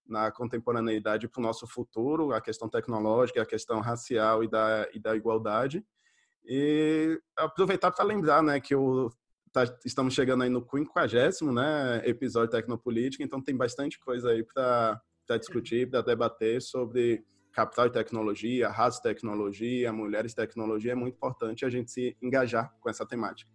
na 0.05 0.33
contemporaneidade 0.33 1.29
para 1.29 1.39
o 1.39 1.43
nosso 1.43 1.65
futuro, 1.69 2.33
a 2.33 2.41
questão 2.41 2.69
tecnológica, 2.69 3.41
a 3.41 3.47
questão 3.47 3.81
racial 3.81 4.43
e 4.43 4.49
da, 4.51 4.89
e 4.93 4.99
da 4.99 5.15
igualdade. 5.15 5.87
E 6.45 7.21
aproveitar 7.37 7.93
para 7.93 8.05
lembrar, 8.05 8.43
né, 8.43 8.59
que 8.59 8.75
o 8.75 9.13
tá, 9.53 9.63
estamos 9.85 10.13
chegando 10.13 10.43
aí 10.43 10.51
no 10.51 10.67
50 10.69 11.53
né, 11.53 12.03
episódio 12.05 12.51
Tecnopolítica, 12.51 13.23
então 13.23 13.41
tem 13.41 13.57
bastante 13.57 14.01
coisa 14.01 14.31
aí 14.31 14.43
para 14.43 15.01
discutir, 15.39 15.89
para 15.89 16.01
debater 16.01 16.61
sobre 16.61 17.25
capital 17.53 17.86
e 17.86 17.90
tecnologia, 17.90 18.68
raça 18.68 18.98
e 19.00 19.03
tecnologia, 19.03 19.92
mulheres 19.92 20.32
e 20.32 20.36
tecnologia, 20.36 20.92
é 20.92 20.94
muito 20.94 21.14
importante 21.14 21.64
a 21.64 21.70
gente 21.70 21.90
se 21.90 22.16
engajar 22.22 22.72
com 22.80 22.88
essa 22.88 23.07
temática. 23.07 23.50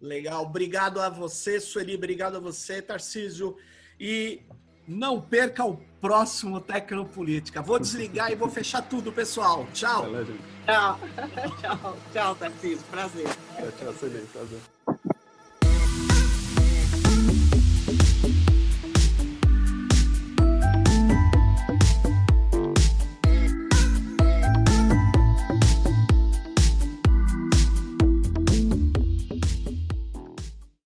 Legal, 0.00 0.44
obrigado 0.44 1.00
a 1.00 1.08
você, 1.08 1.60
Sueli, 1.60 1.94
obrigado 1.94 2.36
a 2.36 2.40
você, 2.40 2.80
Tarcísio. 2.80 3.56
E 3.98 4.42
não 4.86 5.20
perca 5.20 5.64
o 5.64 5.76
próximo 6.00 6.60
Tecnopolítica. 6.60 7.60
Vou 7.60 7.78
desligar 7.78 8.30
e 8.30 8.36
vou 8.36 8.48
fechar 8.48 8.82
tudo, 8.82 9.12
pessoal. 9.12 9.66
Tchau. 9.72 10.06
Tchau, 10.64 11.00
tchau, 11.60 11.96
tchau, 12.12 12.34
Tarcísio. 12.36 12.86
Prazer. 12.90 13.26
Tchau, 13.26 13.72
tchau, 13.78 13.92
Sueli. 13.94 14.26
Prazer. 14.32 14.97